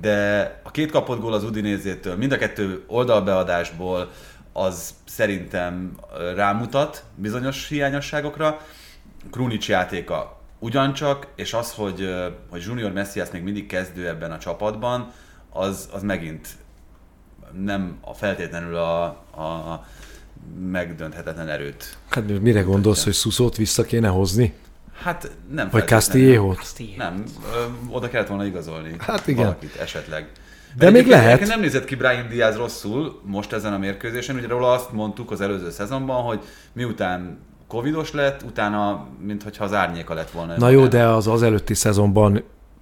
de 0.00 0.40
a 0.62 0.70
két 0.70 0.90
kapott 0.90 1.20
gól 1.20 1.32
az 1.32 1.44
Udinézétől, 1.44 2.16
mind 2.16 2.32
a 2.32 2.38
kettő 2.38 2.84
oldalbeadásból, 2.86 4.10
az 4.52 4.94
szerintem 5.04 5.96
rámutat 6.34 7.04
bizonyos 7.14 7.68
hiányosságokra. 7.68 8.60
Krunic 9.30 9.68
játéka 9.68 10.40
ugyancsak, 10.58 11.26
és 11.36 11.52
az, 11.52 11.72
hogy, 11.72 12.14
hogy 12.50 12.62
Junior 12.62 12.92
Messias 12.92 13.30
még 13.30 13.42
mindig 13.42 13.66
kezdő 13.66 14.08
ebben 14.08 14.30
a 14.32 14.38
csapatban, 14.38 15.12
az, 15.50 15.88
az 15.92 16.02
megint 16.02 16.48
nem 17.52 17.98
a 18.00 18.14
feltétlenül 18.14 18.76
a, 18.76 19.04
a 19.04 19.84
megdönthetetlen 20.70 21.48
erőt. 21.48 21.96
Hát 22.08 22.40
mire 22.40 22.60
gondolsz, 22.60 23.04
hogy 23.04 23.12
Szuszót 23.12 23.56
vissza 23.56 23.82
kéne 23.82 24.08
hozni? 24.08 24.54
Hát 25.02 25.30
nem 25.54 25.68
Vagy 25.70 25.86
Castillejót? 25.86 26.66
Nem, 26.96 27.24
oda 27.90 28.08
kellett 28.08 28.28
volna 28.28 28.44
igazolni. 28.44 28.94
Hát 28.98 29.26
igen. 29.26 29.42
Valakit 29.42 29.76
esetleg. 29.76 30.28
De 30.76 30.90
még 30.90 31.06
lehet. 31.06 31.46
Nem 31.46 31.60
nézett 31.60 31.84
ki 31.84 31.94
Brian 31.94 32.28
Diaz 32.28 32.56
rosszul 32.56 33.20
most 33.24 33.52
ezen 33.52 33.72
a 33.72 33.78
mérkőzésen. 33.78 34.36
Ugye 34.36 34.46
róla 34.46 34.72
azt 34.72 34.92
mondtuk 34.92 35.30
az 35.30 35.40
előző 35.40 35.70
szezonban, 35.70 36.22
hogy 36.22 36.40
miután 36.72 37.38
covidos 37.66 38.12
lett, 38.12 38.42
utána, 38.42 39.06
mintha 39.20 39.64
az 39.64 39.72
árnyéka 39.72 40.14
lett 40.14 40.30
volna. 40.30 40.56
Na 40.56 40.68
jó, 40.68 40.86
de 40.86 41.06
az 41.06 41.26
az 41.26 41.42
előtti 41.42 41.74
szezonban, 41.74 42.32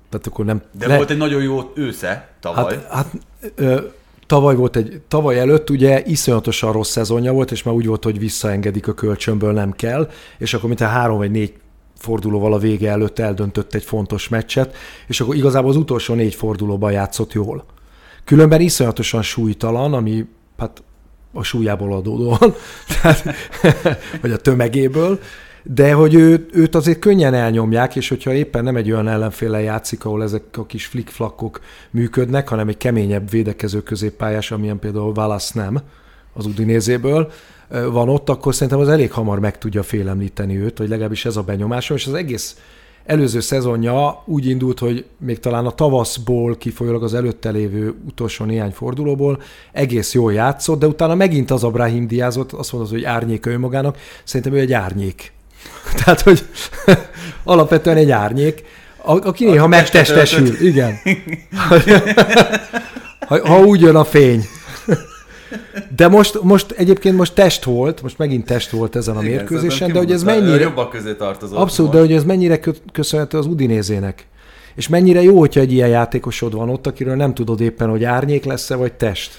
tehát 0.09 0.27
akkor 0.27 0.45
nem... 0.45 0.63
De 0.73 0.87
le... 0.87 0.97
volt 0.97 1.11
egy 1.11 1.17
nagyon 1.17 1.43
jó 1.43 1.73
ősze 1.75 2.29
tavaly. 2.41 2.75
Hát, 2.75 2.91
hát 2.91 3.07
ö, 3.55 3.81
tavaly 4.31 4.55
volt 4.55 4.76
egy, 4.76 5.01
tavaly 5.09 5.39
előtt 5.39 5.70
ugye 5.70 6.03
iszonyatosan 6.05 6.72
rossz 6.72 6.91
szezonja 6.91 7.33
volt, 7.33 7.51
és 7.51 7.62
már 7.62 7.74
úgy 7.74 7.87
volt, 7.87 8.05
hogy 8.05 8.18
visszaengedik 8.18 8.89
a 8.89 8.95
kölcsönből, 8.95 9.53
nem 9.53 9.72
kell, 9.72 10.11
és 10.39 10.55
akkor 10.55 10.68
mint 10.68 10.81
a 10.81 10.87
három 10.87 11.16
vagy 11.16 11.31
négy 11.31 11.53
fordulóval 11.97 12.53
a 12.53 12.59
vége 12.59 12.91
előtt 12.91 13.18
eldöntött 13.18 13.74
egy 13.74 13.83
fontos 13.83 14.28
meccset, 14.28 14.76
és 15.07 15.20
akkor 15.20 15.35
igazából 15.35 15.70
az 15.70 15.76
utolsó 15.76 16.14
négy 16.14 16.35
fordulóban 16.35 16.93
játszott 16.93 17.33
jól. 17.33 17.64
Különben 18.24 18.61
iszonyatosan 18.61 19.22
súlytalan, 19.22 19.95
ami 19.95 20.26
hát 20.59 20.83
a 21.33 21.43
súlyából 21.43 21.93
adódóan, 21.93 22.55
tehát, 23.03 23.24
vagy 24.20 24.33
a 24.33 24.37
tömegéből, 24.37 25.20
de 25.63 25.93
hogy 25.93 26.15
ő, 26.15 26.47
őt 26.53 26.75
azért 26.75 26.99
könnyen 26.99 27.35
elnyomják, 27.35 27.97
és 27.97 28.09
hogyha 28.09 28.33
éppen 28.33 28.65
nem 28.65 28.77
egy 28.77 28.93
olyan 28.93 29.09
ellenféle 29.09 29.61
játszik, 29.61 30.05
ahol 30.05 30.23
ezek 30.23 30.43
a 30.57 30.67
kis 30.67 30.87
flickflakok 30.87 31.61
működnek, 31.91 32.49
hanem 32.49 32.69
egy 32.69 32.77
keményebb 32.77 33.31
védekező 33.31 33.83
középpályás, 33.83 34.51
amilyen 34.51 34.79
például 34.79 35.13
Válasz 35.13 35.53
nem 35.53 35.81
az 36.33 36.47
Udinézéből, 36.47 37.33
van 37.69 38.09
ott, 38.09 38.29
akkor 38.29 38.55
szerintem 38.55 38.79
az 38.79 38.89
elég 38.89 39.13
hamar 39.13 39.39
meg 39.39 39.59
tudja 39.59 39.83
félemlíteni 39.83 40.57
őt, 40.57 40.79
vagy 40.79 40.89
legalábbis 40.89 41.25
ez 41.25 41.37
a 41.37 41.43
benyomásom, 41.43 41.97
és 41.97 42.07
az 42.07 42.15
egész 42.15 42.57
előző 43.05 43.41
szezonja 43.41 44.23
úgy 44.27 44.47
indult, 44.47 44.79
hogy 44.79 45.05
még 45.19 45.39
talán 45.39 45.67
a 45.67 45.71
tavaszból 45.71 46.57
kifolyólag 46.57 47.03
az 47.03 47.15
előtte 47.15 47.51
lévő 47.51 47.95
utolsó 48.07 48.45
néhány 48.45 48.71
fordulóból 48.71 49.43
egész 49.73 50.15
jól 50.15 50.33
játszott, 50.33 50.79
de 50.79 50.87
utána 50.87 51.15
megint 51.15 51.51
az 51.51 51.65
Abraham 51.65 52.07
diázott, 52.07 52.53
azt 52.53 52.73
mondod, 52.73 52.91
hogy 52.91 53.05
árnyék 53.05 53.47
önmagának, 53.47 53.99
szerintem 54.25 54.53
ő 54.53 54.59
egy 54.59 54.73
árnyék. 54.73 55.33
Tehát, 56.05 56.21
hogy 56.21 56.45
alapvetően 57.45 57.97
egy 57.97 58.11
árnyék, 58.11 58.65
aki 59.03 59.45
néha 59.45 59.67
megtestesül, 59.67 60.61
igen. 60.61 60.99
ha, 63.29 63.49
ha 63.49 63.61
úgy 63.61 63.81
jön 63.81 63.97
a 63.97 64.05
fény. 64.05 64.49
De 65.97 66.09
most, 66.09 66.43
most 66.43 66.71
egyébként 66.71 67.17
most 67.17 67.35
test 67.35 67.65
volt, 67.65 68.03
most 68.03 68.19
megint 68.19 68.45
test 68.45 68.71
volt 68.71 68.97
ezen 68.97 69.17
a 69.17 69.23
Igen, 69.23 69.35
mérkőzésen, 69.35 69.93
de 69.93 69.99
hogy 69.99 70.13
ez 70.13 70.23
mennyire... 70.23 70.61
Jobbak 70.61 70.91
közé 70.91 71.15
tartozott. 71.15 71.59
Abszolút, 71.59 71.93
most. 71.93 72.03
de 72.03 72.09
hogy 72.09 72.19
ez 72.19 72.25
mennyire 72.25 72.61
köszönhető 72.93 73.39
az 73.39 73.47
Udinézének. 73.47 74.27
És 74.75 74.89
mennyire 74.89 75.23
jó, 75.23 75.39
hogyha 75.39 75.61
egy 75.61 75.73
ilyen 75.73 75.89
játékosod 75.89 76.55
van 76.55 76.69
ott, 76.69 76.87
akiről 76.87 77.15
nem 77.15 77.35
tudod 77.35 77.61
éppen, 77.61 77.89
hogy 77.89 78.05
árnyék 78.05 78.45
lesz-e, 78.45 78.75
vagy 78.75 78.93
test. 78.93 79.39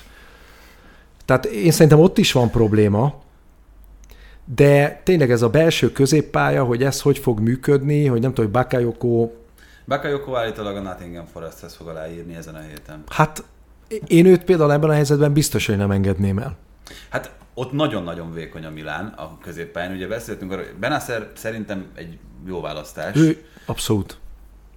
Tehát 1.26 1.46
én 1.46 1.72
szerintem 1.72 2.00
ott 2.00 2.18
is 2.18 2.32
van 2.32 2.50
probléma, 2.50 3.22
de 4.56 5.02
tényleg 5.04 5.32
ez 5.32 5.42
a 5.42 5.50
belső 5.50 5.92
középpálya, 5.92 6.64
hogy 6.64 6.84
ez 6.84 7.02
hogy 7.02 7.18
fog 7.18 7.40
működni, 7.40 8.06
hogy 8.06 8.22
nem 8.22 8.34
tudom, 8.34 8.52
hogy 8.52 8.62
Bakayoko... 8.62 9.32
Bakayoko 9.86 10.36
állítólag 10.36 10.76
a 10.76 10.82
Nottingham 10.82 11.26
Foresthez 11.26 11.76
fog 11.76 11.88
aláírni 11.88 12.36
ezen 12.36 12.56
a 12.56 12.60
héten. 12.60 13.04
Hát 13.08 13.44
én 14.08 14.26
őt 14.26 14.44
például 14.44 14.72
ebben 14.72 14.90
a 14.90 14.94
helyzetben 14.94 15.34
biztos, 15.34 15.66
hogy 15.66 15.78
nem 15.78 15.92
engedném 15.92 16.38
el. 16.38 16.58
Hát 17.10 17.32
ott 17.54 17.72
nagyon-nagyon 17.72 18.34
vékony 18.34 18.66
a 18.66 18.70
Milán 18.70 19.06
a 19.06 19.38
középpályán. 19.42 19.92
Ugye 19.92 20.08
beszéltünk 20.08 20.52
arról, 20.52 20.66
Benasser 20.80 21.32
szerintem 21.36 21.86
egy 21.96 22.18
jó 22.46 22.62
választás. 22.62 23.16
Ő, 23.16 23.46
abszolút. 23.66 24.18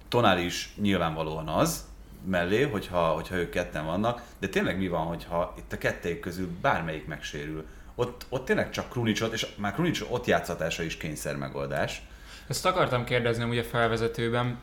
Tonál 0.07 0.39
is 0.39 0.73
nyilvánvalóan 0.81 1.47
az, 1.47 1.85
mellé, 2.25 2.61
hogyha, 2.61 3.07
hogyha 3.07 3.35
ők 3.35 3.49
ketten 3.49 3.85
vannak, 3.85 4.21
de 4.39 4.47
tényleg 4.47 4.77
mi 4.77 4.87
van, 4.87 5.05
hogyha 5.05 5.53
itt 5.57 5.73
a 5.73 5.77
kettőjük 5.77 6.19
közül 6.19 6.49
bármelyik 6.61 7.07
megsérül? 7.07 7.65
Ott, 7.95 8.25
ott 8.29 8.45
tényleg 8.45 8.69
csak 8.69 8.89
Krunicsot, 8.89 9.33
és 9.33 9.47
már 9.55 9.73
Krunics 9.73 10.01
ott 10.09 10.25
játszatása 10.25 10.83
is 10.83 10.97
kényszer 10.97 11.35
megoldás. 11.35 12.01
Ezt 12.47 12.65
akartam 12.65 13.03
kérdezni 13.03 13.43
ugye 13.43 13.63
felvezetőben. 13.63 14.57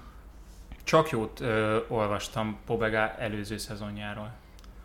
Csak 0.85 1.11
jót 1.11 1.41
ö, 1.41 1.79
olvastam 1.89 2.59
Pobega 2.67 3.15
előző 3.19 3.57
szezonjáról. 3.57 4.33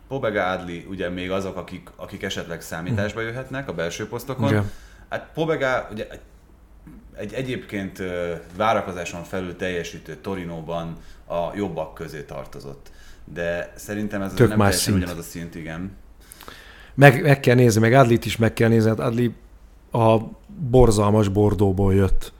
Pobega 0.08 0.50
Adli 0.50 0.86
ugye 0.88 1.08
még 1.08 1.30
azok, 1.30 1.56
akik, 1.56 1.90
akik 1.96 2.22
esetleg 2.22 2.60
számításba 2.60 3.20
jöhetnek 3.20 3.68
a 3.68 3.72
belső 3.74 4.08
posztokon. 4.08 4.48
Igen. 4.48 4.70
Hát 5.08 5.28
Pobega 5.34 5.88
ugye 5.92 6.08
egy 7.16 7.32
egyébként 7.32 8.02
várakozáson 8.56 9.24
felül 9.24 9.56
teljesítő 9.56 10.16
Torinóban 10.16 10.96
a 11.26 11.56
jobbak 11.56 11.94
közé 11.94 12.22
tartozott. 12.22 12.90
De 13.24 13.72
szerintem 13.76 14.22
ez 14.22 14.32
Tök 14.32 14.48
nem 14.48 14.58
más 14.58 14.74
szint. 14.74 14.96
ugyanaz 14.96 15.18
a 15.18 15.22
szint, 15.22 15.54
igen. 15.54 15.96
Meg, 16.98 17.22
meg 17.22 17.40
kell 17.40 17.54
nézni, 17.54 17.80
meg 17.80 17.92
Adlit 17.92 18.24
is 18.24 18.36
meg 18.36 18.52
kell 18.52 18.68
nézni. 18.68 18.88
Hát 18.88 18.98
Adli 18.98 19.34
a 19.92 20.16
borzalmas 20.70 21.28
Bordóból 21.28 21.94
jött. 21.94 22.32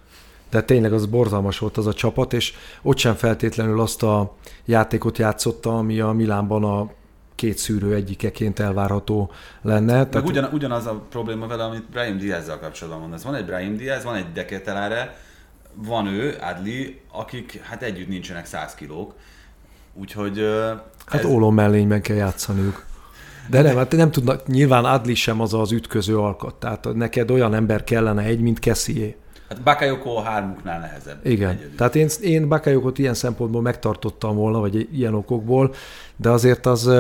De 0.51 0.63
tényleg 0.63 0.93
az 0.93 1.07
borzalmas 1.07 1.59
volt 1.59 1.77
az 1.77 1.87
a 1.87 1.93
csapat, 1.93 2.33
és 2.33 2.55
ott 2.83 2.97
sem 2.97 3.15
feltétlenül 3.15 3.81
azt 3.81 4.03
a 4.03 4.37
játékot 4.65 5.19
játszotta, 5.19 5.79
ami 5.79 6.01
a 6.01 6.11
Milánban 6.11 6.65
a 6.65 6.91
két 7.35 7.59
szűrő 7.59 7.95
egyikeként 7.95 8.59
elvárható 8.59 9.31
lenne. 9.63 9.97
Meg 9.97 10.09
Tehát... 10.09 10.29
ugyan, 10.29 10.49
ugyanaz 10.53 10.87
a 10.87 11.03
probléma 11.11 11.47
vele, 11.47 11.65
amit 11.65 11.89
Brahim 11.91 12.19
Diaz-zal 12.19 12.59
kapcsolatban 12.59 13.01
mondasz. 13.01 13.23
Van 13.23 13.35
egy 13.35 13.45
Brahim 13.45 13.77
Diaz, 13.77 14.05
van 14.05 14.15
egy 14.15 14.33
Deketelare, 14.33 15.17
van 15.75 16.07
ő, 16.07 16.37
Adli, 16.41 17.01
akik 17.13 17.61
hát 17.63 17.83
együtt 17.83 18.09
nincsenek 18.09 18.47
100 18.47 18.75
kilók. 18.75 19.15
Úgyhogy... 19.95 20.39
Hát 21.07 21.21
ez... 21.21 21.25
ólom 21.25 21.55
mellényben 21.55 22.03
kell 22.03 22.17
játszaniuk. 22.17 22.88
De 23.51 23.63
nem, 23.63 23.77
hát 23.77 23.93
nem 23.93 24.11
tudnak, 24.11 24.47
nyilván 24.47 24.85
Adli 24.85 25.15
sem 25.15 25.41
az 25.41 25.55
az 25.55 25.73
ütköző 25.73 26.19
alkat. 26.19 26.55
Tehát 26.55 26.89
neked 26.95 27.31
olyan 27.31 27.55
ember 27.55 27.85
kellene 27.85 28.23
egy, 28.23 28.41
mint 28.41 28.59
Kessié. 28.59 29.17
Hát 29.49 29.63
Bakayoko 29.63 30.11
a 30.11 30.23
hármuknál 30.23 30.81
nehezebb. 30.81 31.27
Igen. 31.27 31.51
Egyedül. 31.51 31.75
Tehát 31.75 31.97
én, 31.97 32.09
én 32.21 32.49
Bakayokot 32.49 32.99
ilyen 32.99 33.15
szempontból 33.15 33.63
megtartottam 33.63 34.37
volna, 34.37 34.59
vagy 34.59 34.89
ilyen 34.93 35.15
okokból, 35.15 35.75
de 36.17 36.31
azért 36.31 36.67
az 36.67 36.91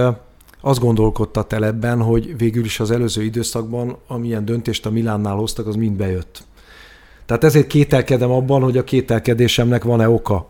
azt 0.60 0.80
gondolkodtat 0.80 1.52
el 1.52 1.64
ebben, 1.64 2.02
hogy 2.02 2.36
végül 2.36 2.64
is 2.64 2.80
az 2.80 2.90
előző 2.90 3.22
időszakban, 3.22 3.96
amilyen 4.06 4.44
döntést 4.44 4.86
a 4.86 4.90
Milánnál 4.90 5.34
hoztak, 5.34 5.66
az 5.66 5.74
mind 5.74 5.96
bejött. 5.96 6.42
Tehát 7.26 7.44
ezért 7.44 7.66
kételkedem 7.66 8.30
abban, 8.30 8.62
hogy 8.62 8.76
a 8.76 8.84
kételkedésemnek 8.84 9.84
van-e 9.84 10.08
oka. 10.08 10.48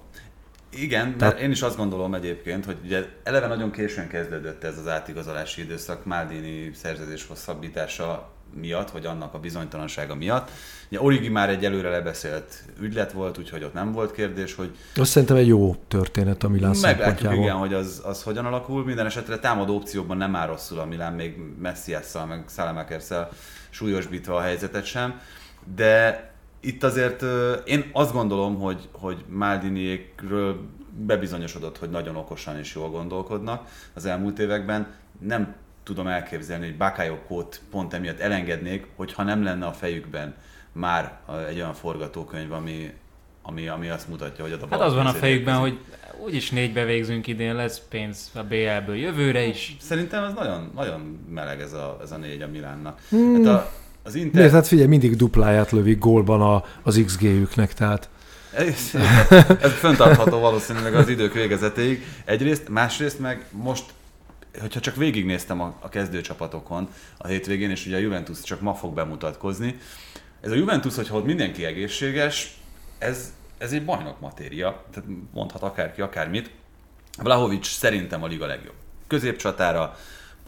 Igen, 0.71 1.07
mert 1.07 1.19
Tehát... 1.19 1.41
én 1.41 1.51
is 1.51 1.63
azt 1.63 1.77
gondolom 1.77 2.15
egyébként, 2.15 2.65
hogy 2.65 2.77
ugye 2.85 3.05
eleve 3.23 3.47
nagyon 3.47 3.71
későn 3.71 4.09
kezdődött 4.09 4.65
ez 4.65 4.79
az 4.79 4.89
átigazolási 4.89 5.61
időszak 5.61 6.05
Maldini 6.05 6.71
szerződés 6.75 7.27
hosszabbítása 7.27 8.31
miatt, 8.55 8.91
vagy 8.91 9.07
annak 9.07 9.35
a 9.35 9.39
bizonytalansága 9.39 10.15
miatt. 10.15 10.51
Ugye 10.91 11.01
Origi 11.01 11.29
már 11.29 11.49
egy 11.49 11.65
előre 11.65 11.91
lebeszélt 11.91 12.65
ügylet 12.81 13.13
volt, 13.13 13.39
úgyhogy 13.39 13.65
ott 13.65 13.73
nem 13.73 13.93
volt 13.93 14.13
kérdés, 14.13 14.55
hogy... 14.55 14.77
Azt 14.97 15.11
szerintem 15.11 15.37
egy 15.37 15.47
jó 15.47 15.77
történet 15.89 16.43
a 16.43 16.49
Milán 16.49 16.77
Meglátjuk, 16.81 17.33
igen, 17.33 17.57
hogy 17.57 17.75
az, 17.75 18.03
az 18.05 18.23
hogyan 18.23 18.47
alakul. 18.47 18.85
Minden 18.85 19.07
esetre 19.07 19.39
támadó 19.39 19.75
opcióban 19.75 20.17
nem 20.17 20.37
áll 20.37 20.47
rosszul 20.47 20.79
a 20.79 20.85
Milán, 20.85 21.13
még 21.13 21.37
Messiasszal, 21.59 22.27
meg 22.27 22.45
Salamakerszel 22.49 23.29
súlyosbítva 23.71 24.37
a 24.37 24.41
helyzetet 24.41 24.85
sem. 24.85 25.21
De 25.77 26.23
itt 26.61 26.83
azért 26.83 27.25
én 27.65 27.91
azt 27.93 28.13
gondolom, 28.13 28.59
hogy, 28.59 28.89
hogy 28.93 29.25
Maldiniékről 29.29 30.61
bebizonyosodott, 31.07 31.79
hogy 31.79 31.91
nagyon 31.91 32.17
okosan 32.17 32.59
és 32.59 32.75
jól 32.75 32.91
gondolkodnak 32.91 33.69
az 33.95 34.05
elmúlt 34.05 34.39
években. 34.39 34.95
Nem 35.21 35.55
tudom 35.83 36.07
elképzelni, 36.07 36.67
hogy 36.67 36.77
Bakayokót 36.77 37.61
pont 37.71 37.95
emiatt 37.95 38.19
elengednék, 38.19 38.87
hogyha 38.97 39.23
nem 39.23 39.43
lenne 39.43 39.67
a 39.67 39.73
fejükben 39.73 40.35
már 40.73 41.19
egy 41.49 41.57
olyan 41.57 41.75
forgatókönyv, 41.75 42.53
ami, 42.53 42.93
ami, 43.43 43.69
ami 43.69 43.89
azt 43.89 44.09
mutatja, 44.09 44.45
hogy 44.45 44.53
a 44.53 44.67
Hát 44.71 44.81
az 44.81 44.95
van 44.95 45.07
a 45.07 45.13
fejükben, 45.13 45.57
hogy 45.57 45.79
úgyis 46.25 46.51
négybe 46.51 46.85
végzünk 46.85 47.27
idén, 47.27 47.55
lesz 47.55 47.83
pénz 47.89 48.31
a 48.35 48.43
BL-ből 48.43 48.97
jövőre 48.97 49.43
is. 49.43 49.77
Szerintem 49.81 50.25
ez 50.25 50.33
nagyon, 50.33 50.71
nagyon 50.75 51.25
meleg 51.31 51.61
ez 51.61 51.73
a, 51.73 51.99
ez 52.03 52.13
a 52.13 52.17
négy 52.17 52.43
a 52.43 52.49
Milánnak. 52.49 53.01
Hmm. 53.09 53.45
Hát 53.45 53.55
a, 53.55 53.73
az 54.09 54.15
Inter... 54.15 54.43
Nézd, 54.43 54.55
hát 54.55 54.67
figyelj, 54.67 54.89
mindig 54.89 55.17
dupláját 55.17 55.71
lövik 55.71 55.99
gólban 55.99 56.41
a, 56.41 56.65
az 56.83 57.03
XG-jüknek, 57.05 57.75
tehát 57.75 58.09
Ez, 58.55 58.91
ez 59.61 59.73
föntartható 59.73 60.39
valószínűleg 60.39 60.95
az 60.95 61.09
idők 61.09 61.33
végezetéig. 61.33 62.05
Egyrészt, 62.25 62.69
másrészt 62.69 63.19
meg 63.19 63.45
most, 63.51 63.85
hogyha 64.61 64.81
csak 64.81 64.97
végignéztem 64.97 65.61
a, 65.61 65.75
a 65.81 65.89
kezdőcsapatokon 65.89 66.89
a 67.19 67.27
hétvégén, 67.27 67.71
és 67.71 67.87
ugye 67.87 67.97
a 67.97 68.01
Juventus 68.01 68.43
csak 68.43 68.61
ma 68.61 68.75
fog 68.75 68.95
bemutatkozni, 68.95 69.79
ez 70.41 70.51
a 70.51 70.55
Juventus, 70.55 70.95
hogyha 70.95 71.17
ott 71.17 71.25
mindenki 71.25 71.65
egészséges, 71.65 72.57
ez, 72.99 73.33
ez 73.59 73.73
egy 73.73 73.85
bajnok 73.85 74.21
matéria, 74.21 74.85
tehát 74.93 75.09
mondhat 75.33 75.63
akárki 75.63 76.01
akármit. 76.01 76.51
Vlahovics 77.23 77.67
szerintem 77.67 78.23
a 78.23 78.27
liga 78.27 78.47
legjobb. 78.47 78.75
Középcsatára, 79.07 79.97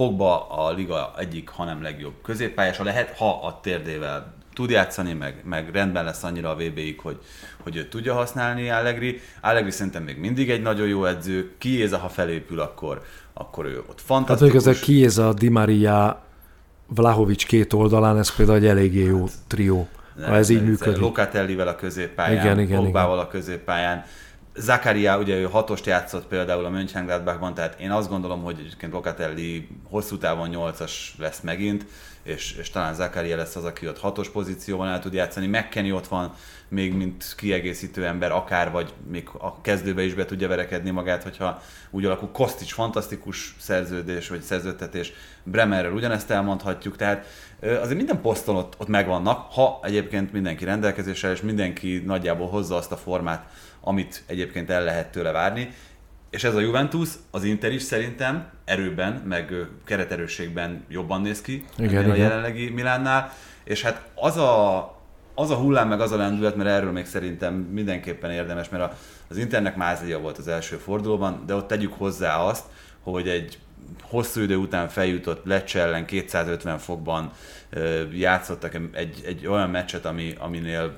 Pogba 0.01 0.47
a 0.49 0.73
liga 0.73 1.13
egyik, 1.19 1.49
hanem 1.49 1.83
legjobb 1.83 2.13
középpályása 2.23 2.85
lehet, 2.85 3.17
ha 3.17 3.47
a 3.47 3.61
térdével 3.63 4.35
tud 4.55 4.71
játszani, 4.71 5.13
meg, 5.13 5.43
meg 5.45 5.71
rendben 5.73 6.05
lesz 6.05 6.23
annyira 6.23 6.51
a 6.51 6.55
VB-ig, 6.55 7.01
hogy, 7.01 7.19
hogy 7.63 7.77
őt 7.77 7.91
tudja 7.91 8.15
használni 8.15 8.71
Allegri. 8.71 9.21
Allegri 9.41 9.71
szerintem 9.71 10.03
még 10.03 10.19
mindig 10.19 10.51
egy 10.51 10.63
nagyon 10.63 10.87
jó 10.87 11.05
edző. 11.05 11.51
Kiéza, 11.59 11.99
ha 11.99 12.09
felépül, 12.09 12.61
akkor, 12.61 13.03
akkor 13.33 13.65
ő 13.65 13.79
ott 13.79 13.87
Hát 13.87 14.01
fantasztikus. 14.01 14.55
ez 14.55 14.67
a 14.67 14.73
Chiesa, 14.73 15.33
Di 15.33 15.49
Maria, 15.49 16.23
Vlahovics 16.87 17.47
két 17.47 17.73
oldalán, 17.73 18.19
ez 18.19 18.35
például 18.37 18.59
egy 18.59 18.67
eléggé 18.67 19.05
jó 19.05 19.25
trió, 19.47 19.89
ha 20.27 20.35
ez 20.35 20.49
így 20.49 20.65
működik. 20.65 21.01
Locatellivel 21.01 21.69
a 21.69 21.75
középpályán, 21.75 22.45
Igen, 22.45 22.59
igen, 22.59 22.83
Pogbával 22.83 23.19
a 23.19 23.29
középpályán. 23.29 24.05
Zakaria, 24.55 25.19
ugye 25.19 25.37
ő 25.37 25.45
hatost 25.45 25.87
játszott 25.87 26.27
például 26.27 26.65
a 26.65 26.71
Mönchengladbachban, 26.71 27.55
tehát 27.55 27.81
én 27.81 27.91
azt 27.91 28.09
gondolom, 28.09 28.43
hogy 28.43 28.57
egyébként 28.59 28.93
Locatelli 28.93 29.69
hosszú 29.85 30.19
távon 30.19 30.49
nyolcas 30.49 31.15
lesz 31.19 31.41
megint, 31.41 31.87
és, 32.23 32.57
és 32.57 32.71
talán 32.71 32.95
Zakaria 32.95 33.37
lesz 33.37 33.57
az, 33.57 33.65
aki 33.65 33.89
ott 33.89 33.99
hatos 33.99 34.29
pozícióban 34.29 34.89
el 34.89 35.01
tud 35.01 35.13
játszani. 35.13 35.47
McKenny 35.47 35.91
ott 35.91 36.07
van 36.07 36.35
még 36.69 36.95
mint 36.95 37.35
kiegészítő 37.37 38.07
ember, 38.07 38.33
akár, 38.33 38.71
vagy 38.71 38.93
még 39.11 39.29
a 39.39 39.61
kezdőbe 39.61 40.03
is 40.03 40.15
be 40.15 40.25
tudja 40.25 40.49
verekedni 40.49 40.91
magát, 40.91 41.23
hogyha 41.23 41.63
úgy 41.91 42.05
alakul. 42.05 42.31
Kostic 42.33 42.73
fantasztikus 42.73 43.55
szerződés, 43.59 44.29
vagy 44.29 44.41
szerződtetés, 44.41 45.13
Bremerről 45.43 45.93
ugyanezt 45.93 46.31
elmondhatjuk, 46.31 46.97
tehát 46.97 47.27
azért 47.61 47.97
minden 47.97 48.21
poszton 48.21 48.57
ott, 48.57 48.75
ott 48.79 48.89
megvannak, 48.89 49.53
ha 49.53 49.81
egyébként 49.83 50.33
mindenki 50.33 50.65
rendelkezésre, 50.65 51.31
és 51.31 51.41
mindenki 51.41 52.03
nagyjából 52.07 52.49
hozza 52.49 52.77
azt 52.77 52.93
a 52.93 52.97
formát, 52.97 53.45
amit 53.81 54.23
egyébként 54.27 54.71
el 54.71 54.85
lehet 54.85 55.13
tőle 55.13 55.31
várni. 55.31 55.71
És 56.31 56.45
ez 56.45 56.55
a 56.55 56.61
Juventus, 56.61 57.09
az 57.31 57.45
Inter 57.45 57.73
is 57.73 57.83
szerintem 57.83 58.51
erőben, 58.65 59.13
meg 59.13 59.55
kereterősségben 59.85 60.85
jobban 60.89 61.21
néz 61.21 61.41
ki 61.41 61.65
Igen, 61.79 61.97
ennél 61.97 62.11
a 62.11 62.15
igen. 62.15 62.29
jelenlegi 62.29 62.69
Milánnál, 62.69 63.33
és 63.65 63.83
hát 63.83 64.09
az 64.15 64.37
a, 64.37 64.79
az 65.35 65.51
a 65.51 65.55
hullám, 65.55 65.89
meg 65.89 66.01
az 66.01 66.13
a 66.13 66.17
lendület, 66.17 66.57
mert 66.57 66.69
erről 66.69 66.93
még 66.93 67.07
szerintem 67.07 67.55
mindenképpen 67.55 68.31
érdemes, 68.31 68.69
mert 68.69 68.83
a, 68.83 68.97
az 69.29 69.37
Internek 69.37 69.77
mázlia 69.77 70.21
volt 70.21 70.39
az 70.39 70.49
első 70.49 70.77
fordulóban, 70.77 71.43
de 71.47 71.55
ott 71.55 71.69
tegyük 71.69 71.93
hozzá 71.93 72.37
azt, 72.37 72.65
hogy 73.01 73.29
egy 73.29 73.59
hosszú 74.03 74.41
idő 74.41 74.57
után 74.57 74.89
feljutott 74.89 75.45
Lecce 75.45 75.81
ellen 75.81 76.05
250 76.05 76.79
fokban 76.79 77.33
játszottak 78.13 78.75
egy, 78.93 79.23
egy 79.27 79.47
olyan 79.47 79.71
meccset, 79.71 80.07
ami, 80.07 80.35
aminél 80.39 80.97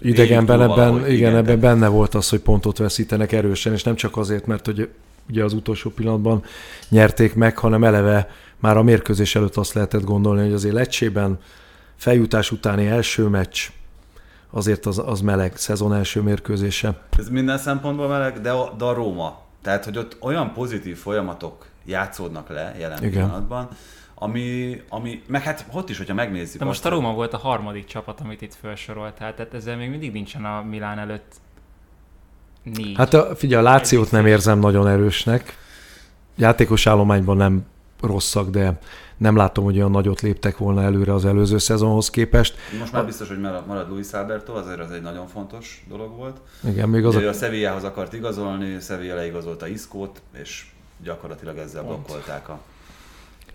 Idegenben 0.00 0.62
ebben, 0.62 0.76
valahogy, 0.76 1.12
igen, 1.12 1.30
ebben 1.30 1.44
tehát- 1.44 1.60
benne 1.60 1.88
volt 1.88 2.14
az, 2.14 2.28
hogy 2.28 2.40
pontot 2.40 2.78
veszítenek 2.78 3.32
erősen, 3.32 3.72
és 3.72 3.82
nem 3.82 3.94
csak 3.94 4.16
azért, 4.16 4.46
mert 4.46 4.66
hogy 4.66 4.88
ugye 5.28 5.44
az 5.44 5.52
utolsó 5.52 5.90
pillanatban 5.90 6.44
nyerték 6.88 7.34
meg, 7.34 7.58
hanem 7.58 7.84
eleve 7.84 8.30
már 8.56 8.76
a 8.76 8.82
mérkőzés 8.82 9.34
előtt 9.34 9.56
azt 9.56 9.72
lehetett 9.72 10.04
gondolni, 10.04 10.42
hogy 10.42 10.52
azért 10.52 10.74
Lecsében 10.74 11.38
feljutás 11.96 12.50
utáni 12.50 12.86
első 12.86 13.26
meccs, 13.26 13.58
azért 14.50 14.86
az, 14.86 15.02
az 15.06 15.20
meleg, 15.20 15.56
szezon 15.56 15.94
első 15.94 16.20
mérkőzése. 16.20 17.00
Ez 17.18 17.28
minden 17.28 17.58
szempontból 17.58 18.08
meleg, 18.08 18.40
de 18.40 18.50
a, 18.50 18.74
de 18.78 18.84
a 18.84 18.92
Róma. 18.92 19.42
Tehát, 19.62 19.84
hogy 19.84 19.98
ott 19.98 20.16
olyan 20.20 20.52
pozitív 20.52 20.96
folyamatok 20.96 21.66
játszódnak 21.84 22.48
le 22.48 22.74
jelen 22.78 22.98
Igen. 22.98 23.10
pillanatban, 23.10 23.68
ami, 24.20 24.80
ami, 24.88 25.22
meg 25.26 25.42
hát 25.42 25.66
ott 25.72 25.90
is, 25.90 25.98
hogyha 25.98 26.14
megnézzük. 26.14 26.58
De 26.58 26.64
most 26.64 26.84
a 26.84 26.88
Róma 26.88 27.12
volt 27.12 27.32
a 27.32 27.38
harmadik 27.38 27.84
csapat, 27.84 28.20
amit 28.20 28.42
itt 28.42 28.54
felsoroltál, 28.54 29.34
tehát 29.34 29.54
ezzel 29.54 29.76
még 29.76 29.90
mindig 29.90 30.12
nincsen 30.12 30.44
a 30.44 30.62
Milán 30.62 30.98
előtt 30.98 31.34
négy. 32.62 32.96
Hát 32.96 33.14
a, 33.14 33.36
figyelj, 33.36 33.64
a 33.64 33.68
Lációt 33.70 34.10
nem 34.10 34.26
érzem 34.26 34.58
nagyon 34.58 34.88
erősnek. 34.88 35.56
Játékos 36.36 36.86
állományban 36.86 37.36
nem 37.36 37.66
rosszak, 38.00 38.50
de 38.50 38.78
nem 39.16 39.36
látom, 39.36 39.64
hogy 39.64 39.76
olyan 39.76 39.90
nagyot 39.90 40.20
léptek 40.20 40.58
volna 40.58 40.82
előre 40.82 41.14
az 41.14 41.24
előző 41.24 41.58
szezonhoz 41.58 42.10
képest. 42.10 42.56
Most 42.78 42.92
már 42.92 43.04
biztos, 43.04 43.28
hogy 43.28 43.40
marad 43.40 43.88
Luis 43.88 44.12
Alberto, 44.12 44.52
azért 44.54 44.80
az 44.80 44.90
egy 44.90 45.02
nagyon 45.02 45.26
fontos 45.26 45.84
dolog 45.88 46.16
volt. 46.16 46.40
Igen, 46.68 46.88
még 46.88 47.04
az 47.04 47.14
Ugye 47.14 47.24
ő 47.24 47.28
a... 47.28 47.30
a 47.30 47.34
Sevillához 47.34 47.84
akart 47.84 48.12
igazolni, 48.12 48.80
Sevilla 48.80 49.14
leigazolta 49.14 49.66
Iszkót, 49.66 50.22
és 50.42 50.66
gyakorlatilag 51.02 51.58
ezzel 51.58 51.82
Pont. 51.82 51.94
blokkolták 51.94 52.48
a... 52.48 52.60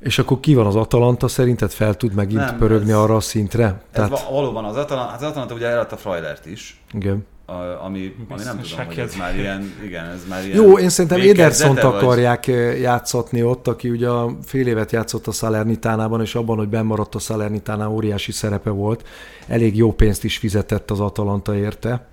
És 0.04 0.20
akkor 0.20 0.40
ki 0.40 0.54
van 0.56 0.66
az 0.66 0.76
Atalanta? 0.76 1.28
Szerinted 1.28 1.72
fel 1.72 1.96
tud 1.96 2.14
megint 2.14 2.40
Nem, 2.40 2.58
pörögni 2.58 2.92
ez- 2.92 2.98
arra 2.98 3.16
a 3.16 3.20
szintre? 3.20 3.64
Ez 3.66 3.74
Tehát, 3.92 4.10
va- 4.10 4.30
valóban 4.30 4.66
az 4.66 4.76
Atalanta, 4.76 5.14
az 5.14 5.22
Atalanta 5.24 5.54
ugye 5.54 5.68
eladta 5.68 5.98
Freulert 5.98 6.46
is, 6.46 6.82
igen. 6.94 7.26
a- 7.46 7.52
ami, 7.86 8.16
ami 8.30 8.44
nem 8.44 8.60
tudom, 8.62 8.86
hogy 8.86 8.98
ez 9.00 9.16
már 9.16 9.36
ilyen, 9.36 9.74
igen, 9.86 10.06
ez 10.06 10.22
már 10.30 10.46
ilyen... 10.46 10.64
Jó, 10.64 10.78
én 10.78 10.90
szerintem 10.90 11.22
Edersont 11.30 11.80
akarják 11.80 12.48
eh, 12.48 12.80
játszatni 12.80 13.44
ott, 13.44 13.68
aki 13.68 13.90
ugye 13.90 14.08
a 14.10 14.36
fél 14.46 14.68
évet 14.68 14.92
játszott 14.92 15.28
a 15.28 15.32
Salernitánában, 15.32 16.22
és 16.22 16.36
abban, 16.36 16.58
hogy 16.58 16.68
bennmaradt 16.70 17.16
a 17.16 17.20
Salernitánál 17.20 17.90
óriási 17.90 18.32
szerepe 18.32 18.70
volt. 18.70 19.08
Elég 19.48 19.78
jó 19.78 19.92
pénzt 19.94 20.24
is 20.24 20.38
fizetett 20.38 20.92
az 20.92 21.00
Atalanta 21.00 21.56
érte. 21.56 22.08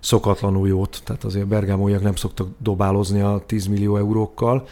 Szokatlanul 0.00 0.68
jót, 0.68 1.00
tehát 1.04 1.24
azért 1.24 1.46
bergámóiak 1.46 2.02
nem 2.02 2.14
szoktak 2.14 2.48
dobálozni 2.58 3.20
a 3.20 3.42
10 3.46 3.66
millió 3.66 3.96
eurókkal. 3.96 4.66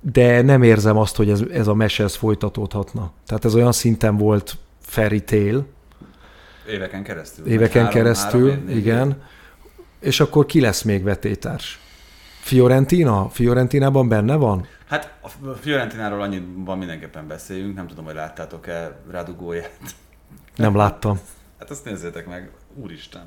De 0.00 0.42
nem 0.42 0.62
érzem 0.62 0.96
azt, 0.96 1.16
hogy 1.16 1.30
ez, 1.30 1.40
ez 1.52 1.66
a 1.66 1.74
mese 1.74 2.04
ez 2.04 2.14
folytatódhatna. 2.14 3.12
Tehát 3.26 3.44
ez 3.44 3.54
olyan 3.54 3.72
szinten 3.72 4.16
volt 4.16 4.56
fairy 4.80 5.22
tale, 5.24 5.60
Éveken 6.68 7.02
keresztül. 7.02 7.46
éveken 7.46 7.84
Három- 7.84 7.98
keresztül, 7.98 8.48
három 8.50 8.62
év, 8.62 8.64
négy 8.68 8.76
igen. 8.76 9.22
És 10.00 10.20
akkor 10.20 10.46
ki 10.46 10.60
lesz 10.60 10.82
még 10.82 11.02
vetétárs? 11.02 11.78
Fiorentina? 12.40 13.28
Fiorentinában 13.28 14.08
benne 14.08 14.34
van? 14.34 14.66
Hát 14.88 15.12
a 15.20 15.28
Fiorentináról 15.60 16.20
annyiban 16.22 16.78
mindenképpen 16.78 17.26
beszéljünk, 17.26 17.74
nem 17.76 17.86
tudom, 17.86 18.04
hogy 18.04 18.14
láttátok-e 18.14 19.00
Radugóját. 19.10 19.70
Nem 20.56 20.76
láttam. 20.76 21.20
Hát 21.58 21.70
azt 21.70 21.84
nézzétek 21.84 22.26
meg, 22.26 22.50
úristen. 22.74 23.22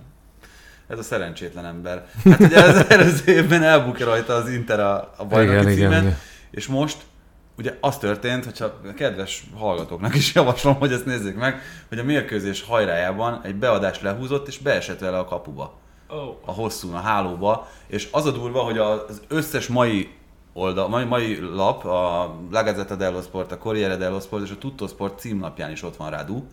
Ez 0.88 0.98
a 1.00 1.04
szerencsétlen 1.04 1.66
ember. 1.66 2.06
Hát 2.24 2.40
ugye 2.40 2.60
az 2.64 2.86
előző 2.90 3.32
évben 3.32 3.64
elbukja 3.64 4.06
rajta 4.06 4.34
az 4.34 4.50
Inter 4.50 4.80
a, 4.80 5.14
a 5.18 5.26
bajnoki 5.26 5.56
Igen, 5.58 5.72
igen, 5.72 5.76
címet, 5.76 6.02
igen. 6.02 6.18
És 6.54 6.68
most 6.68 6.98
ugye 7.58 7.78
az 7.82 7.98
történt, 7.98 8.46
hogyha 8.46 8.66
a 8.66 8.94
kedves 8.96 9.44
hallgatóknak 9.58 10.16
is 10.16 10.34
javaslom, 10.36 10.76
hogy 10.76 10.92
ezt 10.92 11.06
nézzék 11.06 11.36
meg, 11.36 11.62
hogy 11.90 12.00
a 12.00 12.04
mérkőzés 12.04 12.62
hajrájában 12.62 13.42
egy 13.44 13.56
beadást 13.56 14.02
lehúzott, 14.02 14.48
és 14.48 14.58
beesett 14.58 15.00
vele 15.00 15.18
a 15.18 15.26
kapuba. 15.26 15.82
Oh. 16.08 16.36
a 16.46 16.52
hosszún, 16.52 16.94
a 16.94 17.00
hálóba, 17.00 17.68
és 17.88 18.08
az 18.12 18.26
a 18.26 18.32
durva, 18.32 18.60
hogy 18.60 18.78
az 18.78 19.22
összes 19.28 19.68
mai 19.68 20.12
oldal, 20.54 20.88
mai, 20.88 21.04
mai 21.04 21.40
lap, 21.40 21.86
a 21.86 22.36
La 22.52 22.64
Gazzetta 22.64 22.96
dello 22.96 23.22
Sport, 23.22 23.52
a 23.52 23.58
Corriere 23.58 23.96
dello 23.96 24.20
Sport 24.20 24.44
és 24.44 24.52
a 24.52 24.58
Tutto 24.58 24.88
Sport 24.88 25.20
címlapján 25.20 25.72
is 25.72 25.84
ott 25.84 25.96
van 25.96 26.10
Radu, 26.10 26.44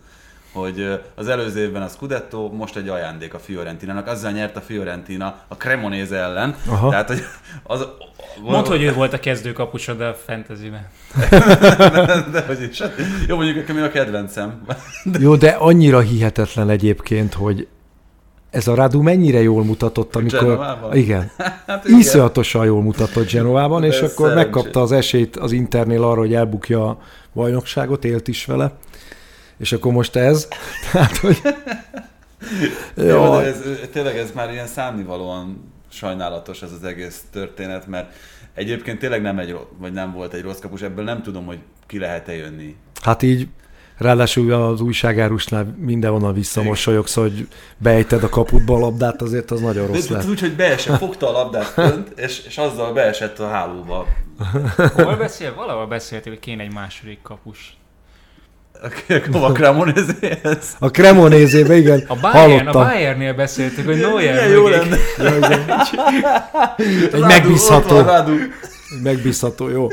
hogy 0.53 0.99
az 1.15 1.27
előző 1.27 1.61
évben 1.61 1.81
a 1.81 1.87
Scudetto, 1.87 2.49
most 2.49 2.75
egy 2.75 2.87
ajándék 2.87 3.33
a 3.33 3.39
Fiorentinának, 3.39 4.07
azzal 4.07 4.31
nyert 4.31 4.55
a 4.55 4.61
Fiorentina 4.61 5.35
a 5.47 5.55
Cremonese 5.55 6.15
ellen, 6.15 6.55
Aha. 6.67 6.89
tehát 6.89 7.07
hogy 7.07 7.23
az... 7.63 7.87
Mondd, 8.41 8.67
hogy 8.67 8.81
ő 8.81 8.93
volt 8.93 9.13
a 9.13 9.19
kezdőkapusod 9.19 10.01
a 10.01 10.13
fantasyben. 10.25 10.87
De, 12.31 12.43
hogy 12.47 12.67
is. 12.71 12.83
Jó, 13.27 13.35
mondjuk 13.35 13.55
nekem 13.57 13.83
a 13.83 13.87
kedvencem. 13.87 14.61
Jó, 15.19 15.35
de 15.35 15.49
annyira 15.49 15.99
hihetetlen 15.99 16.69
egyébként, 16.69 17.33
hogy 17.33 17.67
ez 18.49 18.67
a 18.67 18.75
Radu 18.75 19.01
mennyire 19.01 19.41
jól 19.41 19.63
mutatott, 19.63 20.15
amikor... 20.15 20.39
Genovában? 20.39 20.95
Igen. 20.95 21.31
Hát 21.67 21.85
igen. 21.85 21.99
Iszonyatosan 21.99 22.65
jól 22.65 22.81
mutatott 22.81 23.31
Genovában, 23.31 23.83
és 23.83 23.99
De 23.99 24.05
akkor 24.05 24.27
szerencsé. 24.27 24.43
megkapta 24.43 24.81
az 24.81 24.91
esélyt 24.91 25.35
az 25.35 25.51
Internél 25.51 26.03
arra, 26.03 26.19
hogy 26.19 26.33
elbukja 26.33 26.89
a 26.89 26.97
bajnokságot, 27.33 28.05
élt 28.05 28.27
is 28.27 28.45
vele. 28.45 28.71
És 29.61 29.71
akkor 29.71 29.91
most 29.91 30.15
ez. 30.15 30.47
Tehát, 30.91 31.17
hogy... 31.17 31.41
Jó, 32.95 33.37
de 33.37 33.45
ez, 33.45 33.61
tényleg 33.91 34.17
ez 34.17 34.31
már 34.31 34.51
ilyen 34.51 34.67
számnivalóan 34.67 35.71
sajnálatos 35.89 36.61
ez 36.61 36.71
az 36.71 36.83
egész 36.83 37.21
történet, 37.31 37.87
mert 37.87 38.13
egyébként 38.53 38.99
tényleg 38.99 39.21
nem, 39.21 39.39
egy, 39.39 39.57
vagy 39.77 39.93
nem 39.93 40.11
volt 40.11 40.33
egy 40.33 40.41
rossz 40.41 40.59
kapus, 40.59 40.81
ebből 40.81 41.03
nem 41.03 41.21
tudom, 41.21 41.45
hogy 41.45 41.59
ki 41.87 41.99
lehet-e 41.99 42.35
jönni. 42.35 42.75
Hát 43.01 43.21
így, 43.21 43.47
ráadásul 43.97 44.53
az 44.53 44.81
újságárusnál 44.81 45.75
mindenhonnan 45.77 46.33
visszamosolyogsz, 46.33 47.13
hogy 47.13 47.47
beejted 47.77 48.23
a 48.23 48.29
kaputba 48.29 48.75
a 48.75 48.79
labdát, 48.79 49.21
azért 49.21 49.51
az 49.51 49.61
nagyon 49.61 49.87
rossz 49.87 50.07
de 50.07 50.15
lett. 50.15 50.27
úgy, 50.27 50.39
hogy 50.39 50.55
beesett, 50.55 50.97
fogta 50.97 51.29
a 51.29 51.31
labdát 51.31 51.65
fönt, 51.65 52.19
és, 52.19 52.45
és 52.45 52.57
azzal 52.57 52.93
beesett 52.93 53.39
a 53.39 53.47
hálóba. 53.47 54.07
Hol 54.93 55.15
beszél? 55.15 55.53
Valahol 55.55 55.87
beszéltél, 55.87 56.31
hogy 56.31 56.41
kéne 56.41 56.63
egy 56.63 56.73
második 56.73 57.21
kapus. 57.21 57.79
Hova 59.31 59.51
Cremonézéhez? 59.51 60.75
A 60.79 60.87
Cremonézébe, 60.89 61.75
igen. 61.75 62.03
A 62.07 62.15
Bayern, 62.15 62.37
a 62.37 62.39
hallottam. 62.39 62.83
Bayernnél 62.83 63.33
beszéltük, 63.33 63.85
hogy 63.85 63.99
Neuer 63.99 64.33
Milyen 64.33 64.49
jó 64.49 64.67
lenne. 64.67 64.97
Egy 66.77 67.11
Rádu, 67.11 67.25
megbízható, 67.25 68.03
van 68.03 68.53
megbízható, 69.03 69.69
jó. 69.69 69.87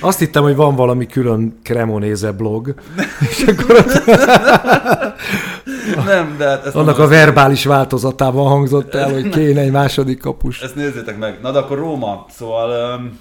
Azt 0.00 0.18
hittem, 0.18 0.42
hogy 0.42 0.56
van 0.56 0.74
valami 0.74 1.06
külön 1.06 1.58
Cremonéze 1.62 2.32
blog, 2.32 2.74
és 3.30 3.44
akkor 3.46 3.76
ott 3.76 4.04
Nem, 6.06 6.34
de 6.38 6.48
hát 6.48 6.66
ezt 6.66 6.74
annak 6.74 6.98
a 6.98 7.08
verbális 7.08 7.64
változatában 7.64 8.46
hangzott 8.46 8.94
el, 8.94 9.12
hogy 9.12 9.28
kéne 9.28 9.60
egy 9.60 9.70
második 9.70 10.20
kapus. 10.20 10.60
Ezt 10.60 10.74
nézzétek 10.74 11.18
meg. 11.18 11.38
Na 11.42 11.52
de 11.52 11.58
akkor 11.58 11.78
Róma, 11.78 12.26
szóval 12.30 12.98
um, 12.98 13.18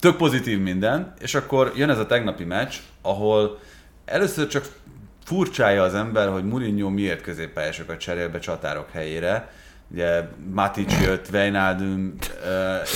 tök 0.00 0.16
pozitív 0.16 0.60
minden, 0.60 1.14
és 1.20 1.34
akkor 1.34 1.72
jön 1.76 1.90
ez 1.90 1.98
a 1.98 2.06
tegnapi 2.06 2.44
meccs, 2.44 2.74
ahol 3.02 3.58
először 4.04 4.46
csak 4.46 4.64
furcsája 5.24 5.82
az 5.82 5.94
ember, 5.94 6.28
hogy 6.28 6.44
Mourinho 6.44 6.88
miért 6.88 7.20
középpályásokat 7.20 7.98
cserél 7.98 8.28
be 8.28 8.38
csatárok 8.38 8.90
helyére. 8.92 9.50
Ugye 9.90 10.28
Matic 10.52 11.00
jött, 11.02 11.28
Wijnaldum 11.32 12.14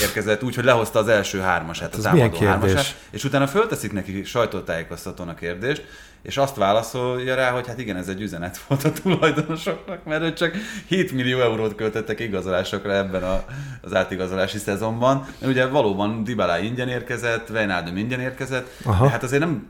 érkezett 0.01 0.43
úgy, 0.43 0.55
hogy 0.55 0.63
lehozta 0.63 0.99
az 0.99 1.07
első 1.07 1.39
hármasát, 1.39 1.93
ez 1.93 1.99
a 1.99 2.01
támadó 2.01 2.37
hármasát, 2.37 2.95
és 3.11 3.23
utána 3.23 3.47
fölteszik 3.47 3.91
neki 3.91 4.23
sajtótájékoztatón 4.23 5.29
a 5.29 5.35
kérdést, 5.35 5.85
és 6.21 6.37
azt 6.37 6.55
válaszolja 6.55 7.35
rá, 7.35 7.51
hogy 7.51 7.67
hát 7.67 7.79
igen, 7.79 7.95
ez 7.95 8.07
egy 8.07 8.21
üzenet 8.21 8.57
volt 8.67 8.83
a 8.83 8.91
tulajdonosoknak, 8.91 10.03
mert 10.03 10.23
ők 10.23 10.33
csak 10.33 10.55
7 10.87 11.11
millió 11.11 11.39
eurót 11.39 11.75
költöttek 11.75 12.19
igazolásokra 12.19 12.95
ebben 12.95 13.23
a, 13.23 13.43
az 13.81 13.93
átigazolási 13.93 14.57
szezonban. 14.57 15.25
De 15.39 15.47
ugye 15.47 15.67
valóban 15.67 16.23
Dybala 16.23 16.59
ingyen 16.59 16.89
érkezett, 16.89 17.49
Wijnaldum 17.49 17.97
ingyen 17.97 18.19
érkezett, 18.19 18.69
Aha. 18.83 19.05
de 19.05 19.11
hát 19.11 19.23
azért 19.23 19.41
nem 19.41 19.67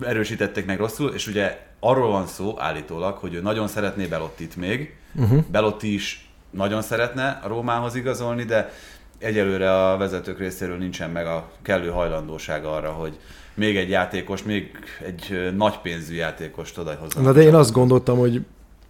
erősítették 0.00 0.66
meg 0.66 0.78
rosszul, 0.78 1.10
és 1.10 1.26
ugye 1.26 1.58
arról 1.80 2.10
van 2.10 2.26
szó 2.26 2.54
állítólag, 2.58 3.16
hogy 3.16 3.34
ő 3.34 3.40
nagyon 3.40 3.68
szeretné 3.68 4.06
Belottit 4.06 4.56
még. 4.56 4.96
Uh-huh. 5.14 5.44
Belotti 5.50 5.94
is 5.94 6.28
nagyon 6.50 6.82
szeretne 6.82 7.40
a 7.42 7.48
Rómához 7.48 7.94
igazolni, 7.94 8.44
de 8.44 8.72
egyelőre 9.18 9.86
a 9.86 9.96
vezetők 9.96 10.38
részéről 10.38 10.76
nincsen 10.76 11.10
meg 11.10 11.26
a 11.26 11.50
kellő 11.62 11.88
hajlandóság 11.88 12.64
arra, 12.64 12.90
hogy 12.90 13.18
még 13.54 13.76
egy 13.76 13.88
játékos, 13.88 14.42
még 14.42 14.70
egy 15.06 15.52
nagy 15.56 15.78
pénzű 15.78 16.14
játékost 16.14 16.78
odahozzanak. 16.78 17.26
Na 17.26 17.32
de 17.32 17.46
én 17.46 17.54
azt 17.54 17.72
gondoltam, 17.72 18.18
hogy 18.18 18.40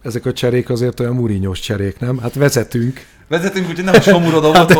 ezek 0.02 0.26
a 0.26 0.32
cserék 0.32 0.70
azért 0.70 1.00
olyan 1.00 1.14
murinyos 1.14 1.60
cserék, 1.60 1.98
nem? 1.98 2.18
Hát 2.18 2.34
vezetünk. 2.34 3.06
Vezetünk, 3.28 3.68
úgyhogy 3.68 3.84
nem 3.84 3.94
a 3.94 4.00
somurodom 4.00 4.54
ott 4.54 4.74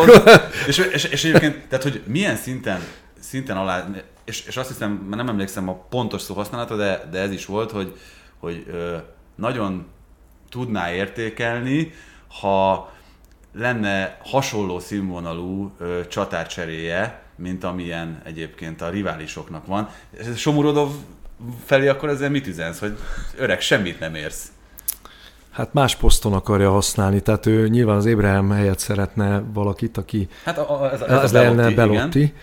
és, 0.67 0.77
és, 0.77 1.03
és, 1.03 1.23
egyébként, 1.23 1.67
tehát 1.67 1.83
hogy 1.83 2.01
milyen 2.05 2.35
szinten, 2.35 2.81
szinten 3.19 3.57
alá, 3.57 3.87
és, 4.25 4.45
és 4.45 4.57
azt 4.57 4.67
hiszem, 4.67 5.07
nem 5.09 5.27
emlékszem 5.27 5.69
a 5.69 5.73
pontos 5.73 6.21
szó 6.21 6.33
használata, 6.33 6.75
de, 6.75 7.07
de 7.11 7.19
ez 7.19 7.31
is 7.31 7.45
volt, 7.45 7.71
hogy, 7.71 7.95
hogy 8.39 8.65
ö, 8.71 8.95
nagyon 9.35 9.85
tudná 10.49 10.93
értékelni, 10.93 11.91
ha 12.39 12.91
lenne 13.53 14.17
hasonló 14.23 14.79
színvonalú 14.79 15.71
ö, 15.79 15.99
csatárcseréje, 16.07 17.22
mint 17.43 17.63
amilyen 17.63 18.21
egyébként 18.25 18.81
a 18.81 18.89
riválisoknak 18.89 19.65
van. 19.65 19.89
Somurodov 20.35 20.89
felé 21.65 21.87
akkor 21.87 22.09
ezzel 22.09 22.29
mit 22.29 22.47
üzensz, 22.47 22.79
hogy 22.79 22.97
öreg, 23.37 23.61
semmit 23.61 23.99
nem 23.99 24.15
érsz. 24.15 24.51
Hát 25.51 25.73
más 25.73 25.95
poszton 25.95 26.33
akarja 26.33 26.71
használni, 26.71 27.21
tehát 27.21 27.45
ő 27.45 27.67
nyilván 27.67 27.95
az 27.95 28.05
Ébrahim 28.05 28.49
helyett 28.49 28.79
szeretne 28.79 29.43
valakit, 29.53 29.97
aki 29.97 30.27
Hát 30.43 30.57
a, 30.57 30.81
a, 30.81 30.91
ez, 30.93 31.01
ez 31.01 31.23
ez 31.23 31.31
lenne 31.31 31.69
Belotti, 31.69 32.19
igen. 32.19 32.33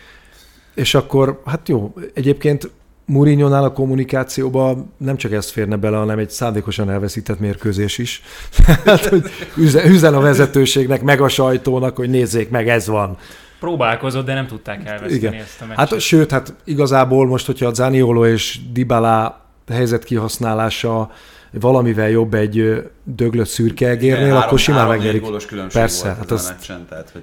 És 0.74 0.94
akkor, 0.94 1.42
hát 1.44 1.68
jó, 1.68 1.94
egyébként 2.14 2.70
Mourinho-nál 3.04 3.64
a 3.64 3.72
kommunikációba 3.72 4.86
nem 4.96 5.16
csak 5.16 5.32
ez 5.32 5.50
férne 5.50 5.76
bele, 5.76 5.96
hanem 5.96 6.18
egy 6.18 6.30
szándékosan 6.30 6.90
elveszített 6.90 7.40
mérkőzés 7.40 7.98
is. 7.98 8.22
hát, 8.84 9.04
hogy 9.04 9.30
üzen, 9.56 9.86
üzen 9.86 10.14
a 10.14 10.20
vezetőségnek, 10.20 11.02
meg 11.02 11.20
a 11.20 11.28
sajtónak, 11.28 11.96
hogy 11.96 12.10
nézzék 12.10 12.50
meg, 12.50 12.68
ez 12.68 12.86
van. 12.86 13.18
Próbálkozott, 13.60 14.26
de 14.26 14.34
nem 14.34 14.46
tudták 14.46 14.86
elveszteni 14.86 15.14
Igen. 15.14 15.34
ezt 15.34 15.60
a 15.60 15.66
meccset. 15.66 15.90
Hát 15.90 16.00
sőt, 16.00 16.30
hát 16.30 16.54
igazából 16.64 17.26
most, 17.26 17.46
hogyha 17.46 17.66
a 17.66 17.74
Zaniolo 17.74 18.26
és 18.26 18.58
Dybala 18.72 19.44
helyzet 19.70 20.04
kihasználása 20.04 21.10
valamivel 21.52 22.08
jobb 22.08 22.34
egy 22.34 22.82
döglött 23.04 23.46
szürke 23.48 23.88
egérnél, 23.88 24.26
Igen, 24.26 24.36
akkor 24.36 24.58
simán 24.58 24.80
három-négy 24.80 25.22
megnyerik. 25.22 25.72
Persze, 25.72 26.04
volt 26.04 26.16
hát 26.16 26.30
azt- 26.30 26.48
a 26.50 26.52
meccsen, 26.52 26.86
tehát 26.88 27.10
hogy 27.12 27.22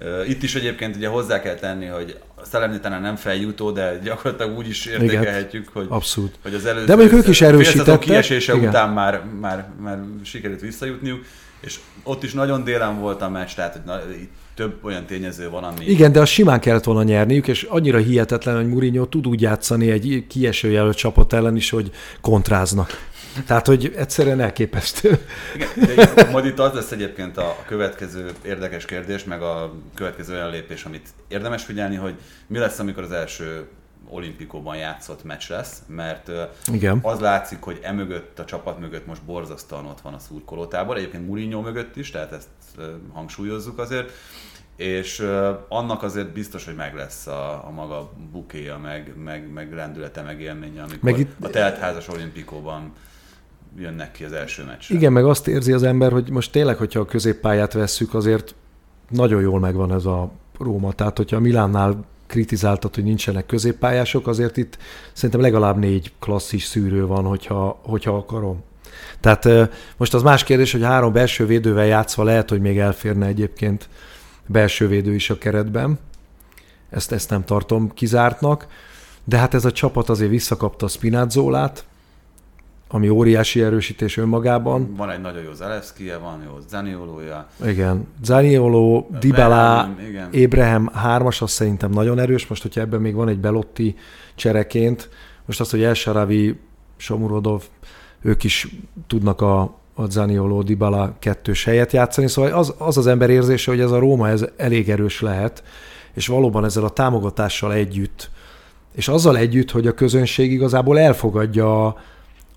uh, 0.00 0.28
itt 0.28 0.42
is 0.42 0.54
egyébként 0.54 0.96
ugye 0.96 1.08
hozzá 1.08 1.40
kell 1.40 1.54
tenni, 1.54 1.86
hogy 1.86 2.18
Salernitana 2.50 2.98
nem 2.98 3.16
feljutó, 3.16 3.70
de 3.70 3.98
gyakorlatilag 4.04 4.56
úgy 4.58 4.68
is 4.68 4.86
értékelhetjük, 4.86 5.68
hogy, 5.72 5.86
Abszolút. 5.88 6.34
hogy 6.42 6.54
az 6.54 6.66
előző 6.66 6.86
De 6.86 6.94
mondjuk 6.96 7.20
ők 7.20 7.28
is 7.28 7.40
erősítettek. 7.40 7.98
kiesése 7.98 8.54
Igen. 8.54 8.68
után 8.68 8.90
már, 8.90 9.20
már, 9.40 9.68
már 9.80 9.98
sikerült 10.24 10.60
visszajutniuk, 10.60 11.24
és 11.60 11.78
ott 12.02 12.22
is 12.22 12.32
nagyon 12.32 12.64
délen 12.64 12.98
volt 13.00 13.22
a 13.22 13.28
meccs, 13.28 13.50
tehát 13.54 13.72
hogy 13.72 13.82
na, 13.84 13.98
itt 14.20 14.32
több 14.56 14.84
olyan 14.84 15.06
tényező 15.06 15.50
van, 15.50 15.64
ami... 15.64 15.84
Igen, 15.84 16.12
de 16.12 16.20
a 16.20 16.24
simán 16.24 16.60
kellett 16.60 16.84
volna 16.84 17.02
nyerniük, 17.02 17.48
és 17.48 17.62
annyira 17.62 17.98
hihetetlen, 17.98 18.56
hogy 18.56 18.68
Mourinho 18.68 19.06
tud 19.06 19.26
úgy 19.26 19.40
játszani 19.40 19.90
egy 19.90 20.24
kieső 20.28 20.70
jelölt 20.70 20.96
csapat 20.96 21.32
ellen 21.32 21.56
is, 21.56 21.70
hogy 21.70 21.90
kontráznak. 22.20 22.90
Tehát, 23.46 23.66
hogy 23.66 23.92
egyszerűen 23.96 24.40
elképesztő. 24.40 25.18
Igen, 25.76 26.14
de 26.14 26.30
majd 26.30 26.44
itt 26.44 26.58
az 26.58 26.72
lesz 26.72 26.90
egyébként 26.90 27.36
a 27.36 27.56
következő 27.66 28.30
érdekes 28.44 28.84
kérdés, 28.84 29.24
meg 29.24 29.42
a 29.42 29.72
következő 29.94 30.34
olyan 30.34 30.50
lépés, 30.50 30.84
amit 30.84 31.08
érdemes 31.28 31.64
figyelni, 31.64 31.96
hogy 31.96 32.14
mi 32.46 32.58
lesz, 32.58 32.78
amikor 32.78 33.02
az 33.02 33.12
első 33.12 33.66
olimpikóban 34.08 34.76
játszott 34.76 35.24
meccs 35.24 35.48
lesz, 35.48 35.82
mert 35.86 36.30
Igen. 36.72 36.98
az 37.02 37.20
látszik, 37.20 37.60
hogy 37.60 37.78
emögött, 37.82 38.38
a 38.38 38.44
csapat 38.44 38.78
mögött 38.78 39.06
most 39.06 39.22
borzasztóan 39.22 39.86
ott 39.86 40.00
van 40.00 40.14
a 40.14 40.18
szurkolótábor, 40.18 40.96
egyébként 40.96 41.26
Mourinho 41.26 41.60
mögött 41.60 41.96
is, 41.96 42.10
tehát 42.10 42.32
ezt 42.32 42.48
hangsúlyozzuk 43.12 43.78
azért, 43.78 44.10
és 44.76 45.26
annak 45.68 46.02
azért 46.02 46.32
biztos, 46.32 46.64
hogy 46.64 46.74
meg 46.74 46.94
lesz 46.94 47.26
a, 47.26 47.64
a 47.66 47.70
maga 47.74 48.10
bukéja, 48.32 48.78
meg, 48.78 49.12
meg, 49.24 49.52
meg 49.52 49.72
lendülete, 49.74 50.22
meg 50.22 50.40
élménye, 50.40 50.80
amikor 50.80 51.10
Meg 51.10 51.18
itt- 51.18 51.44
a 51.44 51.50
teltházas 51.50 52.08
olimpikóban 52.08 52.92
jönnek 53.78 54.12
ki 54.12 54.24
az 54.24 54.32
első 54.32 54.64
meccsre. 54.64 54.94
Igen, 54.94 55.12
meg 55.12 55.24
azt 55.24 55.48
érzi 55.48 55.72
az 55.72 55.82
ember, 55.82 56.12
hogy 56.12 56.30
most 56.30 56.52
tényleg, 56.52 56.76
hogyha 56.76 57.00
a 57.00 57.04
középpályát 57.04 57.72
vesszük, 57.72 58.14
azért 58.14 58.54
nagyon 59.10 59.40
jól 59.40 59.60
megvan 59.60 59.92
ez 59.92 60.04
a 60.04 60.30
Róma. 60.58 60.92
Tehát, 60.92 61.16
hogyha 61.16 61.36
a 61.36 61.40
Milánnál 61.40 62.04
kritizáltad, 62.26 62.94
hogy 62.94 63.04
nincsenek 63.04 63.46
középpályások, 63.46 64.26
azért 64.26 64.56
itt 64.56 64.78
szerintem 65.12 65.40
legalább 65.40 65.76
négy 65.78 66.12
klasszis 66.18 66.64
szűrő 66.64 67.06
van, 67.06 67.24
hogyha, 67.24 67.78
hogyha 67.82 68.16
akarom. 68.16 68.62
Tehát 69.20 69.48
most 69.96 70.14
az 70.14 70.22
más 70.22 70.44
kérdés, 70.44 70.72
hogy 70.72 70.82
három 70.82 71.12
belső 71.12 71.46
védővel 71.46 71.86
játszva 71.86 72.22
lehet, 72.24 72.50
hogy 72.50 72.60
még 72.60 72.78
elférne 72.78 73.26
egyébként 73.26 73.88
belső 74.46 74.88
védő 74.88 75.14
is 75.14 75.30
a 75.30 75.38
keretben. 75.38 75.98
Ezt, 76.90 77.12
ezt 77.12 77.30
nem 77.30 77.44
tartom 77.44 77.90
kizártnak. 77.94 78.66
De 79.24 79.36
hát 79.36 79.54
ez 79.54 79.64
a 79.64 79.72
csapat 79.72 80.08
azért 80.08 80.30
visszakapta 80.30 80.86
a 80.86 80.88
Spinazzolát, 80.88 81.84
ami 82.88 83.08
óriási 83.08 83.62
erősítés 83.62 84.16
önmagában. 84.16 84.94
Van 84.96 85.10
egy 85.10 85.20
nagyon 85.20 85.42
jó 85.42 85.52
Zalewskije, 85.52 86.16
van 86.16 86.42
jó 86.44 86.58
Zaniolója. 86.68 87.48
Igen. 87.64 88.06
Zaniolo, 88.22 89.06
Dybala. 89.20 89.94
Abraham 90.44 90.86
hármas, 90.92 91.42
az 91.42 91.50
szerintem 91.50 91.90
nagyon 91.90 92.18
erős. 92.18 92.46
Most, 92.46 92.62
hogyha 92.62 92.80
ebben 92.80 93.00
még 93.00 93.14
van 93.14 93.28
egy 93.28 93.38
Belotti 93.38 93.96
csereként, 94.34 95.08
most 95.44 95.60
az, 95.60 95.70
hogy 95.70 95.82
El 95.82 95.94
Sharavi, 95.94 96.58
Somurodov, 96.96 97.62
ők 98.20 98.44
is 98.44 98.68
tudnak 99.06 99.40
a, 99.40 99.78
a 99.98 100.10
Zaniolo, 100.10 100.62
Dybala 100.62 101.16
kettős 101.18 101.64
helyet 101.64 101.92
játszani, 101.92 102.28
szóval 102.28 102.52
az, 102.52 102.74
az 102.78 102.96
az 102.96 103.06
ember 103.06 103.30
érzése, 103.30 103.70
hogy 103.70 103.80
ez 103.80 103.90
a 103.90 103.98
Róma 103.98 104.28
ez 104.28 104.44
elég 104.56 104.90
erős 104.90 105.20
lehet, 105.20 105.62
és 106.14 106.26
valóban 106.26 106.64
ezzel 106.64 106.84
a 106.84 106.90
támogatással 106.90 107.72
együtt, 107.72 108.30
és 108.94 109.08
azzal 109.08 109.36
együtt, 109.36 109.70
hogy 109.70 109.86
a 109.86 109.94
közönség 109.94 110.52
igazából 110.52 110.98
elfogadja 110.98 111.86
a- 111.86 111.96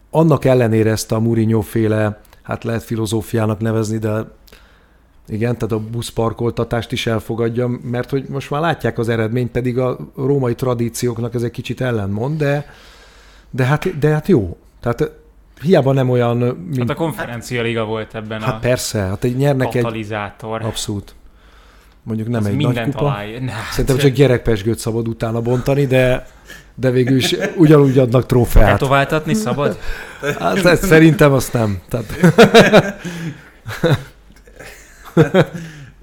annak 0.09 0.45
ellenére 0.45 0.91
ezt 0.91 1.11
a 1.11 1.19
Mourinho 1.19 1.61
féle, 1.61 2.21
hát 2.41 2.63
lehet 2.63 2.83
filozófiának 2.83 3.59
nevezni, 3.59 3.97
de 3.97 4.31
igen, 5.27 5.57
tehát 5.57 5.71
a 5.71 5.89
buszparkoltatást 5.89 6.91
is 6.91 7.07
elfogadja, 7.07 7.67
mert 7.67 8.09
hogy 8.09 8.25
most 8.29 8.49
már 8.49 8.61
látják 8.61 8.97
az 8.97 9.09
eredményt, 9.09 9.51
pedig 9.51 9.77
a 9.77 9.97
római 10.15 10.55
tradícióknak 10.55 11.33
ez 11.33 11.43
egy 11.43 11.51
kicsit 11.51 11.81
ellenmond, 11.81 12.37
de, 12.37 12.65
de, 13.49 13.63
hát, 13.63 13.99
de 13.99 14.09
hát 14.09 14.27
jó. 14.27 14.57
Tehát 14.79 15.11
hiába 15.61 15.93
nem 15.93 16.09
olyan, 16.09 16.37
mint... 16.37 16.77
Hát 16.77 16.89
a 16.89 16.93
konferencia 16.93 17.61
liga 17.61 17.85
volt 17.85 18.15
ebben 18.15 18.41
hát 18.41 18.55
a 18.55 18.59
persze, 18.59 18.99
hát 18.99 19.23
egy 19.23 19.35
nyernek 19.35 19.73
egy... 19.73 19.81
katalizátor. 19.81 20.61
Abszolút. 20.61 21.15
Mondjuk 22.03 22.27
nem 22.27 22.39
Az 22.39 22.45
egy 22.45 22.55
nagy 22.55 22.65
minden 22.65 22.85
kupa. 22.85 22.97
találja. 22.97 23.39
Ne, 23.39 23.53
Szerintem 23.71 23.97
csak 23.97 24.11
gyerekpesgőt 24.11 24.79
szabad 24.79 25.07
utána 25.07 25.41
bontani, 25.41 25.85
de, 25.85 26.27
de 26.75 26.89
végül 26.89 27.17
is 27.17 27.35
ugyanúgy 27.55 27.97
adnak 27.97 28.25
trófeát. 28.25 28.71
Tetováltatni 28.71 29.33
szabad? 29.33 29.79
Hát 30.39 30.65
ez 30.65 30.85
szerintem 30.85 31.33
azt 31.33 31.53
nem. 31.53 31.79
Tehát, 31.89 32.05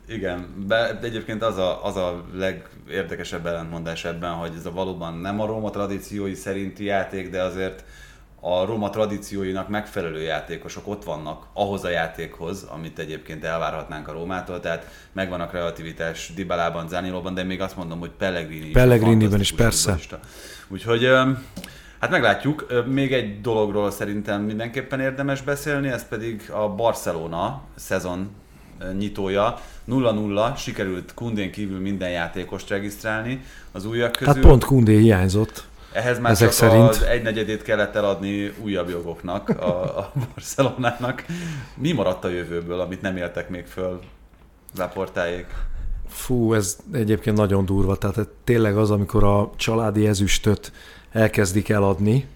Igen, 0.09 0.65
de 0.67 0.99
egyébként 1.03 1.43
az 1.43 1.57
a, 1.57 1.85
az 1.85 1.97
a 1.97 2.25
legérdekesebb 2.35 3.47
ellentmondás 3.47 4.05
ebben, 4.05 4.33
hogy 4.33 4.53
ez 4.59 4.67
a 4.67 4.73
valóban 4.73 5.15
nem 5.15 5.41
a 5.41 5.47
Róma 5.47 5.71
tradíciói 5.71 6.35
szerinti 6.35 6.85
játék, 6.85 7.31
de 7.31 7.43
azért 7.43 7.85
a 8.49 8.65
Róma 8.65 8.91
tradícióinak 8.91 9.69
megfelelő 9.69 10.23
játékosok 10.23 10.89
ott 10.89 11.05
vannak 11.05 11.47
ahhoz 11.53 11.85
a 11.85 11.89
játékhoz, 11.89 12.63
amit 12.63 12.99
egyébként 12.99 13.45
elvárhatnánk 13.45 14.09
a 14.09 14.13
Rómától, 14.13 14.61
tehát 14.61 14.89
megvan 15.13 15.41
a 15.41 15.47
kreativitás 15.47 16.33
Dybalában, 16.35 16.89
Zanilóban, 16.89 17.35
de 17.35 17.43
még 17.43 17.61
azt 17.61 17.77
mondom, 17.77 17.99
hogy 17.99 18.11
Pellegrini 18.11 18.71
Pellegrini-ben 18.71 19.41
is, 19.41 19.53
persze. 19.53 19.79
Futbolista. 19.79 20.21
Úgyhogy 20.69 21.09
hát 22.01 22.11
meglátjuk. 22.11 22.85
Még 22.87 23.13
egy 23.13 23.41
dologról 23.41 23.91
szerintem 23.91 24.43
mindenképpen 24.43 25.01
érdemes 25.01 25.43
beszélni, 25.43 25.89
ez 25.89 26.09
pedig 26.09 26.51
a 26.51 26.69
Barcelona 26.69 27.63
szezon 27.75 28.31
nyitója. 28.99 29.59
0-0, 29.89 30.57
sikerült 30.57 31.15
Kundén 31.15 31.53
kívül 31.53 31.81
minden 31.81 32.11
játékost 32.11 32.69
regisztrálni 32.69 33.45
az 33.73 33.87
újak 33.87 34.13
közül. 34.13 34.35
Hát 34.35 34.43
pont 34.43 34.65
Kundé 34.65 34.99
hiányzott. 34.99 35.65
Ehhez 35.97 36.19
már 36.19 36.33
Ezek 36.33 36.49
csak 36.49 36.57
szerint... 36.57 36.89
az 36.89 37.03
egynegyedét 37.03 37.63
kellett 37.63 37.95
eladni 37.95 38.55
újabb 38.63 38.89
jogoknak, 38.89 39.49
a, 39.49 39.99
a 39.99 40.13
Barcelonának. 40.35 41.25
Mi 41.75 41.93
maradt 41.93 42.25
a 42.25 42.29
jövőből, 42.29 42.81
amit 42.81 43.01
nem 43.01 43.17
éltek 43.17 43.49
még 43.49 43.67
föl 43.67 44.01
Laportáék? 44.77 45.47
Fú, 46.09 46.55
ez 46.55 46.77
egyébként 46.93 47.37
nagyon 47.37 47.65
durva. 47.65 47.97
Tehát 47.97 48.29
tényleg 48.45 48.77
az, 48.77 48.91
amikor 48.91 49.25
a 49.25 49.51
családi 49.57 50.07
ezüstöt 50.07 50.73
elkezdik 51.13 51.69
eladni, 51.69 52.27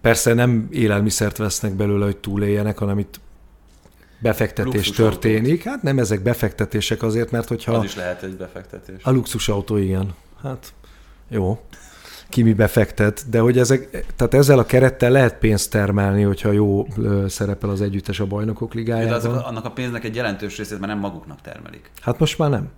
persze 0.00 0.34
nem 0.34 0.68
élelmiszert 0.70 1.36
vesznek 1.36 1.72
belőle, 1.72 2.04
hogy 2.04 2.16
túléljenek, 2.16 2.78
hanem 2.78 2.98
itt 2.98 3.20
befektetés 4.18 4.74
luxus 4.74 4.96
történik. 4.96 5.50
Autót. 5.50 5.72
Hát 5.72 5.82
nem 5.82 5.98
ezek 5.98 6.22
befektetések 6.22 7.02
azért, 7.02 7.30
mert 7.30 7.48
hogyha... 7.48 7.72
Az 7.72 7.84
is 7.84 7.96
lehet 7.96 8.22
egy 8.22 8.36
befektetés. 8.36 9.02
A 9.02 9.10
luxusautó, 9.10 9.76
igen. 9.76 10.14
Hát 10.42 10.72
jó 11.28 11.60
ki 12.32 12.42
mi 12.42 12.52
befektet, 12.52 13.24
de 13.30 13.40
hogy 13.40 13.58
ezek, 13.58 14.04
tehát 14.16 14.34
ezzel 14.34 14.58
a 14.58 14.64
kerettel 14.64 15.10
lehet 15.10 15.38
pénzt 15.38 15.70
termelni, 15.70 16.22
hogyha 16.22 16.52
jó 16.52 16.86
szerepel 17.28 17.70
az 17.70 17.80
együttes 17.80 18.20
a 18.20 18.26
bajnokok 18.26 18.74
ligájában. 18.74 19.08
De 19.08 19.14
azok, 19.14 19.46
annak 19.46 19.64
a 19.64 19.70
pénznek 19.70 20.04
egy 20.04 20.14
jelentős 20.14 20.56
részét 20.56 20.78
már 20.78 20.88
nem 20.88 20.98
maguknak 20.98 21.40
termelik. 21.40 21.90
Hát 22.00 22.18
most 22.18 22.38
már 22.38 22.50
nem. 22.50 22.70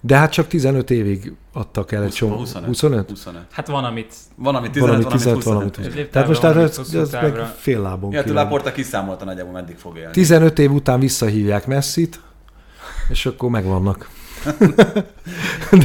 De 0.00 0.16
hát 0.16 0.32
csak 0.32 0.46
15 0.46 0.90
évig 0.90 1.32
adtak 1.52 1.92
el 1.92 2.02
egy 2.02 2.12
csomó. 2.12 2.36
25. 2.36 2.66
25? 2.66 3.08
25. 3.08 3.42
Hát 3.50 3.66
van, 3.66 3.84
amit... 3.84 4.14
Van, 4.36 4.54
amit 4.54 4.70
15, 4.70 4.90
van, 4.90 5.00
amit 5.00 5.12
15, 5.16 5.42
van, 5.42 5.56
amit 5.56 5.76
25. 5.76 6.10
Tehát 6.10 6.28
most 6.28 6.40
tehát 6.40 6.56
ez, 6.56 6.94
ez 6.94 7.12
meg 7.12 7.34
fél 7.56 7.80
lábon 7.80 8.12
Ja, 8.12 8.22
Laporta 8.26 8.72
kiszámolta 8.72 9.24
nagyjából, 9.24 9.52
meddig 9.52 9.76
fog 9.76 9.96
élni. 9.96 10.12
15 10.12 10.58
év 10.58 10.72
után 10.72 11.00
visszahívják 11.00 11.66
Messit, 11.66 12.20
és 13.08 13.26
akkor 13.26 13.50
megvannak. 13.50 14.08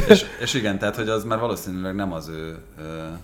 És, 0.08 0.24
és 0.40 0.54
igen, 0.54 0.78
tehát 0.78 0.96
hogy 0.96 1.08
az 1.08 1.24
már 1.24 1.38
valószínűleg 1.38 1.94
nem 1.94 2.12
az 2.12 2.28
ő, 2.28 2.58
ő 2.78 3.18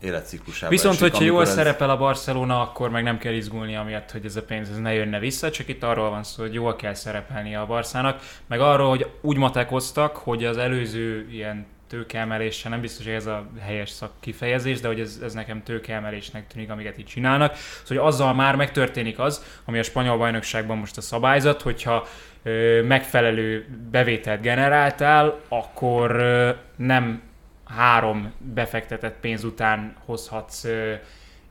életciklusában 0.00 0.68
Viszont, 0.68 0.94
esik, 0.94 1.10
hogyha 1.10 1.24
jól 1.24 1.42
ez... 1.42 1.52
szerepel 1.52 1.90
a 1.90 1.96
Barcelona, 1.96 2.60
akkor 2.60 2.90
meg 2.90 3.02
nem 3.02 3.18
kell 3.18 3.32
izgulni 3.32 3.76
amiatt, 3.76 4.10
hogy 4.10 4.24
ez 4.24 4.36
a 4.36 4.42
pénz 4.42 4.70
ez 4.70 4.78
ne 4.78 4.92
jönne 4.92 5.18
vissza, 5.18 5.50
csak 5.50 5.68
itt 5.68 5.82
arról 5.82 6.10
van 6.10 6.22
szó, 6.22 6.42
hogy 6.42 6.54
jól 6.54 6.76
kell 6.76 6.94
szerepelni 6.94 7.56
a 7.56 7.66
Barszának, 7.66 8.20
meg 8.46 8.60
arról, 8.60 8.88
hogy 8.88 9.10
úgy 9.20 9.36
matekoztak, 9.36 10.16
hogy 10.16 10.44
az 10.44 10.56
előző 10.56 11.28
ilyen 11.30 11.66
tőkeemelése, 11.88 12.68
nem 12.68 12.80
biztos, 12.80 13.04
hogy 13.04 13.14
ez 13.14 13.26
a 13.26 13.50
helyes 13.60 13.90
szak 13.90 14.12
kifejezés, 14.20 14.80
de 14.80 14.88
hogy 14.88 15.00
ez, 15.00 15.20
ez 15.22 15.34
nekem 15.34 15.62
tőkeemelésnek 15.62 16.46
tűnik, 16.46 16.70
amiket 16.70 16.98
itt 16.98 17.06
csinálnak. 17.06 17.54
Szóval 17.56 18.04
hogy 18.04 18.12
azzal 18.12 18.34
már 18.34 18.56
megtörténik 18.56 19.18
az, 19.18 19.60
ami 19.64 19.78
a 19.78 19.82
spanyol 19.82 20.16
bajnokságban 20.16 20.78
most 20.78 20.96
a 20.96 21.00
szabályzat, 21.00 21.62
hogyha 21.62 22.06
ö, 22.42 22.82
megfelelő 22.82 23.66
bevételt 23.90 24.40
generáltál, 24.40 25.40
akkor 25.48 26.10
ö, 26.10 26.50
nem 26.76 27.22
három 27.64 28.32
befektetett 28.38 29.20
pénz 29.20 29.44
után 29.44 29.96
hozhatsz 30.04 30.64
ö, 30.64 30.94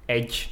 egy 0.06 0.50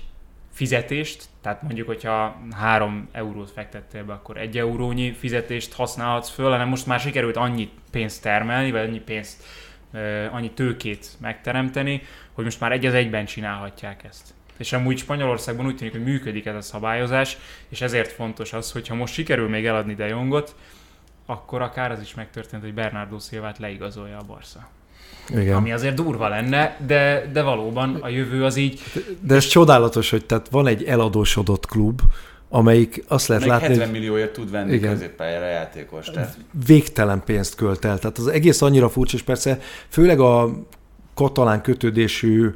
fizetést, 0.56 1.24
tehát 1.42 1.62
mondjuk, 1.62 1.88
hogyha 1.88 2.42
3 2.56 3.10
eurót 3.12 3.52
fektettél 3.52 4.04
be, 4.04 4.14
akkor 4.14 4.38
egy 4.38 4.58
eurónyi 4.58 5.14
fizetést 5.14 5.74
használhatsz 5.74 6.30
föl, 6.30 6.52
hanem 6.52 6.68
most 6.68 6.86
már 6.86 7.00
sikerült 7.00 7.36
annyi 7.36 7.70
pénzt 7.92 8.22
termelni, 8.22 8.72
vagy 8.72 8.82
annyi 8.82 9.00
pénzt 9.00 9.44
annyi 10.32 10.52
tőkét 10.52 11.08
megteremteni, 11.22 12.02
hogy 12.34 12.43
most 12.43 12.60
már 12.60 12.72
egy 12.72 12.86
az 12.86 12.93
egyben 12.93 13.26
csinálhatják 13.26 14.04
ezt. 14.04 14.34
És 14.58 14.74
amúgy 14.74 14.98
Spanyolországban 14.98 15.66
úgy 15.66 15.76
tűnik, 15.76 15.93
hogy 15.93 16.04
működik 16.04 16.46
ez 16.46 16.56
a 16.56 16.62
szabályozás, 16.62 17.38
és 17.70 17.82
ezért 17.82 18.12
fontos 18.12 18.54
az, 18.54 18.72
hogy 18.72 18.88
ha 18.88 18.96
most 18.96 19.14
sikerül 19.14 19.50
még 19.50 19.66
eladni 19.66 19.96
De 19.96 20.08
Jongot, 20.08 20.56
akkor 21.26 21.62
akár 21.62 21.91
az 21.91 22.02
is 22.02 22.14
megtörtént, 22.14 22.64
hogy 22.64 22.74
Bernardo 22.74 23.20
Silvát 23.20 23.58
leigazolja 23.58 24.18
a 24.18 24.24
Barca. 24.28 24.70
Igen. 25.30 25.56
Ami 25.56 25.72
azért 25.72 25.96
durva 25.96 26.28
lenne, 26.28 26.78
de, 26.86 27.30
de 27.34 27.41
valóban 27.41 27.96
a 27.96 28.08
jövő 28.08 28.43
az 28.43 28.56
így... 28.56 28.82
De 29.20 29.36
ez 29.36 29.48
csodálatos, 29.48 30.10
hogy 30.10 30.26
tehát 30.26 30.50
van 30.50 30.68
egy 30.68 30.84
eladósodott 30.84 31.66
klub, 31.66 32.02
amelyik 32.50 33.04
azt 33.08 33.28
lehet 33.28 33.43
Még 33.43 33.52
látni, 33.52 33.68
70 33.68 33.89
millióért 33.89 34.34
tud 34.34 34.52
venni 34.52 34.74
igen, 34.74 34.91
középpályára 34.91 35.46
játékos. 35.46 36.06
Tehát. 36.06 36.38
Végtelen 36.66 37.22
pénzt 37.26 37.56
költ 37.56 37.86
el. 37.86 38.00
Tehát 38.00 38.18
az 38.18 38.28
egész 38.28 38.62
annyira 38.62 38.89
furcsa, 38.89 39.16
és 39.16 39.24
persze 39.24 39.60
főleg 39.89 40.20
a 40.20 40.50
katalán 41.14 41.62
kötődésű 41.62 42.50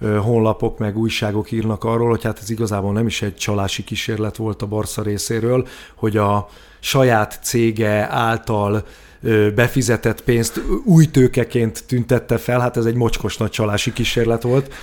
honlapok 0.00 0.78
meg 0.78 0.98
újságok 0.98 1.50
írnak 1.52 1.84
arról, 1.84 2.08
hogy 2.08 2.24
hát 2.24 2.38
ez 2.42 2.50
igazából 2.50 2.92
nem 2.92 3.06
is 3.06 3.22
egy 3.22 3.34
csalási 3.34 3.84
kísérlet 3.84 4.36
volt 4.36 4.62
a 4.62 4.66
Barca 4.66 5.02
részéről, 5.02 5.66
hogy 5.94 6.16
a 6.16 6.48
saját 6.80 7.38
cége 7.42 8.08
által 8.10 8.84
befizetett 9.54 10.22
pénzt 10.22 10.60
új 10.84 11.06
tőkeként 11.06 11.84
tüntette 11.86 12.36
fel, 12.36 12.60
hát 12.60 12.76
ez 12.76 12.84
egy 12.84 12.94
mocskos 12.94 13.36
nagy 13.36 13.50
csalási 13.50 13.92
kísérlet 13.92 14.42
volt. 14.42 14.74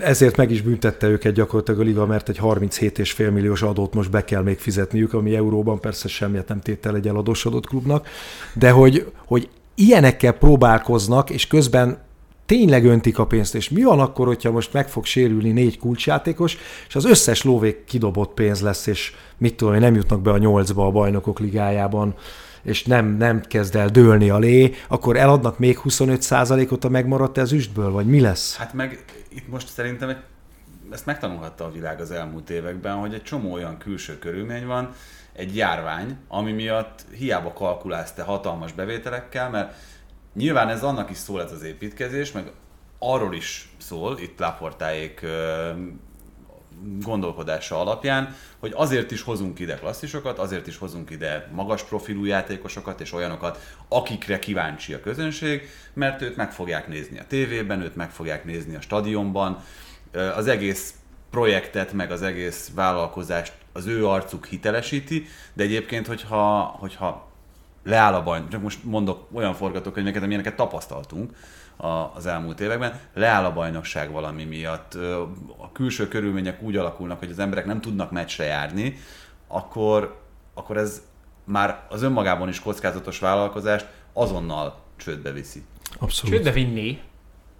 Ezért 0.00 0.36
meg 0.36 0.50
is 0.50 0.62
büntette 0.62 1.06
őket 1.06 1.34
gyakorlatilag 1.34 1.80
a 1.80 1.82
liga, 1.82 2.06
mert 2.06 2.28
egy 2.28 2.38
37,5 2.42 3.32
milliós 3.32 3.62
adót 3.62 3.94
most 3.94 4.10
be 4.10 4.24
kell 4.24 4.42
még 4.42 4.58
fizetniük, 4.58 5.14
ami 5.14 5.34
euróban 5.34 5.80
persze 5.80 6.08
semmiet 6.08 6.48
nem 6.48 6.60
tétel 6.60 6.94
egy 6.94 7.08
eladósodott 7.08 7.66
klubnak, 7.66 8.08
de 8.54 8.70
hogy, 8.70 9.12
hogy 9.26 9.48
ilyenekkel 9.74 10.32
próbálkoznak, 10.32 11.30
és 11.30 11.46
közben 11.46 11.98
tényleg 12.46 12.84
öntik 12.84 13.18
a 13.18 13.26
pénzt, 13.26 13.54
és 13.54 13.70
mi 13.70 13.82
van 13.82 14.00
akkor, 14.00 14.26
hogyha 14.26 14.50
most 14.50 14.72
meg 14.72 14.88
fog 14.88 15.04
sérülni 15.04 15.50
négy 15.50 15.78
kulcsjátékos, 15.78 16.56
és 16.88 16.94
az 16.94 17.04
összes 17.04 17.42
lóvék 17.42 17.84
kidobott 17.84 18.34
pénz 18.34 18.60
lesz, 18.60 18.86
és 18.86 19.12
mit 19.38 19.56
tudom, 19.56 19.74
nem 19.74 19.94
jutnak 19.94 20.22
be 20.22 20.30
a 20.30 20.38
nyolcba 20.38 20.86
a 20.86 20.90
bajnokok 20.90 21.38
ligájában, 21.38 22.14
és 22.62 22.84
nem, 22.84 23.16
nem 23.16 23.40
kezd 23.40 23.76
el 23.76 23.88
dőlni 23.88 24.30
a 24.30 24.38
lé, 24.38 24.74
akkor 24.88 25.16
eladnak 25.16 25.58
még 25.58 25.78
25%-ot 25.84 26.84
a 26.84 26.88
megmaradt 26.88 27.38
ez 27.38 27.52
üstből, 27.52 27.90
vagy 27.90 28.06
mi 28.06 28.20
lesz? 28.20 28.56
Hát 28.56 28.74
meg 28.74 29.04
itt 29.34 29.48
most 29.48 29.68
szerintem 29.68 30.08
egy, 30.08 30.22
ezt 30.90 31.06
megtanulhatta 31.06 31.64
a 31.64 31.70
világ 31.70 32.00
az 32.00 32.10
elmúlt 32.10 32.50
években, 32.50 32.96
hogy 32.96 33.14
egy 33.14 33.22
csomó 33.22 33.52
olyan 33.52 33.78
külső 33.78 34.18
körülmény 34.18 34.66
van, 34.66 34.94
egy 35.32 35.56
járvány, 35.56 36.16
ami 36.28 36.52
miatt 36.52 37.04
hiába 37.10 37.52
kalkulálsz 37.52 38.12
te 38.12 38.22
hatalmas 38.22 38.72
bevételekkel, 38.72 39.50
mert 39.50 39.74
nyilván 40.34 40.68
ez 40.68 40.82
annak 40.82 41.10
is 41.10 41.16
szól 41.16 41.42
ez 41.42 41.52
az 41.52 41.62
építkezés, 41.62 42.32
meg 42.32 42.52
arról 42.98 43.34
is 43.34 43.74
szól, 43.78 44.18
itt 44.18 44.38
Laportáék 44.38 45.26
gondolkodása 47.00 47.80
alapján, 47.80 48.36
hogy 48.58 48.72
azért 48.74 49.10
is 49.10 49.22
hozunk 49.22 49.58
ide 49.58 49.74
klasszisokat, 49.74 50.38
azért 50.38 50.66
is 50.66 50.78
hozunk 50.78 51.10
ide 51.10 51.48
magas 51.52 51.82
profilú 51.82 52.24
játékosokat 52.24 53.00
és 53.00 53.12
olyanokat, 53.12 53.58
akikre 53.88 54.38
kíváncsi 54.38 54.94
a 54.94 55.00
közönség, 55.00 55.68
mert 55.92 56.22
őt 56.22 56.36
meg 56.36 56.52
fogják 56.52 56.88
nézni 56.88 57.18
a 57.18 57.26
tévében, 57.28 57.82
őt 57.82 57.96
meg 57.96 58.10
fogják 58.10 58.44
nézni 58.44 58.74
a 58.74 58.80
stadionban, 58.80 59.62
az 60.36 60.46
egész 60.46 60.94
projektet, 61.30 61.92
meg 61.92 62.10
az 62.10 62.22
egész 62.22 62.70
vállalkozást 62.74 63.52
az 63.72 63.86
ő 63.86 64.06
arcuk 64.06 64.46
hitelesíti, 64.46 65.26
de 65.52 65.62
egyébként, 65.62 66.06
hogyha, 66.06 66.62
hogyha 66.62 67.30
leáll 67.84 68.14
a 68.14 68.22
baj, 68.22 68.42
csak 68.50 68.62
most 68.62 68.84
mondok 68.84 69.28
olyan 69.32 69.54
forgatókönyveket, 69.54 70.22
amilyeneket 70.22 70.56
tapasztaltunk, 70.56 71.30
az 72.14 72.26
elmúlt 72.26 72.60
években. 72.60 73.00
Leáll 73.14 73.44
a 73.44 73.52
bajnokság 73.52 74.10
valami 74.10 74.44
miatt, 74.44 74.94
a 75.56 75.72
külső 75.72 76.08
körülmények 76.08 76.62
úgy 76.62 76.76
alakulnak, 76.76 77.18
hogy 77.18 77.30
az 77.30 77.38
emberek 77.38 77.66
nem 77.66 77.80
tudnak 77.80 78.10
meccsre 78.10 78.44
járni, 78.44 78.96
akkor, 79.46 80.20
akkor 80.54 80.76
ez 80.76 81.02
már 81.44 81.86
az 81.88 82.02
önmagában 82.02 82.48
is 82.48 82.60
kockázatos 82.60 83.18
vállalkozást 83.18 83.86
azonnal 84.12 84.80
csődbe 84.96 85.32
viszi. 85.32 85.62
Abszolút. 85.98 86.34
Csődbe 86.34 86.50
vinni. 86.50 87.00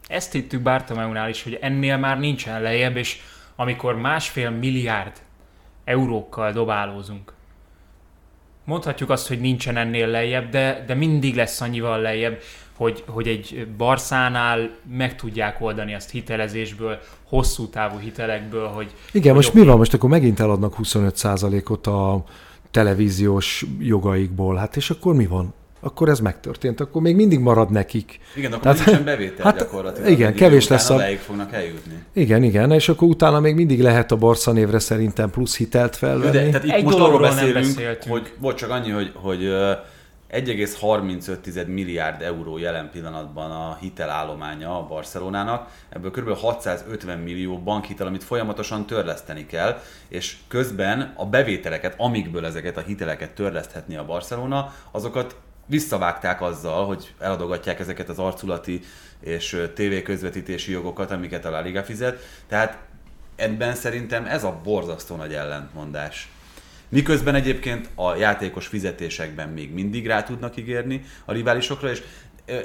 Ezt 0.06 0.32
hittük 0.32 0.62
Bartomeunál 0.62 1.28
is, 1.28 1.42
hogy 1.42 1.58
ennél 1.60 1.96
már 1.96 2.18
nincsen 2.18 2.62
lejjebb, 2.62 2.96
és 2.96 3.20
amikor 3.56 3.96
másfél 3.96 4.50
milliárd 4.50 5.12
eurókkal 5.84 6.52
dobálózunk, 6.52 7.32
mondhatjuk 8.64 9.10
azt, 9.10 9.28
hogy 9.28 9.40
nincsen 9.40 9.76
ennél 9.76 10.06
lejjebb, 10.06 10.48
de, 10.48 10.84
de 10.86 10.94
mindig 10.94 11.34
lesz 11.34 11.60
annyival 11.60 12.00
lejjebb 12.00 12.40
hogy, 12.76 13.04
hogy 13.06 13.28
egy 13.28 13.66
Barszánál 13.76 14.70
meg 14.96 15.16
tudják 15.16 15.60
oldani 15.60 15.94
azt 15.94 16.10
hitelezésből, 16.10 16.98
hosszú 17.22 17.68
távú 17.68 17.98
hitelekből, 17.98 18.66
hogy... 18.66 18.94
Igen, 19.12 19.26
hogy 19.26 19.34
most 19.34 19.48
okay. 19.48 19.60
mi 19.60 19.66
van? 19.66 19.76
Most 19.76 19.94
akkor 19.94 20.10
megint 20.10 20.40
eladnak 20.40 20.74
25%-ot 20.82 21.86
a 21.86 22.24
televíziós 22.70 23.64
jogaikból. 23.78 24.56
Hát 24.56 24.76
és 24.76 24.90
akkor 24.90 25.14
mi 25.14 25.26
van? 25.26 25.54
Akkor 25.84 26.08
ez 26.08 26.20
megtörtént, 26.20 26.80
akkor 26.80 27.02
még 27.02 27.16
mindig 27.16 27.38
marad 27.38 27.70
nekik. 27.70 28.18
Igen, 28.36 28.52
akkor 28.52 28.62
Tehát, 28.62 28.86
nincsen 28.86 29.04
bevétel 29.04 29.44
hát, 29.44 29.58
gyakorlatilag. 29.58 30.10
Igen, 30.10 30.34
kevés 30.34 30.68
lesz 30.68 30.90
a... 30.90 30.98
fognak 30.98 31.52
eljutni. 31.52 31.92
Igen, 32.12 32.42
igen, 32.42 32.70
és 32.70 32.88
akkor 32.88 33.08
utána 33.08 33.40
még 33.40 33.54
mindig 33.54 33.80
lehet 33.80 34.12
a 34.12 34.16
Barca 34.16 34.52
névre 34.52 34.78
szerintem 34.78 35.30
plusz 35.30 35.56
hitelt 35.56 35.96
felvenni. 35.96 36.30
De, 36.30 36.46
tehát 36.46 36.64
itt 36.64 36.70
Egy 36.70 36.84
most 36.84 36.98
arról 36.98 37.20
beszélünk, 37.20 37.66
hogy, 38.08 38.32
volt 38.38 38.56
csak 38.56 38.70
annyi, 38.70 38.90
hogy, 38.90 39.12
hogy 39.14 39.52
1,35 40.32 41.66
milliárd 41.66 42.22
euró 42.22 42.58
jelen 42.58 42.90
pillanatban 42.90 43.50
a 43.50 43.76
hitelállománya 43.80 44.78
a 44.78 44.86
Barcelonának, 44.86 45.70
ebből 45.88 46.10
kb. 46.10 46.36
650 46.36 47.18
millió 47.18 47.58
bankhitel, 47.58 48.06
amit 48.06 48.24
folyamatosan 48.24 48.86
törleszteni 48.86 49.46
kell, 49.46 49.80
és 50.08 50.36
közben 50.48 51.12
a 51.16 51.26
bevételeket, 51.26 51.94
amikből 51.96 52.46
ezeket 52.46 52.76
a 52.76 52.80
hiteleket 52.80 53.30
törleszthetni 53.30 53.96
a 53.96 54.04
Barcelona, 54.04 54.74
azokat 54.90 55.36
visszavágták 55.66 56.42
azzal, 56.42 56.86
hogy 56.86 57.14
eladogatják 57.18 57.80
ezeket 57.80 58.08
az 58.08 58.18
arculati 58.18 58.80
és 59.20 59.66
TV 59.74 60.02
közvetítési 60.04 60.72
jogokat, 60.72 61.10
amiket 61.10 61.44
a 61.44 61.50
La 61.50 61.60
Liga 61.60 61.82
fizet. 61.82 62.26
Tehát 62.46 62.78
ebben 63.36 63.74
szerintem 63.74 64.26
ez 64.26 64.44
a 64.44 64.60
borzasztó 64.64 65.16
nagy 65.16 65.34
ellentmondás. 65.34 66.28
Miközben 66.92 67.34
egyébként 67.34 67.88
a 67.94 68.14
játékos 68.14 68.66
fizetésekben 68.66 69.48
még 69.48 69.72
mindig 69.72 70.06
rá 70.06 70.22
tudnak 70.22 70.56
ígérni 70.56 71.02
a 71.24 71.32
riválisokra, 71.32 71.90
és 71.90 72.02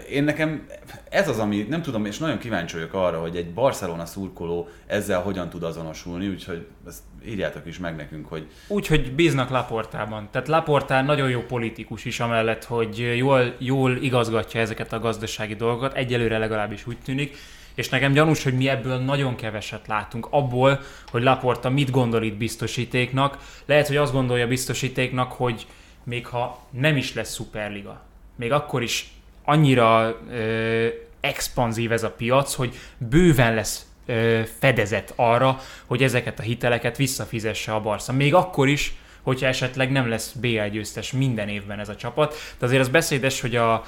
én 0.10 0.24
nekem 0.24 0.68
ez 1.10 1.30
az, 1.30 1.40
ami 1.40 1.66
nem 1.70 1.82
tudom, 1.82 2.06
és 2.06 2.18
nagyon 2.18 2.38
kíváncsi 2.38 2.76
vagyok 2.76 2.94
arra, 2.94 3.20
hogy 3.20 3.36
egy 3.36 3.54
Barcelona 3.54 4.06
szurkoló 4.06 4.68
ezzel 4.88 5.22
hogyan 5.22 5.50
tud 5.50 5.64
azonosulni, 5.64 6.28
úgyhogy 6.28 6.66
ezt 6.88 7.02
írjátok 7.28 7.66
is 7.66 7.80
meg 7.80 7.96
nekünk, 7.96 8.28
hogy... 8.28 8.48
Úgy, 8.68 8.88
hogy 8.88 9.12
bíznak 9.12 9.50
Laportában. 9.50 10.28
Tehát 10.32 10.48
Laportán 10.48 11.06
nagyon 11.06 11.30
jó 11.30 11.42
politikus 11.42 12.06
is, 12.06 12.20
amellett, 12.20 12.64
hogy 12.64 13.14
jól, 13.18 13.56
jól 13.58 13.98
igazgatja 13.98 14.60
ezeket 14.62 14.94
a 14.94 15.00
gazdasági 15.00 15.56
dolgokat, 15.56 15.94
egyelőre 15.94 16.38
legalábbis 16.38 16.88
úgy 16.88 16.98
tűnik, 17.04 17.38
és 17.78 17.90
nekem 17.90 18.14
gyanús, 18.14 18.44
hogy 18.44 18.54
mi 18.54 18.70
ebből 18.70 18.98
nagyon 18.98 19.36
keveset 19.36 19.88
látunk. 19.88 20.28
Abból, 20.30 20.82
hogy 21.12 21.24
Laporta 21.24 21.70
mit 21.70 21.92
gondol 21.92 22.24
itt 22.24 22.38
biztosítéknak, 22.38 23.38
lehet, 23.66 23.88
hogy 23.88 23.96
azt 23.96 24.12
gondolja 24.12 24.48
biztosítéknak, 24.48 25.32
hogy 25.32 25.68
még 26.04 26.28
ha 26.28 26.68
nem 26.72 26.98
is 26.98 27.14
lesz 27.14 27.34
szuperliga, 27.34 28.02
még 28.36 28.52
akkor 28.52 28.84
is 28.84 29.12
annyira 29.44 30.18
ö, 30.32 30.88
expanzív 31.20 31.92
ez 31.92 32.04
a 32.04 32.12
piac, 32.12 32.54
hogy 32.54 32.76
bőven 32.98 33.54
lesz 33.54 33.86
ö, 34.06 34.42
fedezet 34.60 35.14
arra, 35.16 35.60
hogy 35.86 36.04
ezeket 36.04 36.40
a 36.40 36.44
hiteleket 36.44 36.98
visszafizesse 36.98 37.74
a 37.74 37.82
Barca. 37.82 38.14
Még 38.14 38.34
akkor 38.34 38.68
is, 38.68 38.96
hogyha 39.22 39.48
esetleg 39.48 39.92
nem 39.92 40.10
lesz 40.10 40.32
BL 40.32 40.68
győztes 40.72 41.12
minden 41.12 41.50
évben 41.50 41.80
ez 41.80 41.90
a 41.90 41.96
csapat. 41.96 42.36
De 42.60 42.66
azért 42.66 42.82
az 42.82 42.90
beszédes, 42.90 43.42
hogy 43.42 43.56
a 43.56 43.84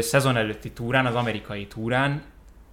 szezon 0.00 0.36
előtti 0.36 0.70
túrán, 0.70 1.06
az 1.06 1.14
amerikai 1.14 1.66
túrán 1.66 2.22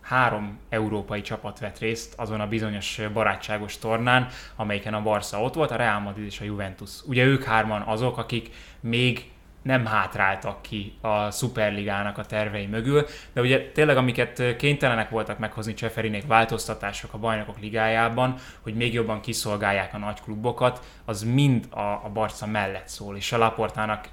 három 0.10 0.60
európai 0.70 1.22
csapat 1.22 1.60
vett 1.60 1.80
részt 1.80 2.14
azon 2.18 2.40
a 2.40 2.48
bizonyos 2.48 3.00
barátságos 3.14 3.78
tornán, 3.78 4.28
amelyiken 4.56 4.94
a 4.94 5.02
Barca 5.02 5.42
ott 5.42 5.54
volt, 5.54 5.72
a 5.72 5.76
Real 5.76 6.00
Madrid 6.00 6.26
és 6.26 6.40
a 6.40 6.44
Juventus. 6.44 6.90
Ugye 7.06 7.24
ők 7.24 7.44
hárman 7.44 7.82
azok, 7.82 8.18
akik 8.18 8.50
még 8.80 9.32
nem 9.62 9.86
hátráltak 9.86 10.62
ki 10.62 10.94
a 11.02 11.32
Superligának 11.32 12.18
a 12.18 12.26
tervei 12.26 12.66
mögül, 12.66 13.06
de 13.34 13.42
ugye 13.42 13.72
tényleg 13.72 13.98
amiket 13.98 14.56
kénytelenek 14.56 15.10
voltak 15.10 15.40
meghozni 15.40 15.74
Cseferinék 15.74 16.28
változtatások 16.28 17.14
a 17.14 17.18
bajnokok 17.18 17.60
ligájában, 17.60 18.36
hogy 18.62 18.76
még 18.76 18.94
jobban 18.94 19.22
kiszolgálják 19.22 19.94
a 19.94 19.98
nagy 19.98 20.22
klubokat, 20.22 20.82
az 21.06 21.24
mind 21.24 21.66
a, 21.70 21.80
a 21.80 22.10
Barca 22.14 22.46
mellett 22.46 22.88
szól, 22.88 23.16
és 23.16 23.32
a 23.32 23.38
Laportának 23.38 24.08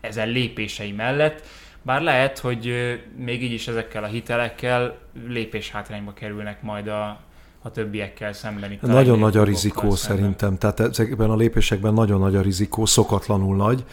ezen 0.00 0.28
lépései 0.28 0.92
mellett, 0.92 1.46
bár 1.82 2.02
lehet, 2.02 2.38
hogy 2.38 2.72
még 3.16 3.42
így 3.42 3.52
is 3.52 3.68
ezekkel 3.68 4.04
a 4.04 4.06
hitelekkel 4.06 4.98
lépés 5.28 5.70
hátrányba 5.70 6.12
kerülnek 6.12 6.62
majd 6.62 6.88
a, 6.88 7.20
a 7.62 7.70
többiekkel 7.70 8.32
szemben. 8.32 8.72
Itt 8.72 8.82
nagyon 8.82 9.18
nagy 9.18 9.36
a 9.36 9.44
rizikó 9.44 9.94
szemben. 9.94 9.96
szerintem, 9.96 10.58
tehát 10.58 10.80
ezekben 10.80 11.30
a 11.30 11.36
lépésekben 11.36 11.94
nagyon 11.94 12.20
nagy 12.20 12.36
a 12.36 12.40
rizikó, 12.40 12.86
szokatlanul 12.86 13.56
nagy. 13.56 13.84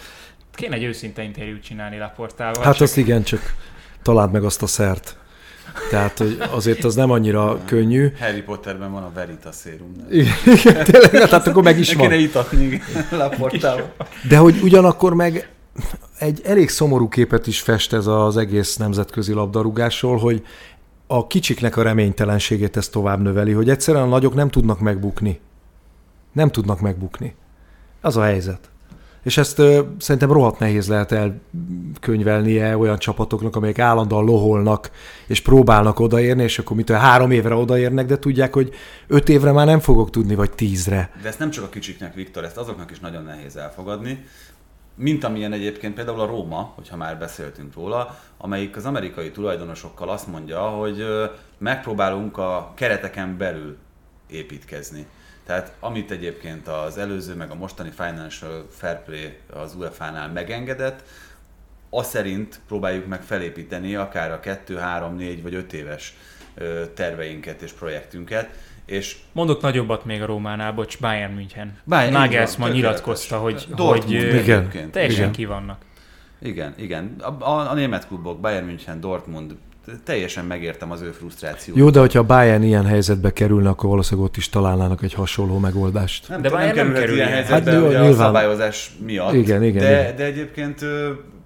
Kéne 0.56 0.76
egy 0.76 0.84
őszinte 0.84 1.22
interjút 1.22 1.64
csinálni 1.64 1.98
Laportával. 1.98 2.64
Hát 2.64 2.74
csak... 2.74 2.82
azt 2.82 2.98
igen, 2.98 3.24
csak 3.24 3.56
találd 4.02 4.32
meg 4.32 4.44
azt 4.44 4.62
a 4.62 4.68
szert. 4.68 5.18
Tehát, 5.90 6.18
hogy 6.18 6.38
azért 6.52 6.84
az 6.84 6.96
nem 6.96 7.12
annyira 7.12 7.60
könnyű. 7.66 8.12
Harry 8.20 8.42
Potterben 8.42 8.92
van 8.92 9.04
a 9.04 9.12
Veritas 9.14 9.56
szérum. 9.56 9.92
Igen, 10.10 10.84
tényleg, 10.84 11.12
tehát 11.12 11.48
akkor 11.48 11.64
meg 11.64 11.80
is 11.80 11.94
van. 11.94 12.08
Kéne 12.08 12.22
itatni 12.22 12.82
Laportával. 13.12 13.94
De 14.28 14.38
hogy 14.38 14.60
ugyanakkor 14.64 15.14
meg 15.14 15.50
egy 16.20 16.42
elég 16.44 16.70
szomorú 16.70 17.08
képet 17.08 17.48
is 17.48 17.62
fest 17.62 17.94
ez 17.94 18.08
az 18.08 18.38
egész 18.38 18.76
nemzetközi 18.76 19.34
labdarúgásról, 19.34 20.18
hogy 20.18 20.46
a 21.08 21.28
kicsiknek 21.28 21.78
a 21.78 21.82
reménytelenségét 21.82 22.78
ez 22.78 22.88
tovább 22.88 23.22
növeli, 23.22 23.52
hogy 23.52 23.70
egyszerűen 23.70 24.04
a 24.04 24.08
nagyok 24.08 24.34
nem 24.34 24.50
tudnak 24.50 24.80
megbukni. 24.80 25.40
Nem 26.32 26.50
tudnak 26.50 26.82
megbukni. 26.82 27.36
Az 28.02 28.18
a 28.18 28.24
helyzet. 28.24 28.70
És 29.24 29.38
ezt 29.38 29.60
ö, 29.60 29.82
szerintem 30.00 30.32
rohadt 30.32 30.60
nehéz 30.60 30.88
lehet 30.88 31.12
elkönyvelnie 31.12 32.78
olyan 32.78 32.98
csapatoknak, 32.98 33.56
amelyek 33.56 33.80
állandóan 33.80 34.26
loholnak, 34.26 34.92
és 35.28 35.42
próbálnak 35.42 36.00
odaérni, 36.00 36.44
és 36.44 36.60
akkor 36.60 36.76
mitől 36.76 36.98
három 36.98 37.32
évre 37.32 37.56
odaérnek, 37.56 38.06
de 38.06 38.20
tudják, 38.20 38.54
hogy 38.54 38.74
öt 39.08 39.30
évre 39.30 39.52
már 39.52 39.66
nem 39.66 39.80
fogok 39.80 40.10
tudni, 40.10 40.36
vagy 40.36 40.52
tízre. 40.52 41.12
De 41.22 41.28
ezt 41.28 41.40
nem 41.40 41.50
csak 41.50 41.64
a 41.64 41.70
kicsiknek, 41.70 42.14
Viktor, 42.14 42.44
ezt 42.44 42.58
azoknak 42.58 42.92
is 42.92 43.00
nagyon 43.00 43.24
nehéz 43.24 43.56
elfogadni, 43.56 44.26
mint 44.98 45.24
amilyen 45.24 45.54
egyébként 45.54 45.94
például 45.94 46.20
a 46.20 46.26
Róma, 46.26 46.72
hogyha 46.76 46.96
már 46.96 47.18
beszéltünk 47.18 47.74
róla, 47.74 48.20
amelyik 48.38 48.76
az 48.76 48.86
amerikai 48.86 49.32
tulajdonosokkal 49.32 50.10
azt 50.10 50.28
mondja, 50.28 50.60
hogy 50.60 51.06
megpróbálunk 51.58 52.38
a 52.38 52.72
kereteken 52.76 53.38
belül 53.38 53.78
építkezni. 54.28 55.08
Tehát 55.46 55.76
amit 55.80 56.12
egyébként 56.12 56.68
az 56.68 56.98
előző, 56.98 57.36
meg 57.36 57.52
a 57.52 57.56
mostani 57.56 57.90
Financial 57.90 58.68
Fair 58.70 59.04
Play 59.04 59.38
az 59.54 59.76
UEFA-nál 59.76 60.32
megengedett, 60.32 61.04
azt 61.90 62.10
szerint 62.10 62.60
próbáljuk 62.68 63.08
meg 63.08 63.22
felépíteni 63.22 63.96
akár 63.96 64.32
a 64.32 64.40
2, 64.40 64.76
3, 64.76 65.16
4 65.16 65.42
vagy 65.42 65.54
5 65.54 65.74
éves 65.74 66.16
terveinket 66.94 67.62
és 67.62 67.72
projektünket, 67.72 68.50
és 68.88 69.16
Mondok 69.32 69.62
nagyobbat 69.62 70.06
még 70.06 70.22
a 70.22 70.26
Rómánál, 70.26 70.72
bocs, 70.72 71.00
Bayern 71.00 71.34
München. 71.34 71.78
Bayern, 71.86 72.14
Nagelsmann 72.14 72.72
nyilatkozta, 72.72 73.38
hogy, 73.38 73.68
Dortmund, 73.76 74.22
hogy 74.22 74.34
igen, 74.34 74.92
teljesen 74.92 75.20
igen. 75.20 75.32
ki 75.32 75.46
vannak. 75.46 75.78
Igen, 76.42 76.74
igen. 76.78 77.16
A, 77.20 77.44
a, 77.44 77.70
a 77.70 77.74
német 77.74 78.08
klubok, 78.08 78.40
Bayern 78.40 78.66
München, 78.66 79.00
Dortmund, 79.00 79.56
teljesen 80.04 80.46
megértem 80.46 80.92
az 80.92 81.02
ő 81.02 81.12
frusztrációt. 81.12 81.78
Jó, 81.78 81.90
de 81.90 82.00
hogyha 82.00 82.20
a 82.20 82.24
Bayern 82.24 82.64
ilyen 82.64 82.86
helyzetbe 82.86 83.34
kerülne, 83.34 83.70
akkor 83.70 83.90
valószínűleg 83.90 84.30
ott 84.30 84.38
is 84.38 84.50
találnának 84.50 85.04
egy 85.04 85.14
hasonló 85.14 85.58
megoldást. 85.58 86.30
Nem, 86.30 86.42
de 86.42 86.50
Bayern 86.50 86.76
nem, 86.76 86.86
nem 86.86 86.96
kerül 86.96 87.16
ilyen 87.16 87.30
helyzetbe, 87.30 87.72
hát, 87.72 87.82
ugye 87.82 88.00
nyilván. 88.00 88.12
a 88.12 88.14
szabályozás 88.14 88.92
miatt. 89.06 89.34
Igen, 89.34 89.64
igen, 89.64 89.84
de, 89.84 90.02
igen. 90.02 90.16
de 90.16 90.24
egyébként 90.24 90.86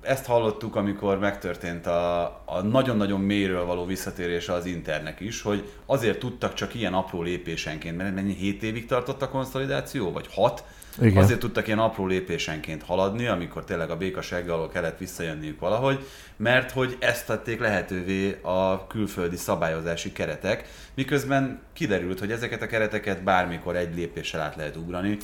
ezt 0.01 0.25
hallottuk, 0.25 0.75
amikor 0.75 1.19
megtörtént 1.19 1.85
a, 1.87 2.23
a 2.45 2.61
nagyon-nagyon 2.61 3.21
mélyről 3.21 3.65
való 3.65 3.85
visszatérése 3.85 4.53
az 4.53 4.65
Internek 4.65 5.19
is, 5.19 5.41
hogy 5.41 5.69
azért 5.85 6.19
tudtak 6.19 6.53
csak 6.53 6.75
ilyen 6.75 6.93
apró 6.93 7.21
lépésenként, 7.21 7.97
mert 7.97 8.15
mennyi 8.15 8.33
7 8.33 8.63
évig 8.63 8.85
tartott 8.85 9.21
a 9.21 9.29
konszolidáció, 9.29 10.11
vagy 10.11 10.27
6, 10.31 10.63
igen. 11.01 11.23
Azért 11.23 11.39
tudtak 11.39 11.67
ilyen 11.67 11.79
apró 11.79 12.05
lépésenként 12.05 12.83
haladni, 12.83 13.27
amikor 13.27 13.63
tényleg 13.63 13.89
a 13.89 13.97
békasság 13.97 14.49
alól 14.49 14.69
kellett 14.69 14.97
visszajönniük 14.97 15.59
valahogy, 15.59 16.05
mert 16.37 16.71
hogy 16.71 16.97
ezt 16.99 17.25
tették 17.25 17.59
lehetővé 17.59 18.39
a 18.41 18.87
külföldi 18.87 19.35
szabályozási 19.35 20.11
keretek, 20.11 20.67
miközben 20.93 21.61
kiderült, 21.73 22.19
hogy 22.19 22.31
ezeket 22.31 22.61
a 22.61 22.67
kereteket 22.67 23.23
bármikor 23.23 23.75
egy 23.75 23.95
lépéssel 23.95 24.41
át 24.41 24.55
lehet 24.55 24.75
ugrani 24.75 25.17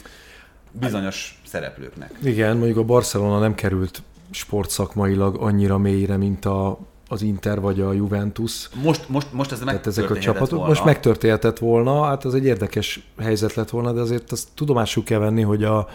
bizonyos 0.71 1.41
szereplőknek. 1.45 2.11
Igen, 2.23 2.57
mondjuk 2.57 2.77
a 2.77 2.83
Barcelona 2.83 3.39
nem 3.39 3.55
került 3.55 4.01
sportszakmailag 4.31 5.35
annyira 5.35 5.77
mélyre, 5.77 6.17
mint 6.17 6.45
a, 6.45 6.79
az 7.07 7.21
Inter 7.21 7.61
vagy 7.61 7.81
a 7.81 7.93
Juventus. 7.93 8.69
Most, 8.83 9.09
most, 9.09 9.33
most 9.33 9.51
ez 9.51 9.59
Tehát 9.59 9.87
ezek 9.87 10.09
a 10.09 10.19
csapatok 10.19 10.49
volna. 10.49 10.67
most 10.67 10.85
megtörténhetett 10.85 11.57
volna, 11.57 12.03
hát 12.03 12.25
az 12.25 12.35
egy 12.35 12.45
érdekes 12.45 13.09
helyzet 13.17 13.53
lett 13.53 13.69
volna, 13.69 13.91
de 13.91 14.01
azért 14.01 14.31
azt 14.31 14.47
tudomásul 14.53 15.03
kell 15.03 15.19
venni, 15.19 15.41
hogy 15.41 15.63
a 15.63 15.87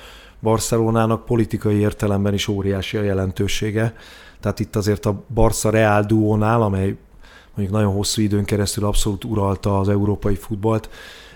Barcelonának 0.43 1.25
politikai 1.25 1.77
értelemben 1.77 2.35
is 2.35 2.49
óriási 2.49 2.97
a 2.97 3.03
jelentősége. 3.03 3.95
Tehát 4.41 4.61
itt 4.61 4.77
azért 4.77 5.07
a 5.07 5.23
Barca 5.35 5.71
Real 5.71 6.03
duónál, 6.03 6.63
amely 6.63 6.97
mondjuk 7.55 7.77
nagyon 7.77 7.95
hosszú 7.95 8.23
időn 8.23 8.45
keresztül 8.45 8.85
abszolút 8.85 9.25
uralta 9.25 9.79
az 9.79 9.89
európai 9.89 10.35
futballt, 10.35 10.91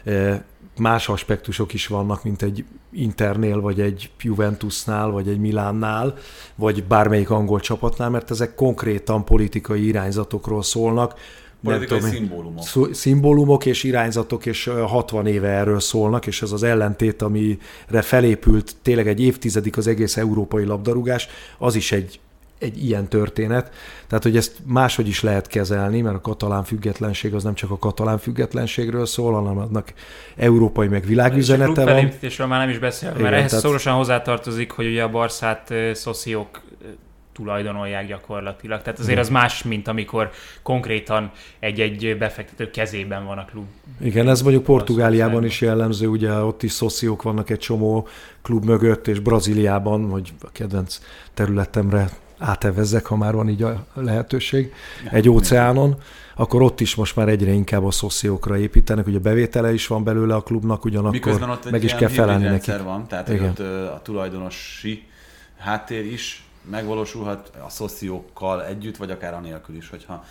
eh, 0.05 0.41
más 0.79 1.09
aspektusok 1.09 1.73
is 1.73 1.87
vannak, 1.87 2.25
mint 2.25 2.43
egy 2.43 2.65
Internél, 3.01 3.61
vagy 3.61 3.81
egy 3.81 4.11
Juventusnál, 4.21 5.11
vagy 5.11 5.29
egy 5.29 5.39
Milánnál, 5.39 6.15
vagy 6.55 6.85
bármelyik 6.85 7.31
angol 7.31 7.61
csapatnál, 7.61 8.11
mert 8.11 8.31
ezek 8.31 8.55
konkrétan 8.55 9.25
politikai 9.25 9.87
irányzatokról 9.87 10.63
szólnak, 10.63 11.15
Politikai 11.63 11.99
tudom 11.99 12.13
szimbólumok. 12.13 12.65
szimbólumok 12.93 13.67
és 13.67 13.83
irányzatok, 13.83 14.47
és 14.47 14.67
ö, 14.67 14.81
60 14.81 15.27
éve 15.27 15.49
erről 15.49 15.81
szólnak, 15.81 16.27
és 16.27 16.43
ez 16.43 16.53
az 16.53 16.63
ellentét, 16.63 17.23
amire 17.23 18.03
felépült 18.03 18.77
tényleg 18.83 19.09
egy 19.09 19.21
évtizedik 19.21 19.77
az 19.77 19.87
egész 19.87 20.17
európai 20.17 20.65
labdarúgás, 20.65 21.29
az 21.59 21.75
is 21.75 21.93
egy, 21.93 22.21
egy 22.59 22.85
ilyen 22.85 23.09
történet. 23.09 23.71
Tehát, 24.07 24.25
hogy 24.25 24.37
ezt 24.37 24.57
máshogy 24.65 25.09
is 25.09 25.23
lehet 25.23 25.47
kezelni, 25.47 26.01
mert 26.01 26.17
a 26.17 26.21
katalán 26.21 26.65
függetlenség 26.65 27.35
az 27.35 27.45
nem 27.45 27.55
csak 27.55 27.71
a 27.71 27.79
katalán 27.79 28.19
függetlenségről 28.19 29.07
szól, 29.07 29.33
hanem 29.33 29.59
annak 29.59 29.93
európai 30.37 30.89
meg 30.89 31.05
világüzenete 31.05 31.65
van. 31.67 31.75
klubfelépítésről 31.75 32.47
már 32.47 32.61
nem 32.61 32.69
is 32.69 32.79
beszélve, 32.79 33.15
mert 33.15 33.27
Igen, 33.29 33.39
ehhez 33.39 33.51
tehát- 33.51 33.65
szorosan 33.65 33.95
hozzátartozik, 33.95 34.71
hogy 34.71 34.87
ugye 34.87 35.03
a 35.03 35.11
Barszát 35.11 35.75
szociók 35.93 36.61
tulajdonolják 37.33 38.07
gyakorlatilag. 38.07 38.83
Tehát 38.83 38.99
azért 38.99 39.19
az 39.19 39.29
más, 39.29 39.63
mint 39.63 39.89
amikor 39.89 40.31
konkrétan 40.63 41.31
egy-egy 41.59 42.17
befektető 42.19 42.71
kezében 42.71 43.25
van 43.27 43.39
a 43.39 43.45
klub. 43.45 43.65
Igen, 44.01 44.29
ez 44.29 44.43
mondjuk 44.43 44.65
Portugáliában 44.65 45.45
is 45.45 45.61
jellemző, 45.61 46.07
ugye 46.07 46.33
ott 46.33 46.63
is 46.63 46.73
szociók 46.73 47.23
vannak 47.23 47.51
egy 47.51 47.59
csomó 47.59 48.09
klub 48.43 48.65
mögött, 48.65 49.09
és 49.09 49.19
Brazíliában, 49.19 50.11
hogy 50.11 50.33
a 50.43 50.49
kedvenc 50.53 50.99
területemre 51.35 52.09
átevezzek, 52.39 53.07
ha 53.07 53.17
már 53.17 53.35
van 53.35 53.49
így 53.49 53.63
a 53.63 53.87
lehetőség, 53.95 54.73
egy 55.11 55.29
óceánon, 55.29 55.97
akkor 56.37 56.63
ott 56.63 56.81
is 56.81 56.95
most 56.95 57.17
már 57.17 57.29
egyre 57.29 57.51
inkább 57.51 57.85
a 57.85 57.91
szociókra 57.91 58.57
építenek, 58.59 59.07
ugye 59.07 59.19
bevétele 59.19 59.73
is 59.73 59.87
van 59.87 60.05
belőle 60.05 60.35
a 60.35 60.41
klubnak, 60.41 60.85
ugyanakkor 60.85 61.51
ott 61.51 61.71
meg 61.71 61.85
is 61.85 61.95
kell 61.95 62.09
felelni 62.09 62.45
rendszer 62.45 62.83
van, 62.83 63.07
tehát 63.07 63.29
Igen. 63.29 63.49
ott 63.49 63.59
a 63.89 64.01
tulajdonosi 64.03 65.07
háttér 65.59 66.13
is 66.13 66.47
megvalósulhat 66.71 67.53
a 67.67 67.69
szociókkal 67.69 68.65
együtt, 68.65 68.97
vagy 68.97 69.11
akár 69.11 69.35
anélkül 69.35 69.77
is, 69.77 69.89
hogyha, 69.89 70.25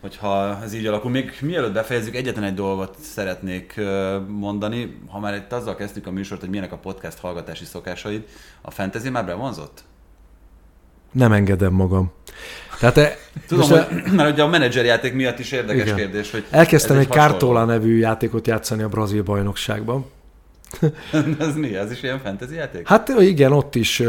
hogyha 0.00 0.62
ez 0.62 0.74
így 0.74 0.86
alakul. 0.86 1.10
Még 1.10 1.38
mielőtt 1.40 1.72
befejezzük, 1.72 2.14
egyetlen 2.14 2.44
egy 2.44 2.54
dolgot 2.54 2.96
szeretnék 3.00 3.80
mondani. 4.28 5.00
Ha 5.08 5.18
már 5.18 5.34
itt 5.34 5.52
azzal 5.52 5.74
kezdtük 5.74 6.06
a 6.06 6.10
műsort, 6.10 6.40
hogy 6.40 6.50
milyenek 6.50 6.72
a 6.72 6.76
podcast 6.76 7.18
hallgatási 7.18 7.64
szokásaid, 7.64 8.24
a 8.60 8.70
fantasy 8.70 9.08
már 9.08 9.26
bevonzott? 9.26 9.84
Nem 11.12 11.32
engedem 11.32 11.72
magam. 11.72 12.12
Tehát 12.78 12.96
e, 12.96 13.16
Tudom, 13.46 13.68
most 13.68 13.82
hogy, 13.82 14.02
mert 14.16 14.32
ugye 14.32 14.42
a 14.42 14.48
menedzserjáték 14.48 15.14
miatt 15.14 15.38
is 15.38 15.52
érdekes 15.52 15.82
Igen. 15.82 15.96
kérdés, 15.96 16.30
hogy 16.30 16.44
elkezdtem 16.50 16.96
ez 16.96 17.02
egy. 17.02 17.08
Cartola 17.08 17.64
nevű 17.64 17.98
játékot 17.98 18.46
játszani 18.46 18.82
a 18.82 18.88
brazil 18.88 19.22
bajnokságban. 19.22 20.06
ez 21.38 21.54
mi? 21.56 21.76
Ez 21.76 21.90
is 21.90 22.02
ilyen 22.02 22.18
fantasy 22.18 22.54
játék? 22.54 22.88
Hát 22.88 23.08
igen, 23.08 23.52
ott 23.52 23.74
is 23.74 24.02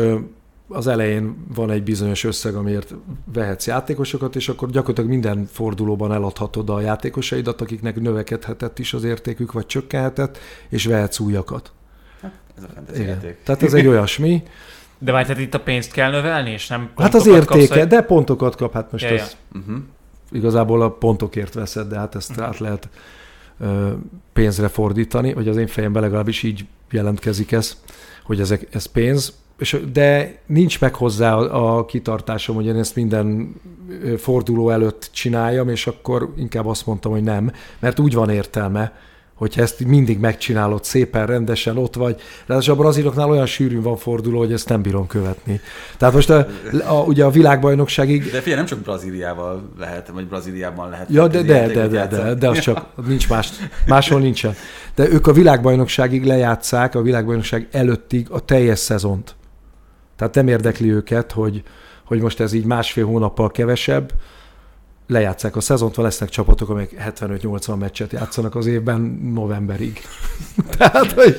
az 0.68 0.88
elején 0.88 1.46
van 1.54 1.72
egy 1.72 1.84
bizonyos 1.84 2.24
összeg, 2.24 2.56
amiért 2.56 2.94
vehetsz 3.34 3.68
játékosokat, 3.68 4.36
és 4.36 4.50
akkor 4.50 4.70
gyakorlatilag 4.70 5.10
minden 5.10 5.48
fordulóban 5.52 6.14
eladhatod 6.14 6.70
a 6.70 6.82
játékosaidat, 6.82 7.62
akiknek 7.62 8.02
növekedhetett 8.02 8.80
is 8.80 8.94
az 8.94 9.04
értékük, 9.04 9.52
vagy 9.52 9.66
csökkenhetett, 9.66 10.38
és 10.70 10.86
vehetsz 10.86 11.20
újakat. 11.20 11.72
Ez 12.58 12.64
a 12.64 12.68
fantasy 12.74 13.02
Igen. 13.02 13.14
játék. 13.14 13.38
Tehát 13.44 13.64
ez 13.64 13.74
egy 13.74 13.88
olyasmi. 13.94 14.44
De 15.04 15.12
várj, 15.12 15.26
tehát 15.28 15.42
itt 15.42 15.54
a 15.54 15.60
pénzt 15.60 15.92
kell 15.92 16.12
növelni, 16.12 16.50
és 16.50 16.68
nem 16.68 16.90
Hát 16.98 17.14
az 17.14 17.24
kapsz, 17.24 17.36
értéke, 17.36 17.80
hogy- 17.80 17.88
de 17.88 18.02
pontokat 18.02 18.56
kap, 18.56 18.74
hát 18.74 18.92
most 18.92 19.04
Ja, 19.04 19.10
ja. 19.14 19.20
ez 19.22 19.36
Uh-huh. 19.56 19.76
igazából 20.32 20.82
a 20.82 20.90
pontokért 20.90 21.54
veszed, 21.54 21.88
de 21.88 21.98
hát 21.98 22.16
ezt 22.16 22.40
át 22.40 22.58
lehet 22.60 22.90
ö, 23.60 23.90
pénzre 24.34 24.68
fordítani, 24.68 25.34
vagy 25.34 25.48
az 25.48 25.58
én 25.58 25.68
fejemben 25.68 26.02
legalábbis 26.02 26.44
így 26.44 26.66
jelentkezik 26.92 27.52
ez, 27.52 27.78
hogy 28.24 28.40
ezek, 28.40 28.68
ez 28.72 28.86
pénz, 28.86 29.40
és, 29.58 29.80
de 29.94 30.36
nincs 30.46 30.82
meg 30.82 30.96
hozzá 30.96 31.36
a, 31.36 31.78
a 31.78 31.86
kitartásom, 31.86 32.56
hogy 32.56 32.66
én 32.66 32.76
ezt 32.78 32.96
minden 32.96 33.56
forduló 34.18 34.70
előtt 34.70 35.10
csináljam, 35.14 35.70
és 35.70 35.88
akkor 35.88 36.34
inkább 36.38 36.66
azt 36.66 36.86
mondtam, 36.86 37.12
hogy 37.12 37.24
nem, 37.24 37.52
mert 37.80 38.00
úgy 38.00 38.14
van 38.14 38.30
értelme, 38.30 38.94
hogyha 39.42 39.62
ezt 39.62 39.86
mindig 39.86 40.20
megcsinálod 40.20 40.84
szépen, 40.84 41.26
rendesen, 41.26 41.78
ott 41.78 41.96
vagy. 41.96 42.22
Ráadásul 42.46 42.74
a 42.74 42.78
braziloknál 42.78 43.30
olyan 43.30 43.46
sűrűn 43.46 43.82
van 43.82 43.98
forduló, 43.98 44.38
hogy 44.40 44.54
ezt 44.54 44.70
nem 44.70 44.82
bírom 44.82 45.08
követni. 45.08 45.62
Tehát 45.98 46.14
most 46.14 46.30
a, 46.30 46.48
a, 46.88 46.94
ugye 46.94 47.24
a 47.24 47.30
világbajnokságig 47.30 48.24
De 48.24 48.40
figyelj, 48.40 48.56
nem 48.56 48.66
csak 48.66 48.80
Brazíliával 48.80 49.70
lehet, 49.80 50.10
vagy 50.14 50.28
Brazíliában 50.28 50.90
lehet. 50.90 51.08
Ja, 51.10 51.28
de, 51.28 51.42
de, 51.42 51.68
de, 51.68 51.88
de, 51.88 52.08
de, 52.08 52.34
de 52.34 52.50
az 52.50 52.60
csak 52.60 52.86
nincs 53.08 53.30
más, 53.30 53.52
máshol 53.88 54.20
nincsen. 54.20 54.56
De 54.96 55.10
ők 55.10 55.28
a 55.28 55.34
világbajnokságig 55.34 56.26
lejátszák, 56.26 56.96
a 56.96 57.02
világbajnokság 57.02 57.68
előttig 57.72 58.28
a 58.30 58.40
teljes 58.40 58.80
szezont. 58.80 59.36
Tehát 60.16 60.36
nem 60.36 60.48
érdekli 60.48 60.92
őket, 60.92 61.32
hogy, 61.32 61.64
hogy 62.06 62.22
most 62.22 62.40
ez 62.40 62.54
így 62.54 62.66
másfél 62.66 63.06
hónappal 63.06 63.52
kevesebb, 63.52 64.12
lejátszák 65.08 65.56
a 65.56 65.62
szezont, 65.62 65.96
van 65.96 66.06
lesznek 66.06 66.30
csapatok, 66.30 66.70
amelyek 66.70 67.12
75-80 67.16 67.78
meccset 67.78 68.12
játszanak 68.12 68.56
az 68.56 68.66
évben 68.66 69.02
novemberig. 69.34 70.02
Tehát, 70.78 71.12
hogy 71.12 71.38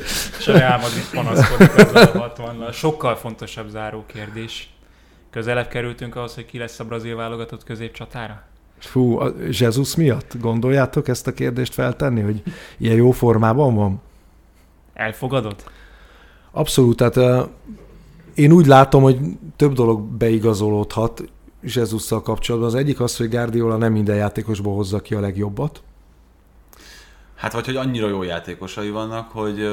Madrid 0.80 1.10
panaszkodik 1.12 1.72
ezzel 1.76 2.10
a 2.14 2.18
60 2.18 2.72
Sokkal 2.72 3.16
fontosabb 3.16 3.68
záró 3.68 4.04
kérdés. 4.06 4.74
Közelebb 5.30 5.68
kerültünk 5.68 6.16
ahhoz, 6.16 6.34
hogy 6.34 6.46
ki 6.46 6.58
lesz 6.58 6.80
a 6.80 6.84
brazil 6.84 7.16
válogatott 7.16 7.64
középcsatára? 7.64 8.42
fú, 8.86 9.18
a 9.18 9.32
Jesus 9.50 9.96
miatt 9.96 10.32
gondoljátok 10.40 11.08
ezt 11.08 11.26
a 11.26 11.32
kérdést 11.32 11.74
feltenni, 11.74 12.20
hogy 12.20 12.42
ilyen 12.76 12.96
jó 12.96 13.10
formában 13.10 13.74
van? 13.74 14.00
Elfogadod? 14.94 15.56
Abszolút, 16.50 16.96
tehát 16.96 17.48
én 18.34 18.52
úgy 18.52 18.66
látom, 18.66 19.02
hogy 19.02 19.18
több 19.56 19.72
dolog 19.72 20.00
beigazolódhat 20.02 21.22
Jezusszal 21.62 22.22
kapcsolatban. 22.22 22.70
Az 22.70 22.74
egyik 22.74 23.00
az, 23.00 23.16
hogy 23.16 23.28
Guardiola 23.28 23.76
nem 23.76 23.92
minden 23.92 24.16
játékosból 24.16 24.74
hozza 24.74 25.00
ki 25.00 25.14
a 25.14 25.20
legjobbat. 25.20 25.82
Hát 27.34 27.52
vagy 27.52 27.64
hogy 27.64 27.76
annyira 27.76 28.08
jó 28.08 28.22
játékosai 28.22 28.90
vannak, 28.90 29.30
hogy 29.30 29.68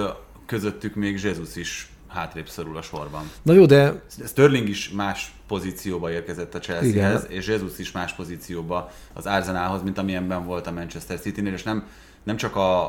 közöttük 0.46 0.96
még 0.96 1.20
Jesus 1.24 1.56
is 1.56 1.92
hátrébb 2.08 2.48
szorul 2.50 2.78
a 2.78 2.82
sorban. 2.82 3.32
Na 3.42 3.54
jó, 3.54 3.66
de 3.66 4.02
Sterling 4.28 4.68
is 4.68 4.90
más 4.90 5.34
pozícióba 5.48 6.12
érkezett 6.12 6.56
a 6.56 6.60
Chelseahez, 6.60 7.26
és 7.30 7.48
Jesus 7.48 7.80
is 7.80 7.92
más 7.92 8.14
pozícióba 8.14 8.92
az 9.14 9.26
Arsenalhoz, 9.26 9.84
mint 9.84 9.98
amilyenben 9.98 10.46
volt 10.46 10.68
a 10.68 10.72
Manchester 10.72 11.20
City-nél, 11.20 11.54
és 11.54 11.64
nem, 11.64 11.88
nem 12.24 12.36
csak 12.36 12.56
a, 12.56 12.84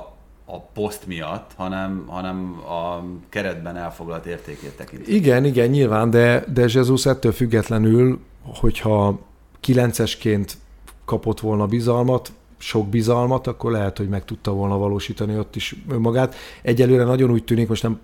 a 0.44 0.61
poszt 0.74 1.07
miatt, 1.07 1.51
hanem, 1.57 2.05
hanem 2.07 2.61
a 2.68 3.05
keretben 3.28 3.76
elfoglalt 3.76 4.26
értékét 4.26 4.76
tekintve. 4.76 5.12
igen, 5.12 5.44
igen, 5.44 5.68
nyilván, 5.68 6.11
de, 6.11 6.44
de 6.53 6.66
Jesus 6.68 7.07
ettől 7.07 7.32
függetlenül, 7.32 8.20
hogyha 8.43 9.18
kilencesként 9.61 10.57
kapott 11.05 11.41
volna 11.41 11.66
bizalmat, 11.66 12.32
sok 12.59 12.88
bizalmat, 12.88 13.47
akkor 13.47 13.70
lehet, 13.70 13.99
hogy 13.99 14.09
meg 14.09 14.24
tudta 14.24 14.53
volna 14.53 14.78
valósítani 14.78 15.38
ott 15.38 15.57
is 15.57 15.76
önmagát. 15.88 16.34
Egyelőre 16.62 17.05
nagyon 17.05 17.30
úgy 17.30 17.45
tűnik, 17.45 17.68
most 17.68 17.82
nem 17.82 18.01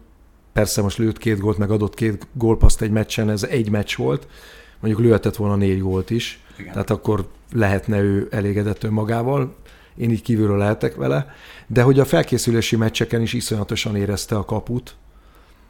persze 0.52 0.82
most 0.82 0.98
lőtt 0.98 1.18
két 1.18 1.38
gólt, 1.38 1.58
meg 1.58 1.70
adott 1.70 1.94
két 1.94 2.26
gólpaszt 2.32 2.82
egy 2.82 2.90
meccsen, 2.90 3.30
ez 3.30 3.42
egy 3.42 3.70
meccs 3.70 3.96
volt, 3.96 4.28
mondjuk 4.80 5.02
lőhetett 5.04 5.36
volna 5.36 5.56
négy 5.56 5.80
gólt 5.80 6.10
is, 6.10 6.40
Igen. 6.58 6.72
tehát 6.72 6.90
akkor 6.90 7.28
lehetne 7.52 8.00
ő 8.00 8.28
elégedett 8.30 8.84
önmagával, 8.84 9.54
én 9.96 10.10
így 10.10 10.22
kívülről 10.22 10.56
lehetek 10.58 10.94
vele, 10.94 11.34
de 11.66 11.82
hogy 11.82 11.98
a 11.98 12.04
felkészülési 12.04 12.76
meccseken 12.76 13.22
is 13.22 13.32
iszonyatosan 13.32 13.96
érezte 13.96 14.36
a 14.36 14.44
kaput, 14.44 14.96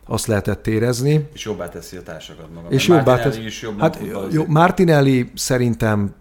azt 0.06 0.26
lehetett 0.26 0.66
érezni. 0.66 1.28
És 1.34 1.44
jobbá 1.44 1.68
teszi 1.68 1.96
a 1.96 2.02
társakat 2.02 2.46
maga. 2.54 2.68
És 2.68 2.86
jobbá 2.86 3.02
Martinelli 3.04 3.34
tesz- 3.36 3.46
is 3.46 3.62
jobban 3.62 3.80
Hát 3.80 3.98
jó, 4.32 4.44
Martinelli 4.46 5.30
szerintem 5.34 6.14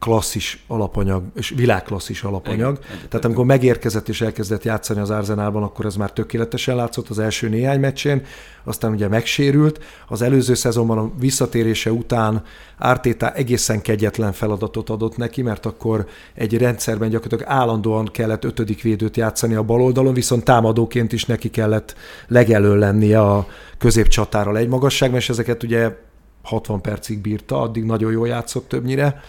klasszis 0.00 0.64
alapanyag, 0.66 1.22
és 1.34 1.52
világklasszis 1.56 2.22
alapanyag. 2.22 2.78
Igen. 2.78 3.08
Tehát 3.08 3.24
amikor 3.24 3.44
megérkezett 3.44 4.08
és 4.08 4.20
elkezdett 4.20 4.64
játszani 4.64 5.00
az 5.00 5.10
Arzenálban, 5.10 5.62
akkor 5.62 5.86
ez 5.86 5.96
már 5.96 6.12
tökéletesen 6.12 6.76
látszott 6.76 7.08
az 7.08 7.18
első 7.18 7.48
néhány 7.48 7.80
meccsén, 7.80 8.22
aztán 8.64 8.92
ugye 8.92 9.08
megsérült. 9.08 9.84
Az 10.08 10.22
előző 10.22 10.54
szezonban 10.54 10.98
a 10.98 11.10
visszatérése 11.18 11.92
után 11.92 12.42
Ártéta 12.78 13.32
egészen 13.32 13.82
kegyetlen 13.82 14.32
feladatot 14.32 14.90
adott 14.90 15.16
neki, 15.16 15.42
mert 15.42 15.66
akkor 15.66 16.06
egy 16.34 16.58
rendszerben 16.58 17.08
gyakorlatilag 17.08 17.52
állandóan 17.52 18.08
kellett 18.12 18.44
ötödik 18.44 18.82
védőt 18.82 19.16
játszani 19.16 19.54
a 19.54 19.62
bal 19.62 19.82
oldalon, 19.82 20.14
viszont 20.14 20.44
támadóként 20.44 21.12
is 21.12 21.24
neki 21.24 21.50
kellett 21.50 21.94
legelől 22.28 22.78
lennie 22.78 23.20
a 23.20 23.46
középcsatárral 23.78 24.56
egy 24.56 24.68
magasságban, 24.68 25.18
és 25.18 25.28
ezeket 25.28 25.62
ugye 25.62 25.96
60 26.42 26.80
percig 26.80 27.18
bírta, 27.18 27.60
addig 27.60 27.84
nagyon 27.84 28.12
jól 28.12 28.28
játszott 28.28 28.68
többnyire. 28.68 29.22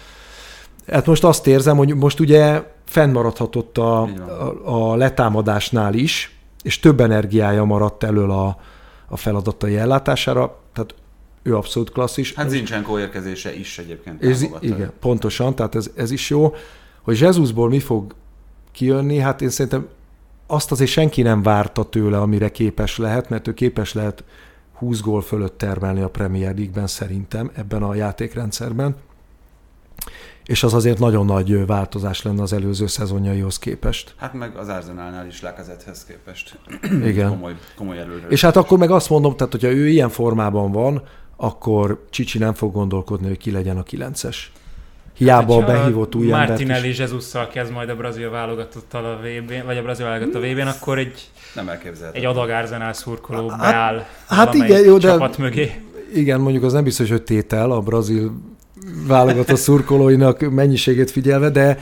Hát 0.87 1.05
most 1.05 1.23
azt 1.23 1.47
érzem, 1.47 1.77
hogy 1.77 1.95
most 1.95 2.19
ugye 2.19 2.63
fennmaradhatott 2.85 3.77
a, 3.77 4.01
a, 4.01 4.91
a 4.91 4.95
letámadásnál 4.95 5.93
is, 5.93 6.37
és 6.63 6.79
több 6.79 6.99
energiája 6.99 7.63
maradt 7.63 8.03
elől 8.03 8.31
a, 8.31 8.57
a 9.07 9.17
feladatai 9.17 9.77
ellátására, 9.77 10.59
tehát 10.73 10.95
ő 11.43 11.55
abszolút 11.55 11.91
klasszis. 11.91 12.33
Hát 12.33 12.49
Zincsenko 12.49 12.99
érkezése 12.99 13.55
is 13.55 13.77
egyébként 13.77 14.19
támogatta. 14.19 14.65
igen, 14.65 14.91
pontosan, 14.99 15.55
tehát 15.55 15.75
ez, 15.75 15.89
ez 15.95 16.11
is 16.11 16.29
jó. 16.29 16.53
Hogy 17.01 17.19
Jesusból 17.19 17.69
mi 17.69 17.79
fog 17.79 18.15
kijönni, 18.71 19.17
hát 19.17 19.41
én 19.41 19.49
szerintem 19.49 19.87
azt 20.47 20.71
azért 20.71 20.89
senki 20.89 21.21
nem 21.21 21.41
várta 21.41 21.83
tőle, 21.83 22.17
amire 22.17 22.49
képes 22.49 22.97
lehet, 22.97 23.29
mert 23.29 23.47
ő 23.47 23.53
képes 23.53 23.93
lehet 23.93 24.23
20 24.73 25.01
gól 25.01 25.21
fölött 25.21 25.57
termelni 25.57 26.01
a 26.01 26.09
Premier 26.09 26.55
League-ben 26.55 26.87
szerintem, 26.87 27.51
ebben 27.55 27.83
a 27.83 27.95
játékrendszerben. 27.95 28.95
És 30.45 30.63
az 30.63 30.73
azért 30.73 30.99
nagyon 30.99 31.25
nagy 31.25 31.65
változás 31.65 32.21
lenne 32.21 32.41
az 32.41 32.53
előző 32.53 32.87
szezonjaihoz 32.87 33.59
képest. 33.59 34.13
Hát 34.17 34.33
meg 34.33 34.55
az 34.55 34.67
Arsenalnál 34.67 35.27
is 35.27 35.41
Lacazettehez 35.41 36.05
képest. 36.05 36.59
Igen. 37.11 37.29
komoly, 37.29 37.55
komoly 37.75 37.99
előre. 37.99 38.27
És 38.27 38.41
hát 38.41 38.55
akkor 38.55 38.77
meg 38.77 38.91
azt 38.91 39.09
mondom, 39.09 39.35
tehát 39.35 39.51
hogyha 39.51 39.69
ő 39.69 39.87
ilyen 39.87 40.09
formában 40.09 40.71
van, 40.71 41.03
akkor 41.35 42.05
Csicsi 42.09 42.37
nem 42.37 42.53
fog 42.53 42.73
gondolkodni, 42.73 43.27
hogy 43.27 43.37
ki 43.37 43.51
legyen 43.51 43.77
a 43.77 43.83
kilences. 43.83 44.51
Hiába 45.13 45.55
a 45.55 45.65
behívott 45.65 46.15
új 46.15 46.31
embert 46.31 46.47
Martinelli 46.47 46.89
is. 46.89 46.97
Jesusszal 46.97 47.47
kezd 47.47 47.71
majd 47.71 47.89
a 47.89 47.95
brazil 47.95 48.29
válogatottal 48.29 49.05
a 49.05 49.17
VB-n, 49.17 49.65
vagy 49.65 49.77
a 49.77 49.81
brazil 49.81 50.05
válogatott 50.05 50.35
a 50.35 50.39
VB-n, 50.39 50.67
akkor 50.67 50.97
egy, 50.97 51.29
nem 51.55 51.69
elképzelhető. 51.69 52.17
egy 52.17 52.25
adag 52.25 52.49
Arsenal 52.49 52.93
szurkoló 52.93 53.47
beáll 53.47 54.05
hát 54.27 54.53
igen, 54.53 54.83
jó, 54.83 54.97
de- 54.97 55.07
csapat 55.07 55.37
mögé. 55.37 55.81
Igen, 56.13 56.39
mondjuk 56.39 56.63
az 56.63 56.73
nem 56.73 56.83
biztos, 56.83 57.09
hogy 57.09 57.23
tétel 57.23 57.71
a 57.71 57.79
brazil 57.79 58.31
válogatott 59.07 59.57
szurkolóinak 59.57 60.49
mennyiségét 60.49 61.11
figyelve, 61.11 61.49
de, 61.49 61.79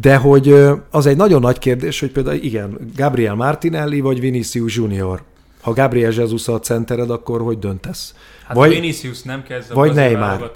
de 0.00 0.16
hogy 0.16 0.54
az 0.90 1.06
egy 1.06 1.16
nagyon 1.16 1.40
nagy 1.40 1.58
kérdés, 1.58 2.00
hogy 2.00 2.10
például 2.10 2.36
igen, 2.36 2.78
Gabriel 2.96 3.34
Martinelli 3.34 4.00
vagy 4.00 4.20
Vinicius 4.20 4.76
Junior. 4.76 5.22
Ha 5.60 5.72
Gabriel 5.72 6.12
Jesus 6.12 6.48
a 6.48 6.60
centered, 6.60 7.10
akkor 7.10 7.40
hogy 7.40 7.58
döntesz? 7.58 8.14
Hát 8.46 8.56
Vagy- 8.56 8.70
Vinicius 8.70 9.22
nem 9.22 9.42
kezd 9.42 9.70
a 9.70 9.74
vagy 9.74 9.94
Neymar. 9.94 10.52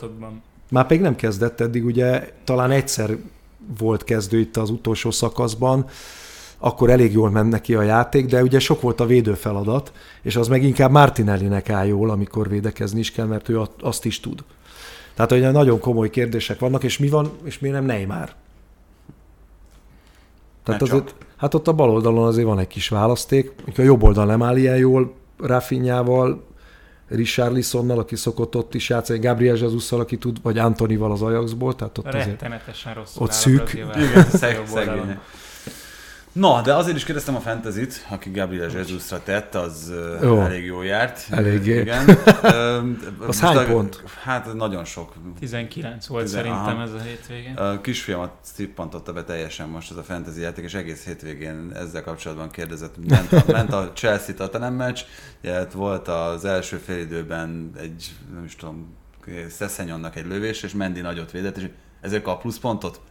Már 0.70 0.86
pedig 0.86 1.03
nem 1.03 1.16
kezdett 1.16 1.61
eddig, 1.61 1.84
ugye 1.84 2.30
talán 2.44 2.70
egyszer 2.70 3.16
volt 3.78 4.05
kezdő 4.05 4.38
itt 4.38 4.57
az 4.57 4.70
utolsó 4.70 5.11
szakaszban, 5.11 5.86
akkor 6.59 6.90
elég 6.90 7.12
jól 7.12 7.30
ment 7.30 7.51
neki 7.51 7.74
a 7.74 7.82
játék, 7.82 8.26
de 8.26 8.42
ugye 8.42 8.59
sok 8.59 8.80
volt 8.80 9.01
a 9.01 9.07
védő 9.07 9.34
feladat, 9.34 9.92
és 10.22 10.36
az 10.36 10.49
meg 10.49 10.62
inkább 10.62 10.90
Martinellinek 10.90 11.70
áll 11.70 11.86
jól, 11.86 12.11
amikor 12.11 12.49
védekezni 12.49 12.99
is 12.99 13.12
kell, 13.12 13.26
mert 13.26 13.49
ő 13.49 13.61
azt 13.80 14.05
is 14.05 14.20
tud. 14.20 14.44
Tehát 15.16 15.32
ugye 15.32 15.50
nagyon 15.50 15.80
komoly 15.80 16.10
kérdések 16.10 16.58
vannak, 16.58 16.82
és 16.82 16.98
mi 16.98 17.08
van, 17.08 17.30
és 17.44 17.58
miért 17.58 17.76
nem 17.76 17.84
Neymar? 17.84 18.32
Tehát 20.62 20.80
Ne 20.80 20.86
azért, 20.86 21.14
hát 21.36 21.54
ott 21.54 21.68
a 21.68 21.72
bal 21.72 21.90
oldalon 21.90 22.26
azért 22.26 22.46
van 22.46 22.58
egy 22.58 22.66
kis 22.66 22.88
választék, 22.88 23.52
a 23.76 23.82
jobb 23.82 24.02
oldal 24.02 24.26
nem 24.26 24.42
áll 24.42 24.56
ilyen 24.56 24.76
jól, 24.76 25.14
Rafinhával, 25.38 26.44
Richarlisonnal, 27.08 27.98
aki 27.98 28.16
szokott 28.16 28.56
ott 28.56 28.74
is 28.74 28.88
játszani, 28.88 29.18
Gabriel 29.18 29.56
Jesus-szal, 29.56 30.00
aki 30.00 30.18
tud, 30.18 30.42
vagy 30.42 30.58
Antonival 30.58 31.12
az 31.12 31.22
Ajaxból, 31.22 31.74
tehát 31.74 31.98
ott 31.98 32.06
azért... 32.06 32.26
Rettenetesen 32.26 32.94
rosszul 32.94 33.22
ott 33.22 33.32
szűk. 33.32 33.72
Igen, 33.72 34.24
szeg. 34.30 35.18
Na, 36.37 36.62
de 36.62 36.74
azért 36.74 36.97
is 36.97 37.05
kérdeztem 37.05 37.37
a 37.37 37.41
fantasy 37.41 37.87
aki 38.09 38.30
Gabriel 38.30 38.70
Jesusra 38.70 39.22
tett, 39.22 39.55
az 39.55 39.93
Jó. 40.22 40.41
elég 40.41 40.64
jó 40.64 40.82
járt. 40.82 41.26
Eléggé. 41.30 41.80
Igen. 41.80 42.09
Az 43.26 43.41
hány 43.41 43.57
a- 43.57 43.64
pont? 43.64 44.03
Hát 44.22 44.55
nagyon 44.55 44.84
sok. 44.84 45.12
19 45.39 46.07
volt 46.07 46.24
Tizen- 46.24 46.43
szerintem 46.43 46.74
aha. 46.76 46.82
ez 46.82 46.93
a 46.93 46.99
hétvégén. 47.01 47.55
A 47.57 47.80
kisfiamat 47.80 48.30
tippantotta 48.57 49.12
be 49.12 49.24
teljesen 49.24 49.68
most 49.68 49.91
ez 49.91 49.97
a 49.97 50.03
fantasy 50.03 50.41
játék, 50.41 50.64
és 50.64 50.74
egész 50.74 51.05
hétvégén 51.05 51.70
ezzel 51.74 52.03
kapcsolatban 52.03 52.51
kérdezett. 52.51 52.95
Ment 53.09 53.32
a, 53.32 53.43
ment 53.53 53.72
a 53.72 53.91
Chelsea 53.95 54.34
Tottenham 54.34 54.74
meccs, 54.74 55.01
hát 55.45 55.72
volt 55.72 56.09
az 56.09 56.45
első 56.45 56.76
félidőben 56.76 57.70
egy, 57.80 58.11
nem 58.34 58.45
is 58.45 58.57
tudom, 58.57 58.95
Szeszenyonnak 59.49 60.16
egy 60.16 60.26
lövés, 60.26 60.62
és 60.62 60.72
Mendi 60.72 61.01
nagyot 61.01 61.30
védett, 61.30 61.57
és 61.57 61.68
ezért 62.07 62.22
kap 62.22 62.40
plusz 62.40 62.59
pontot. 62.59 63.00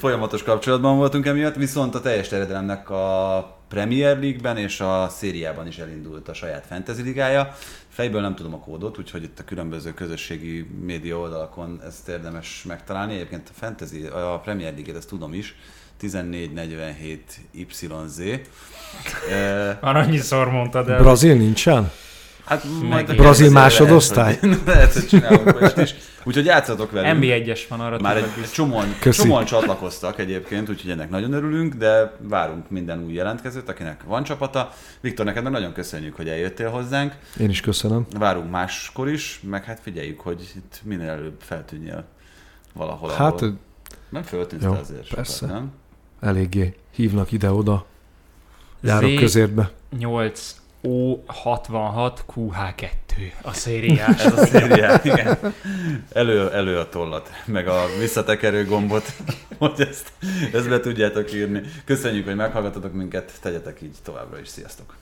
Folyamatos 0.00 0.42
kapcsolatban 0.42 0.96
voltunk 0.96 1.26
emiatt, 1.26 1.54
viszont 1.54 1.94
a 1.94 2.00
teljes 2.00 2.28
terjedelemnek 2.28 2.90
a 2.90 3.56
Premier 3.68 4.18
League-ben 4.18 4.56
és 4.56 4.80
a 4.80 5.08
szériában 5.08 5.66
is 5.66 5.78
elindult 5.78 6.28
a 6.28 6.34
saját 6.34 6.66
fantasy 6.66 7.02
ligája. 7.02 7.54
Fejből 7.88 8.20
nem 8.20 8.34
tudom 8.34 8.54
a 8.54 8.58
kódot, 8.58 8.98
úgyhogy 8.98 9.22
itt 9.22 9.38
a 9.38 9.44
különböző 9.44 9.94
közösségi 9.94 10.66
média 10.84 11.18
oldalakon 11.18 11.80
ezt 11.86 12.08
érdemes 12.08 12.64
megtalálni. 12.68 13.14
Egyébként 13.14 13.48
a 13.48 13.58
fantasy, 13.58 14.06
a 14.06 14.40
Premier 14.44 14.72
League-et 14.72 14.96
ezt 14.96 15.08
tudom 15.08 15.34
is, 15.34 15.56
1447 16.00 17.40
YZ. 17.52 18.22
Már 19.80 19.96
annyiszor 19.96 20.50
mondtad 20.50 20.88
el. 20.88 20.98
Brazil 20.98 21.36
nincsen? 21.36 21.90
Hát 22.44 22.64
majd 22.82 23.08
a 23.08 23.14
Brazil 23.14 23.50
másodosztály? 23.50 24.38
Lehet, 24.42 24.56
hogy, 24.56 24.62
lehet, 24.66 24.92
hogy 24.92 25.06
csinálunk 25.06 25.60
olyat 25.60 25.76
is. 25.76 25.94
Úgyhogy 26.24 26.44
játszatok 26.44 26.90
velünk. 26.90 27.24
NB1-es 27.24 27.60
van 27.68 27.80
arra 27.80 27.98
Már 27.98 28.16
egy, 28.16 28.50
csomóan, 28.52 28.94
csomóan 29.10 29.44
csatlakoztak 29.44 30.18
egyébként, 30.18 30.68
úgyhogy 30.68 30.90
ennek 30.90 31.10
nagyon 31.10 31.32
örülünk, 31.32 31.74
de 31.74 32.16
várunk 32.20 32.70
minden 32.70 33.04
új 33.04 33.12
jelentkezőt, 33.12 33.68
akinek 33.68 34.02
van 34.02 34.22
csapata. 34.22 34.72
Viktor, 35.00 35.26
neked 35.26 35.42
meg 35.42 35.52
nagyon 35.52 35.72
köszönjük, 35.72 36.16
hogy 36.16 36.28
eljöttél 36.28 36.68
hozzánk. 36.68 37.14
Én 37.40 37.50
is 37.50 37.60
köszönöm. 37.60 38.06
Várunk 38.18 38.50
máskor 38.50 39.08
is, 39.08 39.40
meg 39.48 39.64
hát 39.64 39.80
figyeljük, 39.82 40.20
hogy 40.20 40.40
itt 40.56 40.80
minél 40.84 41.08
előbb 41.08 41.36
feltűnjél 41.38 42.04
valahol. 42.72 43.10
Hát 43.10 43.42
ahol. 43.42 43.58
Nem 44.08 44.22
te 44.22 44.36
azért 44.38 45.04
sokat, 45.04 45.14
persze. 45.14 45.46
nem? 45.46 45.72
eléggé 46.20 46.74
hívnak 46.90 47.32
ide-oda. 47.32 47.86
Járok 48.80 49.10
Z- 49.10 49.18
közértbe. 49.18 49.70
8 49.98 50.61
O66 50.82 52.18
QH2 52.34 53.32
a 53.42 53.52
szériás. 53.52 54.24
Ez 54.24 54.38
a 54.38 54.46
szériá, 54.46 55.00
igen. 55.04 55.38
Elő, 56.12 56.50
elő 56.52 56.78
a 56.78 56.88
tollat, 56.88 57.30
meg 57.44 57.68
a 57.68 57.84
visszatekerő 57.98 58.64
gombot, 58.64 59.12
hogy 59.58 59.80
ezt, 59.80 60.12
ezt 60.52 60.68
be 60.68 60.80
tudjátok 60.80 61.34
írni. 61.34 61.60
Köszönjük, 61.84 62.24
hogy 62.24 62.36
meghallgatotok 62.36 62.92
minket, 62.92 63.32
tegyetek 63.40 63.82
így 63.82 63.96
továbbra 64.02 64.40
is. 64.40 64.48
Sziasztok! 64.48 65.01